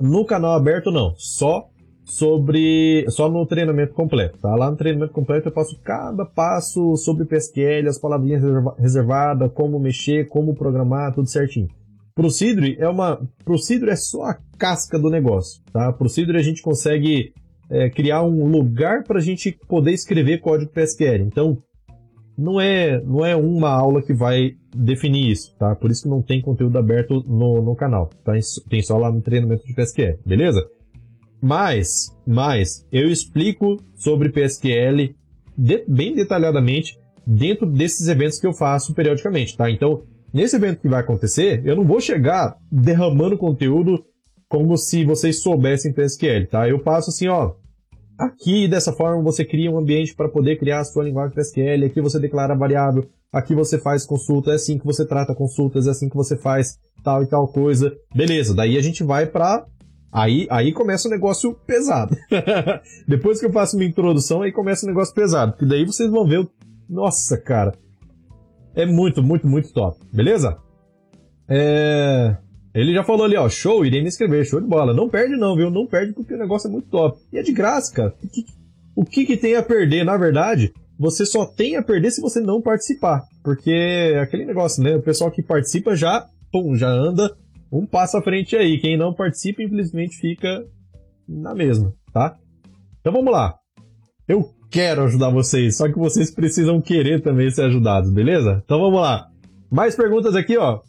No 0.00 0.26
canal 0.26 0.52
aberto, 0.52 0.90
não. 0.90 1.14
Só 1.16 1.68
sobre. 2.06 3.04
Só 3.08 3.28
no 3.28 3.44
treinamento 3.44 3.92
completo, 3.92 4.38
tá? 4.38 4.54
Lá 4.54 4.70
no 4.70 4.76
treinamento 4.76 5.12
completo 5.12 5.48
eu 5.48 5.52
passo 5.52 5.78
cada 5.82 6.24
passo 6.24 6.96
sobre 6.96 7.26
PSQL, 7.26 7.88
as 7.88 7.98
palavrinhas 7.98 8.42
reservadas, 8.78 9.50
como 9.52 9.78
mexer, 9.78 10.28
como 10.28 10.54
programar, 10.54 11.12
tudo 11.12 11.28
certinho. 11.28 11.68
Procedure 12.14 12.76
é 12.78 12.88
uma. 12.88 13.20
Procedure 13.44 13.90
é 13.90 13.96
só 13.96 14.22
a 14.22 14.38
casca 14.56 14.98
do 14.98 15.10
negócio, 15.10 15.60
tá? 15.72 15.92
Procedure 15.92 16.38
a 16.38 16.42
gente 16.42 16.62
consegue 16.62 17.34
é, 17.68 17.90
criar 17.90 18.22
um 18.22 18.46
lugar 18.46 19.02
para 19.02 19.18
a 19.18 19.22
gente 19.22 19.52
poder 19.68 19.92
escrever 19.92 20.40
código 20.40 20.70
PSQL. 20.70 21.24
Então, 21.24 21.58
não 22.38 22.60
é, 22.60 23.00
não 23.02 23.24
é 23.24 23.34
uma 23.34 23.70
aula 23.70 24.00
que 24.00 24.12
vai 24.12 24.52
definir 24.74 25.30
isso, 25.30 25.54
tá? 25.58 25.74
Por 25.74 25.90
isso 25.90 26.04
que 26.04 26.08
não 26.08 26.22
tem 26.22 26.40
conteúdo 26.40 26.78
aberto 26.78 27.22
no, 27.26 27.62
no 27.62 27.74
canal, 27.74 28.10
tá? 28.24 28.32
Tem 28.68 28.82
só 28.82 28.96
lá 28.96 29.10
no 29.10 29.20
treinamento 29.20 29.66
de 29.66 29.74
PSQL, 29.74 30.18
beleza? 30.24 30.66
Mas, 31.46 32.12
mas, 32.26 32.84
eu 32.90 33.08
explico 33.08 33.76
sobre 33.94 34.30
PSQL 34.30 35.14
de, 35.56 35.84
bem 35.86 36.12
detalhadamente 36.12 36.98
dentro 37.24 37.64
desses 37.64 38.08
eventos 38.08 38.40
que 38.40 38.46
eu 38.48 38.52
faço 38.52 38.92
periodicamente, 38.92 39.56
tá? 39.56 39.70
Então, 39.70 40.02
nesse 40.34 40.56
evento 40.56 40.80
que 40.80 40.88
vai 40.88 41.02
acontecer, 41.02 41.62
eu 41.64 41.76
não 41.76 41.84
vou 41.84 42.00
chegar 42.00 42.56
derramando 42.70 43.38
conteúdo 43.38 44.04
como 44.48 44.76
se 44.76 45.04
vocês 45.04 45.40
soubessem 45.40 45.92
PSQL, 45.92 46.48
tá? 46.48 46.68
Eu 46.68 46.80
passo 46.80 47.10
assim, 47.10 47.28
ó, 47.28 47.54
Aqui, 48.18 48.66
dessa 48.66 48.94
forma, 48.94 49.22
você 49.22 49.44
cria 49.44 49.70
um 49.70 49.76
ambiente 49.76 50.14
para 50.14 50.26
poder 50.26 50.58
criar 50.58 50.80
a 50.80 50.84
sua 50.84 51.04
linguagem 51.04 51.34
PSQL. 51.34 51.84
Aqui 51.84 52.00
você 52.00 52.18
declara 52.18 52.54
variável. 52.56 53.06
Aqui 53.30 53.54
você 53.54 53.78
faz 53.78 54.06
consulta. 54.06 54.52
É 54.52 54.54
assim 54.54 54.78
que 54.78 54.86
você 54.86 55.06
trata 55.06 55.34
consultas. 55.34 55.86
É 55.86 55.90
assim 55.90 56.08
que 56.08 56.16
você 56.16 56.34
faz 56.34 56.78
tal 57.04 57.22
e 57.22 57.28
tal 57.28 57.46
coisa. 57.46 57.94
Beleza. 58.14 58.54
Daí 58.54 58.78
a 58.78 58.80
gente 58.80 59.04
vai 59.04 59.26
para 59.26 59.66
Aí, 60.16 60.46
aí 60.48 60.72
começa 60.72 61.06
o 61.06 61.10
um 61.10 61.14
negócio 61.14 61.52
pesado. 61.66 62.16
Depois 63.06 63.38
que 63.38 63.44
eu 63.44 63.52
faço 63.52 63.76
minha 63.76 63.90
introdução, 63.90 64.40
aí 64.40 64.50
começa 64.50 64.86
o 64.86 64.88
um 64.88 64.90
negócio 64.90 65.14
pesado. 65.14 65.52
Porque 65.52 65.66
daí 65.66 65.84
vocês 65.84 66.10
vão 66.10 66.26
ver 66.26 66.40
o... 66.40 66.50
Nossa, 66.88 67.36
cara. 67.36 67.74
É 68.74 68.86
muito, 68.86 69.22
muito, 69.22 69.46
muito 69.46 69.70
top. 69.74 70.00
Beleza? 70.10 70.56
É... 71.46 72.34
Ele 72.74 72.94
já 72.94 73.04
falou 73.04 73.26
ali, 73.26 73.36
ó, 73.36 73.46
show, 73.50 73.84
irei 73.84 74.00
me 74.00 74.08
inscrever, 74.08 74.46
show 74.46 74.58
de 74.58 74.66
bola. 74.66 74.94
Não 74.94 75.06
perde 75.06 75.36
não, 75.36 75.54
viu? 75.54 75.70
Não 75.70 75.86
perde 75.86 76.14
porque 76.14 76.32
o 76.32 76.38
negócio 76.38 76.68
é 76.68 76.70
muito 76.70 76.88
top. 76.88 77.20
E 77.30 77.36
é 77.36 77.42
de 77.42 77.52
graça, 77.52 77.92
cara. 77.92 78.14
O 78.24 78.26
que, 78.26 78.46
o 78.96 79.04
que, 79.04 79.26
que 79.26 79.36
tem 79.36 79.54
a 79.54 79.62
perder? 79.62 80.02
Na 80.02 80.16
verdade, 80.16 80.72
você 80.98 81.26
só 81.26 81.44
tem 81.44 81.76
a 81.76 81.82
perder 81.82 82.10
se 82.10 82.22
você 82.22 82.40
não 82.40 82.62
participar. 82.62 83.20
Porque 83.44 83.70
é 83.70 84.20
aquele 84.20 84.46
negócio, 84.46 84.82
né? 84.82 84.96
O 84.96 85.02
pessoal 85.02 85.30
que 85.30 85.42
participa 85.42 85.94
já, 85.94 86.26
pum, 86.50 86.74
já 86.74 86.88
anda 86.88 87.36
um 87.70 87.86
passo 87.86 88.16
à 88.16 88.22
frente 88.22 88.56
aí. 88.56 88.78
Quem 88.78 88.96
não 88.96 89.14
participa, 89.14 89.62
infelizmente, 89.62 90.16
fica 90.16 90.64
na 91.28 91.54
mesma, 91.54 91.92
tá? 92.12 92.36
Então 93.00 93.12
vamos 93.12 93.32
lá. 93.32 93.54
Eu 94.26 94.50
quero 94.70 95.04
ajudar 95.04 95.30
vocês, 95.30 95.76
só 95.76 95.88
que 95.88 95.98
vocês 95.98 96.30
precisam 96.30 96.80
querer 96.80 97.22
também 97.22 97.50
ser 97.50 97.64
ajudados, 97.64 98.12
beleza? 98.12 98.62
Então 98.64 98.80
vamos 98.80 99.00
lá. 99.00 99.28
Mais 99.70 99.96
perguntas 99.96 100.34
aqui, 100.34 100.56
ó. 100.56 100.80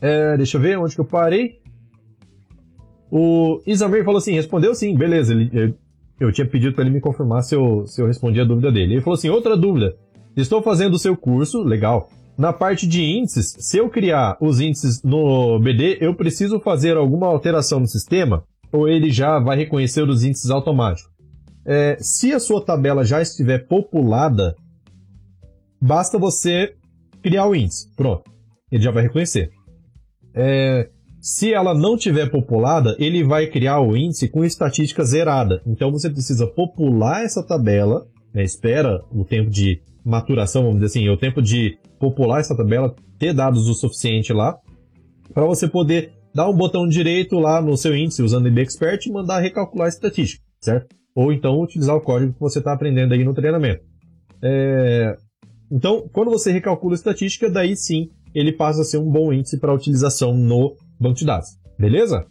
É, 0.00 0.36
deixa 0.36 0.56
eu 0.56 0.60
ver 0.60 0.78
onde 0.78 0.94
que 0.94 1.00
eu 1.00 1.06
parei. 1.06 1.60
O 3.10 3.60
Isamir 3.66 4.04
falou 4.04 4.18
assim, 4.18 4.32
respondeu 4.32 4.74
sim, 4.74 4.96
beleza. 4.96 5.34
Ele, 5.34 5.50
eu, 5.52 5.74
eu 6.18 6.32
tinha 6.32 6.46
pedido 6.46 6.74
para 6.74 6.84
ele 6.84 6.94
me 6.94 7.00
confirmar 7.00 7.42
se 7.42 7.54
eu, 7.54 7.86
se 7.86 8.00
eu 8.00 8.06
respondi 8.06 8.40
a 8.40 8.44
dúvida 8.44 8.72
dele. 8.72 8.94
Ele 8.94 9.02
falou 9.02 9.16
assim, 9.16 9.28
outra 9.28 9.56
dúvida. 9.56 9.94
Estou 10.34 10.62
fazendo 10.62 10.94
o 10.94 10.98
seu 10.98 11.16
curso, 11.16 11.62
legal. 11.62 12.08
Na 12.36 12.52
parte 12.52 12.86
de 12.86 13.02
índices, 13.02 13.54
se 13.58 13.76
eu 13.76 13.90
criar 13.90 14.36
os 14.40 14.60
índices 14.60 15.02
no 15.02 15.58
BD, 15.58 15.98
eu 16.00 16.14
preciso 16.14 16.58
fazer 16.60 16.96
alguma 16.96 17.26
alteração 17.26 17.80
no 17.80 17.86
sistema? 17.86 18.44
Ou 18.72 18.88
ele 18.88 19.10
já 19.10 19.38
vai 19.38 19.56
reconhecer 19.56 20.08
os 20.08 20.24
índices 20.24 20.50
automáticos? 20.50 21.10
É, 21.64 21.96
se 22.00 22.32
a 22.32 22.40
sua 22.40 22.64
tabela 22.64 23.04
já 23.04 23.20
estiver 23.20 23.66
populada, 23.66 24.56
basta 25.80 26.18
você 26.18 26.74
criar 27.22 27.46
o 27.46 27.54
índice. 27.54 27.88
Pronto. 27.94 28.30
Ele 28.70 28.82
já 28.82 28.90
vai 28.90 29.04
reconhecer. 29.04 29.50
É, 30.34 30.88
se 31.20 31.52
ela 31.52 31.74
não 31.74 31.96
tiver 31.96 32.30
populada, 32.30 32.96
ele 32.98 33.22
vai 33.22 33.46
criar 33.46 33.80
o 33.80 33.96
índice 33.96 34.28
com 34.28 34.44
estatística 34.44 35.04
zerada. 35.04 35.62
Então 35.66 35.92
você 35.92 36.10
precisa 36.10 36.46
popular 36.46 37.22
essa 37.22 37.46
tabela, 37.46 38.06
né, 38.34 38.42
espera 38.42 39.04
o 39.12 39.24
tempo 39.24 39.50
de 39.50 39.80
maturação, 40.04 40.62
vamos 40.62 40.80
dizer 40.80 40.86
assim, 40.86 41.08
o 41.08 41.16
tempo 41.16 41.40
de 41.40 41.78
popular 41.98 42.40
essa 42.40 42.56
tabela, 42.56 42.94
ter 43.18 43.32
dados 43.32 43.68
o 43.68 43.74
suficiente 43.74 44.32
lá, 44.32 44.58
para 45.32 45.46
você 45.46 45.68
poder 45.68 46.12
dar 46.34 46.48
um 46.48 46.56
botão 46.56 46.86
direito 46.86 47.38
lá 47.38 47.60
no 47.60 47.76
seu 47.76 47.96
índice 47.96 48.22
usando 48.22 48.44
o 48.44 48.48
IB 48.48 48.62
Expert 48.62 49.06
e 49.06 49.12
mandar 49.12 49.40
recalcular 49.40 49.86
a 49.86 49.88
estatística, 49.88 50.42
certo? 50.60 50.94
Ou 51.14 51.32
então 51.32 51.60
utilizar 51.60 51.94
o 51.94 52.00
código 52.00 52.32
que 52.32 52.40
você 52.40 52.58
está 52.58 52.72
aprendendo 52.72 53.12
aí 53.12 53.22
no 53.22 53.34
treinamento. 53.34 53.82
É... 54.42 55.16
Então, 55.70 56.08
quando 56.12 56.30
você 56.30 56.50
recalcula 56.50 56.94
a 56.94 56.96
estatística, 56.96 57.50
daí 57.50 57.76
sim 57.76 58.10
ele 58.34 58.52
passa 58.52 58.82
a 58.82 58.84
ser 58.84 58.98
um 58.98 59.10
bom 59.10 59.32
índice 59.32 59.58
para 59.58 59.72
utilização 59.72 60.34
no 60.34 60.74
banco 60.98 61.16
de 61.16 61.26
dados. 61.26 61.48
Beleza? 61.78 62.26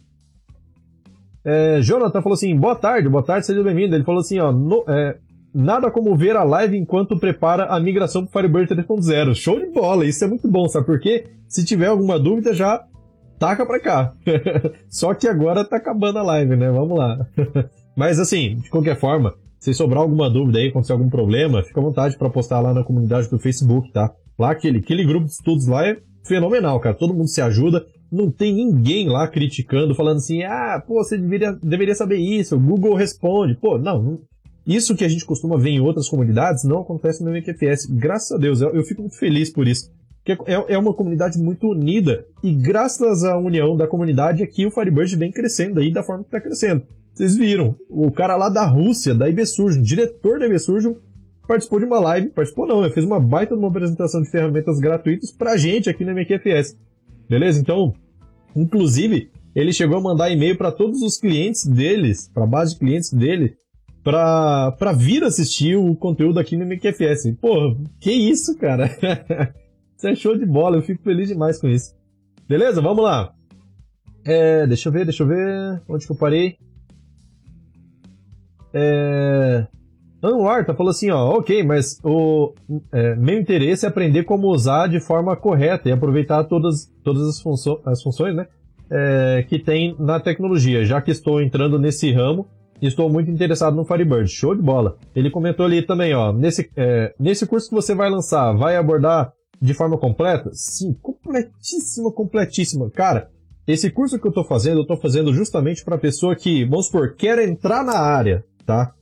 É, 1.44 1.80
Jonathan 1.80 2.22
falou 2.22 2.34
assim: 2.34 2.56
boa 2.56 2.76
tarde, 2.76 3.08
boa 3.08 3.22
tarde, 3.22 3.46
seja 3.46 3.62
bem-vindo. 3.62 3.94
Ele 3.94 4.04
falou 4.04 4.20
assim: 4.20 4.38
ó, 4.38 4.52
no, 4.52 4.84
é, 4.88 5.18
nada 5.54 5.90
como 5.90 6.16
ver 6.16 6.36
a 6.36 6.44
live 6.44 6.76
enquanto 6.76 7.18
prepara 7.18 7.66
a 7.66 7.78
migração 7.78 8.24
para 8.24 8.42
Firebird 8.42 8.74
3.0. 8.74 9.34
Show 9.34 9.58
de 9.58 9.66
bola, 9.66 10.06
isso 10.06 10.24
é 10.24 10.28
muito 10.28 10.48
bom, 10.48 10.68
sabe 10.68 10.86
por 10.86 10.98
quê? 11.00 11.26
Se 11.48 11.64
tiver 11.64 11.86
alguma 11.86 12.18
dúvida, 12.18 12.54
já 12.54 12.84
taca 13.38 13.66
para 13.66 13.80
cá. 13.80 14.14
Só 14.88 15.14
que 15.14 15.28
agora 15.28 15.64
tá 15.64 15.76
acabando 15.76 16.18
a 16.18 16.22
live, 16.22 16.56
né? 16.56 16.70
Vamos 16.70 16.96
lá. 16.96 17.26
Mas 17.96 18.18
assim, 18.18 18.56
de 18.56 18.70
qualquer 18.70 18.96
forma, 18.96 19.34
se 19.58 19.74
sobrar 19.74 20.02
alguma 20.02 20.30
dúvida 20.30 20.58
aí, 20.58 20.68
acontecer 20.68 20.92
algum 20.92 21.10
problema, 21.10 21.62
fica 21.62 21.80
à 21.80 21.82
vontade 21.82 22.16
para 22.16 22.30
postar 22.30 22.60
lá 22.60 22.72
na 22.72 22.84
comunidade 22.84 23.28
do 23.28 23.38
Facebook, 23.38 23.92
tá? 23.92 24.12
Lá, 24.38 24.52
aquele, 24.52 24.78
aquele 24.78 25.04
grupo 25.04 25.26
de 25.26 25.32
estudos 25.32 25.66
lá 25.66 25.86
é 25.86 25.98
fenomenal, 26.26 26.80
cara. 26.80 26.96
Todo 26.96 27.14
mundo 27.14 27.28
se 27.28 27.40
ajuda. 27.40 27.84
Não 28.10 28.30
tem 28.30 28.54
ninguém 28.54 29.08
lá 29.08 29.26
criticando, 29.26 29.94
falando 29.94 30.16
assim, 30.16 30.42
ah, 30.42 30.82
pô, 30.86 31.02
você 31.02 31.16
deveria, 31.16 31.52
deveria 31.62 31.94
saber 31.94 32.16
isso, 32.16 32.56
o 32.56 32.60
Google 32.60 32.94
responde. 32.94 33.56
Pô, 33.58 33.78
não, 33.78 34.20
isso 34.66 34.94
que 34.94 35.04
a 35.04 35.08
gente 35.08 35.24
costuma 35.24 35.58
ver 35.58 35.70
em 35.70 35.80
outras 35.80 36.08
comunidades 36.08 36.64
não 36.64 36.80
acontece 36.80 37.22
no 37.22 37.30
MQFS. 37.30 37.86
Graças 37.86 38.32
a 38.32 38.38
Deus, 38.38 38.60
eu, 38.60 38.70
eu 38.70 38.82
fico 38.84 39.02
muito 39.02 39.18
feliz 39.18 39.50
por 39.50 39.66
isso. 39.66 39.90
Porque 40.24 40.50
é, 40.50 40.74
é 40.74 40.78
uma 40.78 40.94
comunidade 40.94 41.36
muito 41.38 41.66
unida 41.66 42.24
e 42.42 42.54
graças 42.54 43.24
à 43.24 43.36
união 43.36 43.76
da 43.76 43.88
comunidade 43.88 44.42
aqui 44.42 44.64
o 44.64 44.70
Firebird 44.70 45.16
vem 45.16 45.32
crescendo 45.32 45.80
aí 45.80 45.92
da 45.92 46.04
forma 46.04 46.22
que 46.22 46.28
está 46.28 46.40
crescendo. 46.40 46.82
Vocês 47.12 47.36
viram, 47.36 47.74
o 47.90 48.10
cara 48.10 48.36
lá 48.36 48.48
da 48.48 48.64
Rússia, 48.64 49.14
da 49.14 49.28
IBSurgeon, 49.28 49.82
diretor 49.82 50.38
da 50.38 50.46
IBSurgeon, 50.46 50.94
participou 51.46 51.80
de 51.80 51.84
uma 51.84 51.98
live, 51.98 52.30
participou 52.30 52.66
não, 52.66 52.84
ele 52.84 52.94
fez 52.94 53.04
uma 53.04 53.20
baita 53.20 53.54
de 53.54 53.58
uma 53.58 53.68
apresentação 53.68 54.22
de 54.22 54.30
ferramentas 54.30 54.78
gratuitas 54.78 55.32
pra 55.32 55.56
gente 55.56 55.90
aqui 55.90 56.04
no 56.04 56.12
MQFS. 56.12 56.78
Beleza? 57.28 57.60
Então, 57.60 57.92
inclusive, 58.54 59.28
ele 59.54 59.72
chegou 59.72 59.98
a 59.98 60.00
mandar 60.00 60.30
e-mail 60.30 60.56
para 60.56 60.72
todos 60.72 61.02
os 61.02 61.18
clientes 61.18 61.66
deles, 61.66 62.30
para 62.32 62.44
a 62.44 62.46
base 62.46 62.74
de 62.74 62.78
clientes 62.78 63.12
dele, 63.12 63.56
para 64.02 64.72
pra 64.72 64.92
vir 64.92 65.22
assistir 65.22 65.76
o 65.76 65.94
conteúdo 65.94 66.38
aqui 66.38 66.56
no 66.56 66.66
MQFS. 66.66 67.36
Pô, 67.40 67.76
que 68.00 68.10
isso, 68.10 68.58
cara? 68.58 68.88
Você 69.96 70.10
é 70.10 70.14
show 70.16 70.36
de 70.36 70.44
bola, 70.44 70.76
eu 70.76 70.82
fico 70.82 71.02
feliz 71.02 71.28
demais 71.28 71.60
com 71.60 71.68
isso. 71.68 71.94
Beleza? 72.48 72.80
Vamos 72.80 73.04
lá. 73.04 73.32
É, 74.24 74.66
deixa 74.66 74.88
eu 74.88 74.92
ver, 74.92 75.04
deixa 75.04 75.22
eu 75.22 75.28
ver. 75.28 75.82
Onde 75.88 76.06
que 76.06 76.12
eu 76.12 76.16
parei? 76.16 76.56
É... 78.74 79.66
Anwar 80.22 80.64
tá 80.64 80.72
falou 80.72 80.90
assim, 80.90 81.10
ó, 81.10 81.36
ok, 81.36 81.64
mas 81.64 81.98
o 82.04 82.54
é, 82.92 83.16
meu 83.16 83.40
interesse 83.40 83.84
é 83.84 83.88
aprender 83.88 84.22
como 84.22 84.46
usar 84.48 84.86
de 84.86 85.00
forma 85.00 85.34
correta 85.34 85.88
e 85.88 85.92
aproveitar 85.92 86.44
todas, 86.44 86.86
todas 87.02 87.22
as, 87.22 87.42
as 87.84 88.02
funções 88.02 88.34
né, 88.34 88.46
é, 88.88 89.44
que 89.48 89.58
tem 89.58 89.96
na 89.98 90.20
tecnologia, 90.20 90.84
já 90.84 91.02
que 91.02 91.10
estou 91.10 91.42
entrando 91.42 91.76
nesse 91.76 92.12
ramo 92.12 92.46
estou 92.88 93.10
muito 93.10 93.30
interessado 93.30 93.76
no 93.76 93.84
Firebird. 93.84 94.28
Show 94.28 94.54
de 94.54 94.62
bola. 94.62 94.96
Ele 95.14 95.30
comentou 95.30 95.66
ali 95.66 95.82
também, 95.82 96.14
ó, 96.14 96.32
nesse, 96.32 96.70
é, 96.76 97.14
nesse 97.18 97.46
curso 97.46 97.68
que 97.68 97.74
você 97.74 97.94
vai 97.94 98.10
lançar, 98.10 98.52
vai 98.52 98.76
abordar 98.76 99.32
de 99.60 99.74
forma 99.74 99.96
completa? 99.96 100.50
Sim, 100.52 100.92
completíssima, 101.00 102.10
completíssima. 102.10 102.90
Cara, 102.90 103.30
esse 103.64 103.88
curso 103.90 104.18
que 104.18 104.26
eu 104.26 104.30
estou 104.30 104.44
fazendo, 104.44 104.78
eu 104.78 104.82
estou 104.82 104.96
fazendo 104.96 105.32
justamente 105.32 105.84
para 105.84 105.96
pessoa 105.96 106.34
que, 106.34 106.64
vamos 106.64 106.86
supor, 106.86 107.14
quer 107.14 107.38
entrar 107.38 107.84
na 107.84 107.96
área, 107.96 108.44
tá? 108.66 108.92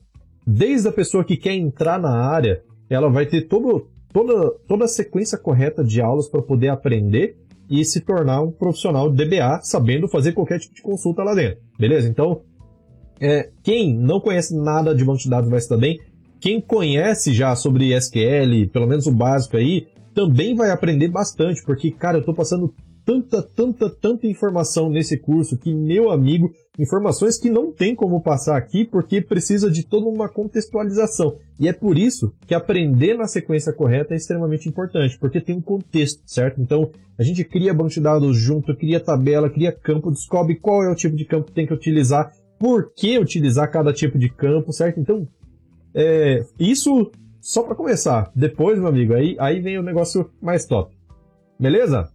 Desde 0.46 0.86
a 0.88 0.92
pessoa 0.92 1.24
que 1.24 1.36
quer 1.36 1.54
entrar 1.54 1.98
na 1.98 2.10
área, 2.10 2.62
ela 2.90 3.08
vai 3.08 3.24
ter 3.24 3.48
todo, 3.48 3.88
toda, 4.12 4.50
toda 4.68 4.84
a 4.84 4.88
sequência 4.88 5.38
correta 5.38 5.82
de 5.82 6.02
aulas 6.02 6.28
para 6.28 6.42
poder 6.42 6.68
aprender 6.68 7.38
e 7.70 7.82
se 7.84 8.00
tornar 8.00 8.42
um 8.42 8.50
profissional 8.50 9.10
de 9.10 9.24
DBA, 9.24 9.60
sabendo 9.62 10.08
fazer 10.08 10.32
qualquer 10.32 10.58
tipo 10.58 10.74
de 10.74 10.82
consulta 10.82 11.22
lá 11.22 11.34
dentro. 11.34 11.62
Beleza? 11.78 12.08
Então, 12.08 12.42
é, 13.20 13.50
quem 13.62 13.94
não 13.94 14.18
conhece 14.18 14.56
nada 14.56 14.94
de 14.94 15.04
banco 15.04 15.18
de 15.18 15.28
dados 15.28 15.50
vai 15.50 15.60
se 15.60 15.68
dar 15.68 15.76
bem. 15.76 16.00
Quem 16.40 16.60
conhece 16.60 17.34
já 17.34 17.54
sobre 17.54 17.94
SQL, 17.94 18.68
pelo 18.72 18.86
menos 18.86 19.06
o 19.06 19.12
básico 19.12 19.56
aí, 19.56 19.86
também 20.14 20.54
vai 20.54 20.70
aprender 20.70 21.08
bastante, 21.08 21.62
porque, 21.62 21.90
cara, 21.90 22.16
eu 22.16 22.20
estou 22.20 22.34
passando 22.34 22.74
tanta, 23.04 23.42
tanta, 23.42 23.90
tanta 23.90 24.26
informação 24.26 24.88
nesse 24.88 25.18
curso 25.18 25.58
que, 25.58 25.74
meu 25.74 26.10
amigo, 26.10 26.50
informações 26.78 27.38
que 27.38 27.50
não 27.50 27.72
tem 27.72 27.94
como 27.94 28.22
passar 28.22 28.56
aqui 28.56 28.84
porque 28.84 29.20
precisa 29.20 29.70
de 29.70 29.84
toda 29.84 30.08
uma 30.08 30.28
contextualização. 30.28 31.36
E 31.58 31.68
é 31.68 31.72
por 31.72 31.98
isso 31.98 32.32
que 32.46 32.54
aprender 32.54 33.14
na 33.16 33.26
sequência 33.26 33.72
correta 33.72 34.14
é 34.14 34.16
extremamente 34.16 34.68
importante, 34.68 35.18
porque 35.18 35.40
tem 35.40 35.56
um 35.56 35.60
contexto, 35.60 36.22
certo? 36.24 36.60
Então, 36.60 36.90
a 37.18 37.22
gente 37.22 37.44
cria 37.44 37.74
banco 37.74 37.90
de 37.90 38.00
dados 38.00 38.36
junto, 38.36 38.74
cria 38.76 38.98
tabela, 39.00 39.50
cria 39.50 39.72
campo, 39.72 40.10
descobre 40.10 40.56
qual 40.56 40.82
é 40.82 40.90
o 40.90 40.94
tipo 40.94 41.16
de 41.16 41.24
campo 41.24 41.48
que 41.48 41.52
tem 41.52 41.66
que 41.66 41.74
utilizar, 41.74 42.32
por 42.60 42.92
que 42.94 43.18
utilizar 43.18 43.72
cada 43.72 43.90
tipo 43.90 44.18
de 44.18 44.28
campo, 44.28 44.70
certo? 44.70 45.00
Então, 45.00 45.26
é, 45.94 46.44
isso 46.58 47.10
só 47.40 47.62
para 47.62 47.74
começar. 47.74 48.30
Depois, 48.36 48.78
meu 48.78 48.88
amigo, 48.88 49.14
aí, 49.14 49.34
aí 49.40 49.60
vem 49.60 49.78
o 49.78 49.82
negócio 49.82 50.30
mais 50.42 50.66
top. 50.66 50.94
Beleza? 51.58 52.10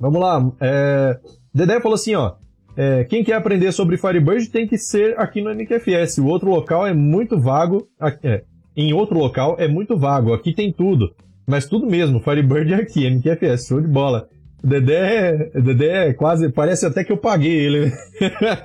Vamos 0.00 0.20
lá. 0.22 0.50
É... 0.58 1.20
Dedé 1.52 1.78
falou 1.80 1.96
assim, 1.96 2.14
ó. 2.14 2.36
É, 2.74 3.04
quem 3.04 3.22
quer 3.22 3.34
aprender 3.34 3.70
sobre 3.72 3.98
Firebird 3.98 4.48
tem 4.48 4.66
que 4.66 4.78
ser 4.78 5.18
aqui 5.20 5.42
no 5.42 5.50
MQFS. 5.50 6.18
O 6.18 6.26
outro 6.26 6.48
local 6.48 6.86
é 6.86 6.94
muito 6.94 7.38
vago. 7.38 7.86
É, 8.22 8.44
em 8.74 8.94
outro 8.94 9.18
local 9.18 9.56
é 9.58 9.68
muito 9.68 9.98
vago. 9.98 10.32
Aqui 10.32 10.54
tem 10.54 10.72
tudo. 10.72 11.14
Mas 11.46 11.66
tudo 11.66 11.86
mesmo. 11.86 12.20
Firebird 12.20 12.72
é 12.72 12.76
aqui, 12.76 13.06
MQFS. 13.06 13.66
Show 13.66 13.82
de 13.82 13.88
bola. 13.88 14.28
Dedé, 14.62 15.50
Dedé 15.54 16.12
quase. 16.14 16.50
Parece 16.50 16.86
até 16.86 17.04
que 17.04 17.12
eu 17.12 17.16
paguei 17.16 17.54
ele. 17.54 17.92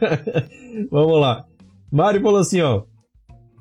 Vamos 0.92 1.20
lá. 1.20 1.46
Mário 1.92 2.22
falou 2.22 2.40
assim, 2.40 2.62
ó. 2.62 2.84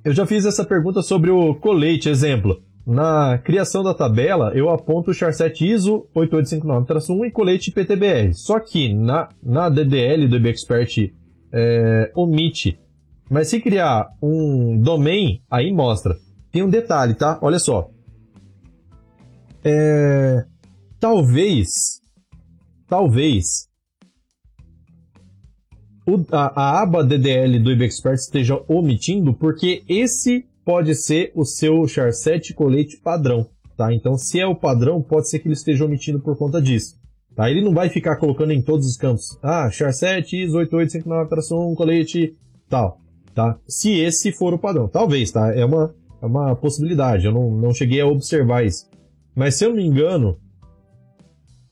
Eu 0.05 0.13
já 0.13 0.27
fiz 0.27 0.45
essa 0.45 0.65
pergunta 0.65 1.03
sobre 1.03 1.31
o 1.31 1.55
colete, 1.55 2.09
exemplo. 2.09 2.61
Na 2.85 3.39
criação 3.39 3.85
da 3.85 3.95
tabela, 3.95 4.51
eu 4.55 4.69
aponto 4.69 5.13
o 5.13 5.15
charset 5.15 5.65
ISO 5.65 6.09
8859-1 6.17 7.27
e 7.27 7.31
colete 7.31 7.71
PTBR. 7.71 8.35
Só 8.35 8.59
que 8.59 8.93
na, 8.93 9.29
na 9.41 9.69
DDL 9.69 10.27
do 10.27 10.37
EBExpert 10.37 11.13
é, 11.53 12.11
omite. 12.17 12.81
Mas 13.31 13.49
se 13.49 13.61
criar 13.61 14.09
um 14.21 14.77
domain, 14.77 15.41
aí 15.49 15.73
mostra. 15.73 16.17
Tem 16.51 16.63
um 16.63 16.69
detalhe, 16.69 17.15
tá? 17.15 17.39
Olha 17.41 17.59
só. 17.61 17.89
É, 19.65 20.45
talvez, 20.99 22.02
talvez, 22.93 23.71
o, 26.07 26.23
a, 26.31 26.61
a, 26.61 26.83
aba 26.83 27.03
DDL 27.03 27.59
do 27.59 27.73
IBExpert 27.73 28.17
esteja 28.17 28.63
omitindo, 28.69 29.33
porque 29.33 29.83
esse 29.89 30.45
pode 30.63 30.95
ser 30.95 31.33
o 31.35 31.43
seu 31.43 31.73
char7 31.85 32.53
colete 32.53 32.99
padrão, 32.99 33.49
tá? 33.79 33.95
Então, 33.95 34.19
se 34.19 34.39
é 34.39 34.47
o 34.47 34.55
padrão, 34.55 35.01
pode 35.01 35.31
ser 35.31 35.39
que 35.39 35.49
ele 35.49 35.55
esteja 35.55 35.87
omitindo 35.87 36.21
por 36.21 36.37
conta 36.37 36.61
disso. 36.61 37.01
Tá? 37.35 37.51
Ele 37.51 37.63
não 37.63 37.73
vai 37.73 37.89
ficar 37.89 38.17
colocando 38.17 38.53
em 38.53 38.61
todos 38.61 38.87
os 38.87 38.99
campos, 38.99 39.39
ah, 39.43 39.71
char7, 39.71 40.47
IS8859-1, 40.47 41.75
colete, 41.75 42.37
tal, 42.69 43.01
tá? 43.35 43.59
Se 43.67 43.99
esse 43.99 44.33
for 44.33 44.53
o 44.53 44.59
padrão. 44.59 44.87
Talvez, 44.87 45.31
tá? 45.33 45.51
É 45.55 45.65
uma, 45.65 45.95
é 46.21 46.27
uma 46.27 46.55
possibilidade, 46.55 47.25
eu 47.25 47.33
não, 47.33 47.51
não 47.53 47.73
cheguei 47.73 48.03
a 48.03 48.07
observar 48.07 48.67
isso. 48.67 48.87
Mas 49.35 49.55
se 49.55 49.65
eu 49.65 49.71
não 49.71 49.77
me 49.77 49.87
engano, 49.87 50.37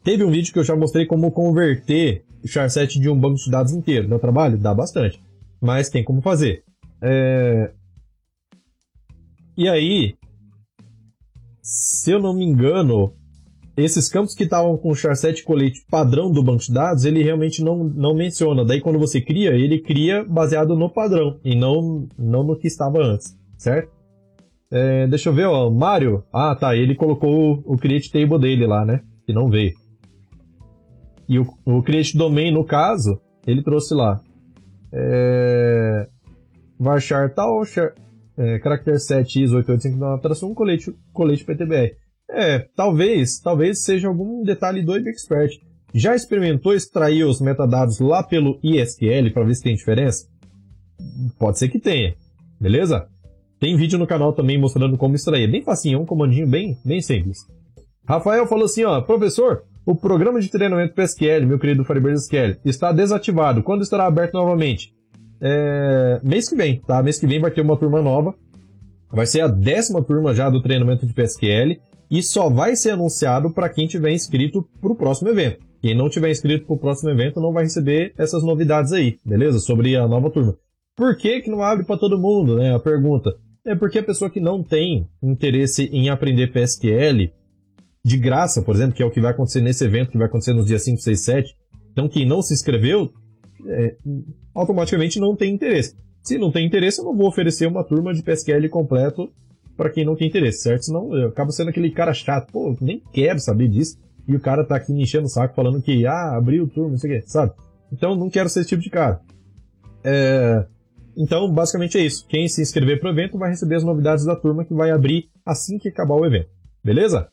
teve 0.03 0.25
um 0.25 0.31
vídeo 0.31 0.53
que 0.53 0.59
eu 0.59 0.65
já 0.65 0.77
mostrei 0.77 1.07
como 1.07 1.31
converter 1.31 2.25
o 2.43 2.47
char7 2.47 3.01
de 3.01 3.09
um 3.09 3.19
banco 3.19 3.37
de 3.37 3.51
dados 3.51 3.73
inteiro. 3.73 4.09
Dá 4.09 4.19
trabalho? 4.19 4.59
Dá 4.59 4.75
bastante. 4.75 5.23
Mas 5.61 5.91
tem 5.91 6.03
como 6.03 6.23
fazer. 6.23 6.65
É... 7.03 7.73
E 9.57 9.69
aí, 9.69 10.15
se 11.63 12.11
eu 12.11 12.19
não 12.19 12.35
me 12.35 12.45
engano, 12.45 13.13
esses 13.77 14.09
campos 14.09 14.35
que 14.35 14.45
estavam 14.45 14.77
com 14.77 14.91
o 14.91 14.95
char7 14.95 15.45
colete 15.45 15.85
padrão 15.91 16.31
do 16.31 16.43
banco 16.43 16.63
de 16.63 16.73
dados, 16.73 17.05
ele 17.05 17.23
realmente 17.23 17.63
não, 17.63 17.85
não 17.85 18.15
menciona. 18.15 18.65
Daí 18.65 18.81
quando 18.81 18.99
você 18.99 19.21
cria, 19.21 19.51
ele 19.51 19.81
cria 19.81 20.25
baseado 20.25 20.75
no 20.77 20.91
padrão 20.91 21.39
e 21.45 21.55
não, 21.55 22.09
não 22.19 22.43
no 22.43 22.57
que 22.57 22.67
estava 22.67 23.03
antes, 23.03 23.37
certo? 23.57 23.93
É, 24.73 25.07
deixa 25.09 25.29
eu 25.29 25.35
ver, 25.35 25.47
ó, 25.47 25.69
Mário. 25.69 26.25
Ah, 26.33 26.55
tá, 26.55 26.77
ele 26.77 26.95
colocou 26.95 27.63
o, 27.67 27.75
o 27.75 27.77
create 27.77 28.11
table 28.11 28.39
dele 28.39 28.67
lá, 28.67 28.85
né? 28.85 29.03
Que 29.27 29.33
não 29.33 29.49
veio. 29.49 29.75
E 31.31 31.39
o, 31.39 31.47
o 31.65 31.81
create 31.81 32.19
domain, 32.19 32.53
no 32.53 32.65
caso, 32.65 33.21
ele 33.47 33.63
trouxe 33.63 33.95
lá. 33.95 34.21
É, 34.93 36.09
varchar 36.77 37.33
tal, 37.33 37.63
é, 38.37 38.59
character 38.59 38.99
7 38.99 39.45
is 39.45 39.53
8859 39.53 40.47
1 40.47 40.55
colete, 40.55 40.93
colete 41.13 41.45
PTBR. 41.45 41.93
É, 42.29 42.59
talvez, 42.75 43.39
talvez 43.39 43.85
seja 43.85 44.09
algum 44.09 44.43
detalhe 44.43 44.83
do 44.83 44.97
Expert. 44.97 45.53
Já 45.95 46.17
experimentou 46.17 46.75
extrair 46.75 47.23
os 47.23 47.41
metadados 47.41 48.01
lá 48.01 48.25
pelo 48.25 48.59
ISQL 48.61 49.33
para 49.33 49.45
ver 49.45 49.55
se 49.55 49.63
tem 49.63 49.77
diferença? 49.77 50.27
Pode 51.39 51.61
ser 51.61 51.69
que 51.69 51.79
tenha, 51.79 52.17
beleza? 52.61 53.07
Tem 53.61 53.77
vídeo 53.77 54.01
no 54.01 54.07
canal 54.07 54.33
também 54.33 54.59
mostrando 54.59 54.99
como 54.99 55.15
extrair. 55.15 55.49
Bem 55.49 55.63
facinho, 55.63 55.99
é 55.99 56.01
um 56.01 56.07
comandinho 56.07 56.49
bem, 56.49 56.77
bem 56.85 57.01
simples. 57.01 57.39
Rafael 58.05 58.49
falou 58.49 58.65
assim, 58.65 58.83
ó, 58.83 59.01
professor, 59.01 59.65
o 59.85 59.95
programa 59.95 60.41
de 60.41 60.51
treinamento 60.51 60.95
PSQL, 60.95 61.47
meu 61.47 61.59
querido 61.59 61.85
Firebird 61.85 62.19
SQL, 62.19 62.57
está 62.65 62.93
desativado. 62.93 63.63
Quando 63.63 63.83
estará 63.83 64.07
aberto 64.07 64.35
novamente? 64.35 64.95
É... 65.41 66.21
Mês 66.23 66.49
que 66.49 66.57
vem, 66.57 66.81
tá? 66.81 67.03
Mês 67.03 67.19
que 67.19 67.27
vem 67.27 67.41
vai 67.41 67.51
ter 67.51 67.63
uma 67.63 67.77
turma 67.77 68.03
nova. 68.03 68.35
Vai 69.11 69.27
ser 69.27 69.41
a 69.41 69.49
décima 69.49 70.03
turma 70.03 70.35
já 70.35 70.49
do 70.49 70.63
treinamento 70.63 71.07
de 71.07 71.15
PSQL 71.15 71.81
e 72.11 72.23
só 72.23 72.49
vai 72.51 72.77
ser 72.77 72.91
anunciado 72.91 73.53
para 73.53 73.69
quem 73.69 73.87
tiver 73.87 74.13
inscrito 74.13 74.69
para 74.81 74.93
o 74.93 74.97
próximo 74.97 75.31
evento. 75.31 75.65
Quem 75.81 75.97
não 75.97 76.11
tiver 76.11 76.31
inscrito 76.31 76.67
para 76.67 76.75
o 76.75 76.79
próximo 76.79 77.11
evento 77.11 77.41
não 77.41 77.53
vai 77.53 77.65
receber 77.65 78.13
essas 78.19 78.43
novidades 78.43 78.93
aí, 78.93 79.19
beleza? 79.25 79.59
Sobre 79.59 79.97
a 79.97 80.07
nova 80.07 80.31
turma. 80.31 80.57
Por 80.97 81.17
que, 81.17 81.41
que 81.41 81.51
não 81.51 81.63
abre 81.63 81.87
para 81.87 81.97
todo 81.97 82.19
mundo, 82.19 82.57
né? 82.57 82.75
A 82.75 82.79
pergunta. 82.79 83.35
É 83.65 83.75
porque 83.75 83.99
a 83.99 84.03
pessoa 84.03 84.31
que 84.31 84.41
não 84.41 84.63
tem 84.63 85.09
interesse 85.23 85.85
em 85.93 86.11
aprender 86.11 86.53
PSQL 86.53 87.33
de 88.05 88.17
graça, 88.17 88.63
por 88.63 88.75
exemplo, 88.75 88.95
que 88.95 89.03
é 89.03 89.07
o 89.07 89.11
que 89.11 89.21
vai 89.21 89.31
acontecer 89.31 89.61
nesse 89.61 89.85
evento, 89.85 90.11
que 90.11 90.19
vai 90.19 90.27
acontecer 90.27 90.55
nos 90.55 90.67
dias 90.67 90.83
5, 90.83 91.01
6, 91.01 91.21
7. 91.21 91.57
Então, 91.93 92.09
quem 92.09 92.27
não 92.27 92.41
se 92.41 92.55
inscreveu, 92.55 93.13
é, 93.67 93.97
automaticamente 94.55 95.21
não 95.21 95.37
tem 95.37 95.53
interesse. 95.55 95.95
Se 96.23 96.39
não 96.39 96.51
tem 96.51 96.67
interesse, 96.67 97.01
eu 97.01 97.05
não 97.05 97.17
vou 97.17 97.29
oferecer 97.29 97.67
uma 97.67 97.85
turma 97.85 98.13
de 98.13 98.23
PSQL 98.23 98.69
completo 98.69 99.31
para 99.77 99.91
quem 99.91 100.05
não 100.05 100.15
tem 100.15 100.29
interesse, 100.29 100.63
certo? 100.63 100.85
Senão 100.85 101.15
eu 101.17 101.29
acabo 101.29 101.51
sendo 101.51 101.71
aquele 101.71 101.91
cara 101.91 102.13
chato, 102.13 102.53
pô, 102.53 102.77
nem 102.81 103.03
quero 103.13 103.39
saber 103.39 103.69
disso. 103.69 103.99
E 104.29 104.37
o 104.37 104.41
cara 104.41 104.65
tá 104.65 104.77
aqui 104.77 104.93
me 104.93 105.03
enchendo 105.03 105.25
o 105.25 105.31
saco 105.31 105.55
falando 105.55 105.81
que, 105.81 106.07
ah, 106.07 106.37
abriu 106.37 106.69
turma, 106.69 106.91
não 106.91 106.99
sei 106.99 107.11
o 107.11 107.21
quê, 107.21 107.27
sabe? 107.27 107.53
Então, 107.91 108.15
não 108.15 108.31
quero 108.31 108.49
ser 108.49 108.61
esse 108.61 108.69
tipo 108.69 108.83
de 108.83 108.91
cara. 108.91 109.21
É, 110.05 110.67
então, 111.17 111.51
basicamente 111.53 111.99
é 111.99 112.03
isso. 112.03 112.27
Quem 112.29 112.47
se 112.49 112.63
inscrever 112.63 113.01
para 113.01 113.09
o 113.09 113.13
evento 113.13 113.39
vai 113.39 113.51
receber 113.51 113.77
as 113.77 113.85
novidades 113.85 114.25
da 114.25 114.37
turma 114.37 114.65
que 114.65 114.75
vai 114.75 114.91
abrir 114.91 115.31
assim 115.45 115.79
que 115.79 115.89
acabar 115.89 116.15
o 116.15 116.25
evento. 116.25 116.49
Beleza? 116.85 117.29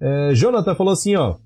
É, 0.00 0.34
Jonathan 0.34 0.74
falou 0.74 0.92
assim, 0.92 1.16
ó. 1.16 1.36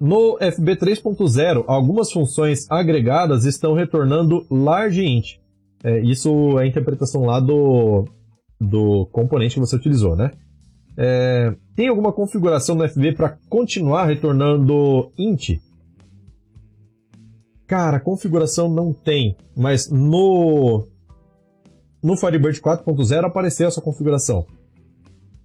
No 0.00 0.36
FB 0.38 0.76
3.0, 0.76 1.64
algumas 1.66 2.12
funções 2.12 2.70
agregadas 2.70 3.44
estão 3.44 3.74
retornando 3.74 4.44
large 4.50 5.04
int. 5.04 5.36
É, 5.82 6.00
isso 6.00 6.58
é 6.58 6.64
a 6.64 6.66
interpretação 6.66 7.22
lá 7.24 7.40
do, 7.40 8.04
do 8.60 9.06
componente 9.06 9.54
que 9.54 9.60
você 9.60 9.76
utilizou, 9.76 10.16
né? 10.16 10.32
É, 10.96 11.54
tem 11.74 11.88
alguma 11.88 12.12
configuração 12.12 12.76
no 12.76 12.88
FB 12.88 13.12
para 13.12 13.36
continuar 13.48 14.06
retornando 14.06 15.12
int? 15.18 15.58
Cara, 17.66 17.98
configuração 17.98 18.68
não 18.68 18.92
tem, 18.92 19.36
mas 19.56 19.90
no 19.90 20.86
no 22.02 22.16
Firebird 22.16 22.60
4.0 22.60 23.24
apareceu 23.24 23.66
essa 23.66 23.80
configuração. 23.80 24.46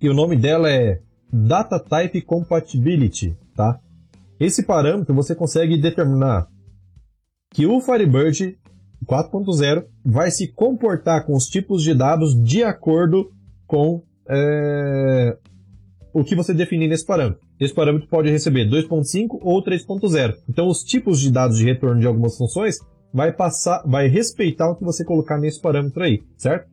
E 0.01 0.09
o 0.09 0.13
nome 0.13 0.35
dela 0.35 0.69
é 0.69 0.99
Data 1.31 1.79
Type 1.79 2.21
Compatibility, 2.21 3.37
tá? 3.55 3.79
Esse 4.39 4.63
parâmetro 4.63 5.13
você 5.13 5.35
consegue 5.35 5.77
determinar 5.77 6.47
que 7.51 7.65
o 7.65 7.81
Firebird 7.81 8.57
4.0 9.05 9.85
vai 10.05 10.31
se 10.31 10.51
comportar 10.53 11.25
com 11.25 11.35
os 11.35 11.45
tipos 11.45 11.83
de 11.83 11.93
dados 11.93 12.35
de 12.41 12.63
acordo 12.63 13.31
com 13.65 14.03
é, 14.29 15.37
o 16.13 16.23
que 16.23 16.35
você 16.35 16.53
definir 16.53 16.87
nesse 16.87 17.05
parâmetro. 17.05 17.41
Esse 17.59 17.73
parâmetro 17.73 18.07
pode 18.07 18.29
receber 18.29 18.69
2.5 18.69 19.39
ou 19.41 19.63
3.0. 19.63 20.35
Então, 20.47 20.67
os 20.67 20.83
tipos 20.83 21.19
de 21.19 21.31
dados 21.31 21.57
de 21.57 21.65
retorno 21.65 21.99
de 21.99 22.07
algumas 22.07 22.37
funções 22.37 22.77
vai 23.13 23.33
passar, 23.33 23.83
vai 23.85 24.07
respeitar 24.07 24.69
o 24.69 24.75
que 24.75 24.83
você 24.83 25.03
colocar 25.03 25.37
nesse 25.37 25.61
parâmetro 25.61 26.03
aí, 26.03 26.21
certo? 26.37 26.69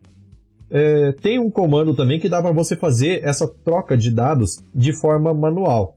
É, 0.71 1.13
tem 1.13 1.39
um 1.39 1.51
comando 1.51 1.95
também 1.95 2.19
que 2.19 2.29
dá 2.29 2.43
para 2.43 2.53
você 2.53 2.77
fazer 2.77 3.23
essa 3.25 3.47
troca 3.47 3.97
de 3.97 4.11
dados 4.11 4.63
de 4.75 4.93
forma 4.93 5.33
manual. 5.33 5.97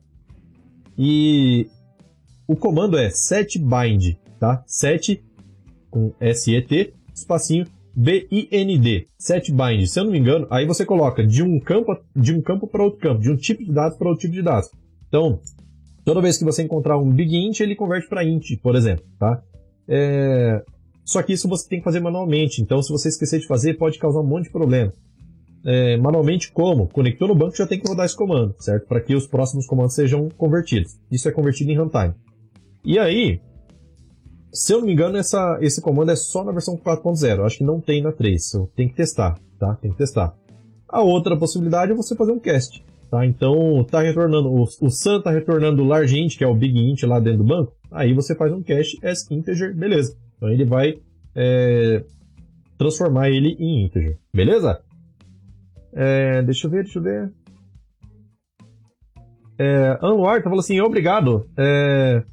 E 0.98 1.68
o 2.48 2.56
comando 2.56 2.98
é 2.98 3.10
setbind, 3.10 4.16
tá? 4.40 4.64
Set 4.68 5.24
com 5.90 6.14
SET, 6.20 6.94
espacinho 7.14 7.66
BIND, 7.96 9.08
setbind. 9.18 9.86
Se 9.88 10.00
eu 10.00 10.06
não 10.06 10.12
me 10.12 10.20
engano, 10.20 10.48
aí 10.50 10.66
você 10.66 10.86
coloca 10.86 11.26
de 11.26 11.44
um 11.44 11.60
campo 11.60 11.98
de 12.16 12.34
um 12.34 12.42
campo 12.42 12.68
para 12.68 12.84
outro 12.84 13.00
campo, 13.00 13.22
de 13.22 13.30
um 13.30 13.36
tipo 13.36 13.64
de 13.64 13.72
dados 13.72 13.98
para 13.98 14.08
outro 14.08 14.22
tipo 14.22 14.34
de 14.34 14.42
dados. 14.42 14.70
Então, 15.08 15.40
toda 16.06 16.22
vez 16.22 16.38
que 16.38 16.46
você 16.46 16.64
encontrar 16.64 16.98
um 16.98 17.12
big 17.12 17.36
int, 17.36 17.60
ele 17.60 17.76
converte 17.76 18.08
para 18.08 18.24
int, 18.24 18.58
por 18.62 18.76
exemplo, 18.76 19.06
tá? 19.20 19.42
É... 19.88 20.64
Só 21.10 21.24
que 21.24 21.34
isso 21.34 21.48
você 21.48 21.68
tem 21.68 21.80
que 21.80 21.84
fazer 21.84 22.00
manualmente. 22.00 22.62
Então, 22.62 22.84
se 22.84 22.92
você 22.92 23.10
esquecer 23.10 23.40
de 23.40 23.48
fazer, 23.48 23.74
pode 23.80 23.98
causar 23.98 24.20
um 24.20 24.28
monte 24.28 24.44
de 24.44 24.52
problema. 24.52 24.94
É... 25.66 25.98
manualmente 25.98 26.52
como? 26.52 26.88
Conectou 26.88 27.28
no 27.28 27.34
banco, 27.34 27.58
já 27.58 27.66
tem 27.66 27.80
que 27.80 27.90
rodar 27.90 28.06
esse 28.06 28.16
comando, 28.16 28.56
certo? 28.60 28.86
Para 28.88 29.02
que 29.02 29.16
os 29.16 29.26
próximos 29.26 29.66
comandos 29.66 29.96
sejam 29.96 30.30
convertidos. 30.38 31.00
Isso 31.12 31.28
é 31.28 31.32
convertido 31.32 31.72
em 31.72 31.78
runtime. 31.80 32.14
E 32.86 33.00
aí, 33.00 33.42
se 34.54 34.72
eu 34.72 34.82
não 34.82 34.86
me 34.86 34.94
engano, 34.94 35.18
essa, 35.18 35.58
esse 35.62 35.82
comando 35.82 36.12
é 36.12 36.16
só 36.16 36.44
na 36.44 36.52
versão 36.52 36.78
4.0. 36.78 37.44
Acho 37.44 37.58
que 37.58 37.64
não 37.64 37.82
tem 37.82 38.04
na 38.04 38.12
3. 38.12 38.52
Tem 38.76 38.88
que 38.88 38.94
testar, 38.94 39.36
tá? 39.58 39.74
Tem 39.82 39.90
que 39.90 39.98
testar. 39.98 40.36
A 40.88 41.02
outra 41.02 41.36
possibilidade 41.36 41.92
é 41.92 41.96
você 41.96 42.16
fazer 42.16 42.34
um 42.34 42.40
cast. 42.40 42.86
Tá? 43.10 43.26
Então, 43.26 43.84
tá 43.90 44.02
retornando, 44.02 44.48
o, 44.48 44.62
o 44.62 44.90
Sun 44.92 45.22
tá 45.24 45.32
retornando 45.32 45.82
o 45.82 45.88
large 45.88 46.20
int, 46.20 46.38
que 46.38 46.44
é 46.44 46.48
o 46.48 46.54
big 46.54 46.78
int 46.78 47.02
lá 47.02 47.20
dentro 47.20 47.40
do 47.40 47.46
banco, 47.46 47.74
aí 47.90 48.14
você 48.14 48.36
faz 48.36 48.54
um 48.54 48.62
cache 48.62 49.00
as 49.04 49.30
integer, 49.32 49.76
beleza. 49.76 50.16
Então 50.40 50.50
ele 50.50 50.64
vai 50.64 50.96
é, 51.36 52.06
transformar 52.78 53.30
ele 53.30 53.58
em 53.60 53.84
integer, 53.84 54.18
beleza? 54.34 54.82
É, 55.92 56.42
deixa 56.44 56.66
eu 56.66 56.72
ver, 56.72 56.84
deixa 56.84 56.98
eu 56.98 57.04
ver. 57.04 57.32
É, 59.58 60.00
Anwar 60.02 60.38
tá 60.38 60.44
falando 60.44 60.62
assim, 60.62 60.80
obrigado. 60.80 61.46
É, 61.58 62.24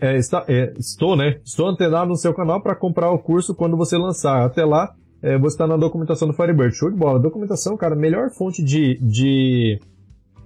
é, 0.00 0.16
está, 0.16 0.44
é, 0.46 0.72
estou, 0.78 1.16
né? 1.16 1.40
Estou 1.44 1.66
antenado 1.66 2.08
no 2.08 2.16
seu 2.16 2.32
canal 2.32 2.62
para 2.62 2.76
comprar 2.76 3.10
o 3.10 3.18
curso 3.18 3.56
quando 3.56 3.76
você 3.76 3.98
lançar. 3.98 4.44
Até 4.44 4.64
lá, 4.64 4.94
é, 5.20 5.36
você 5.36 5.54
está 5.54 5.66
na 5.66 5.76
documentação 5.76 6.28
do 6.28 6.34
Firebird. 6.34 6.76
Show 6.76 6.88
de 6.88 6.96
bola. 6.96 7.18
Documentação, 7.18 7.76
cara, 7.76 7.96
melhor 7.96 8.30
fonte 8.30 8.62
de, 8.62 8.96
de, 9.00 9.80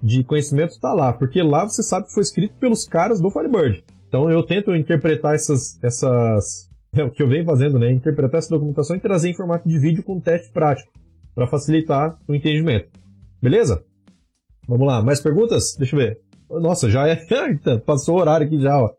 de 0.03 0.25
conhecimento 0.25 0.71
está 0.71 0.95
lá, 0.95 1.13
porque 1.13 1.43
lá 1.43 1.65
você 1.65 1.83
sabe 1.83 2.07
que 2.07 2.15
foi 2.15 2.23
escrito 2.23 2.55
pelos 2.59 2.89
caras 2.89 3.21
do 3.21 3.31
Firebird. 3.31 3.85
Então 4.09 4.31
eu 4.31 4.43
tento 4.43 4.75
interpretar 4.75 5.35
essas, 5.35 5.83
essas 5.83 6.69
é 6.95 7.05
o 7.05 7.11
que 7.11 7.23
eu 7.23 7.29
venho 7.29 7.45
fazendo, 7.45 7.79
né? 7.79 7.91
Interpretar 7.91 8.39
essa 8.39 8.51
documentação 8.51 8.97
e 8.97 9.01
trazer 9.01 9.29
em 9.29 9.35
formato 9.35 9.69
de 9.69 9.79
vídeo 9.79 10.03
com 10.03 10.21
teste 10.21 10.51
prático 10.53 10.91
para 11.35 11.47
facilitar 11.47 12.19
o 12.27 12.35
entendimento. 12.35 12.89
Beleza? 13.43 13.85
Vamos 14.67 14.87
lá, 14.87 15.03
mais 15.03 15.21
perguntas? 15.21 15.77
Deixa 15.79 15.95
eu 15.95 16.01
ver. 16.01 16.21
Nossa, 16.51 16.89
já 16.89 17.07
é. 17.07 17.19
Passou 17.85 18.17
o 18.17 18.21
horário 18.21 18.47
aqui 18.47 18.59
já, 18.59 18.81
ó. 18.81 18.91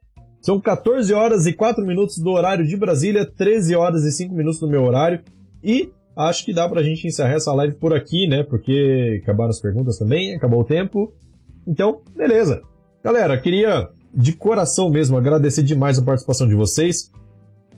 São 0.42 0.62
14 0.62 1.14
horas 1.14 1.46
e 1.46 1.54
4 1.54 1.84
minutos 1.86 2.20
do 2.20 2.30
horário 2.30 2.66
de 2.66 2.78
Brasília, 2.78 3.26
13 3.26 3.76
horas 3.76 4.04
e 4.04 4.12
5 4.12 4.34
minutos 4.34 4.60
do 4.60 4.68
meu 4.68 4.84
horário. 4.84 5.22
E 5.64 5.92
acho 6.16 6.46
que 6.46 6.54
dá 6.54 6.70
pra 6.70 6.84
gente 6.84 7.08
encerrar 7.08 7.34
essa 7.34 7.54
live 7.54 7.76
por 7.76 7.94
aqui, 7.94 8.28
né? 8.28 8.44
Porque 8.44 9.20
acabaram 9.24 9.50
as 9.50 9.60
perguntas 9.60 9.98
também, 9.98 10.36
acabou 10.36 10.62
o 10.62 10.66
tempo. 10.66 11.12
Então, 11.68 12.02
beleza. 12.16 12.62
Galera, 13.04 13.38
queria 13.38 13.90
de 14.14 14.34
coração 14.34 14.90
mesmo 14.90 15.18
agradecer 15.18 15.64
demais 15.64 16.00
a 16.00 16.04
participação 16.04 16.48
de 16.48 16.56
vocês. 16.56 17.12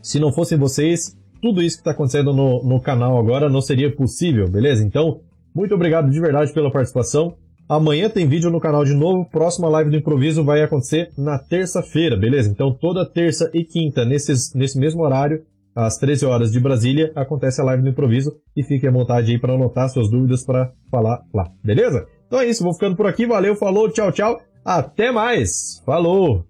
Se 0.01 0.19
não 0.19 0.32
fossem 0.32 0.57
vocês, 0.57 1.17
tudo 1.41 1.61
isso 1.61 1.77
que 1.77 1.82
está 1.82 1.91
acontecendo 1.91 2.34
no, 2.34 2.63
no 2.63 2.82
canal 2.82 3.17
agora 3.17 3.49
não 3.49 3.61
seria 3.61 3.93
possível, 3.93 4.49
beleza? 4.49 4.84
Então, 4.84 5.21
muito 5.53 5.73
obrigado 5.73 6.09
de 6.09 6.19
verdade 6.19 6.53
pela 6.53 6.71
participação. 6.71 7.36
Amanhã 7.67 8.09
tem 8.09 8.27
vídeo 8.27 8.49
no 8.49 8.59
canal 8.59 8.84
de 8.84 8.95
novo. 8.95 9.30
Próxima 9.30 9.69
live 9.69 9.91
do 9.91 9.97
improviso 9.97 10.43
vai 10.43 10.63
acontecer 10.63 11.11
na 11.15 11.38
terça-feira, 11.38 12.17
beleza? 12.17 12.49
Então 12.49 12.73
toda 12.73 13.05
terça 13.05 13.49
e 13.53 13.63
quinta, 13.63 14.03
nesses, 14.03 14.53
nesse 14.55 14.80
mesmo 14.80 15.03
horário, 15.03 15.43
às 15.75 15.97
13 15.97 16.25
horas 16.25 16.51
de 16.51 16.59
Brasília, 16.59 17.11
acontece 17.15 17.61
a 17.61 17.63
live 17.63 17.84
do 17.84 17.89
improviso. 17.89 18.36
E 18.57 18.63
fique 18.63 18.88
à 18.88 18.91
vontade 18.91 19.32
aí 19.32 19.39
para 19.39 19.53
anotar 19.53 19.88
suas 19.89 20.09
dúvidas 20.09 20.43
para 20.43 20.71
falar 20.89 21.21
lá, 21.32 21.47
beleza? 21.63 22.07
Então 22.25 22.39
é 22.39 22.47
isso, 22.47 22.63
vou 22.63 22.73
ficando 22.73 22.95
por 22.95 23.05
aqui. 23.05 23.27
Valeu, 23.27 23.55
falou, 23.55 23.88
tchau, 23.89 24.11
tchau. 24.11 24.41
Até 24.72 25.11
mais. 25.11 25.82
Falou! 25.84 26.45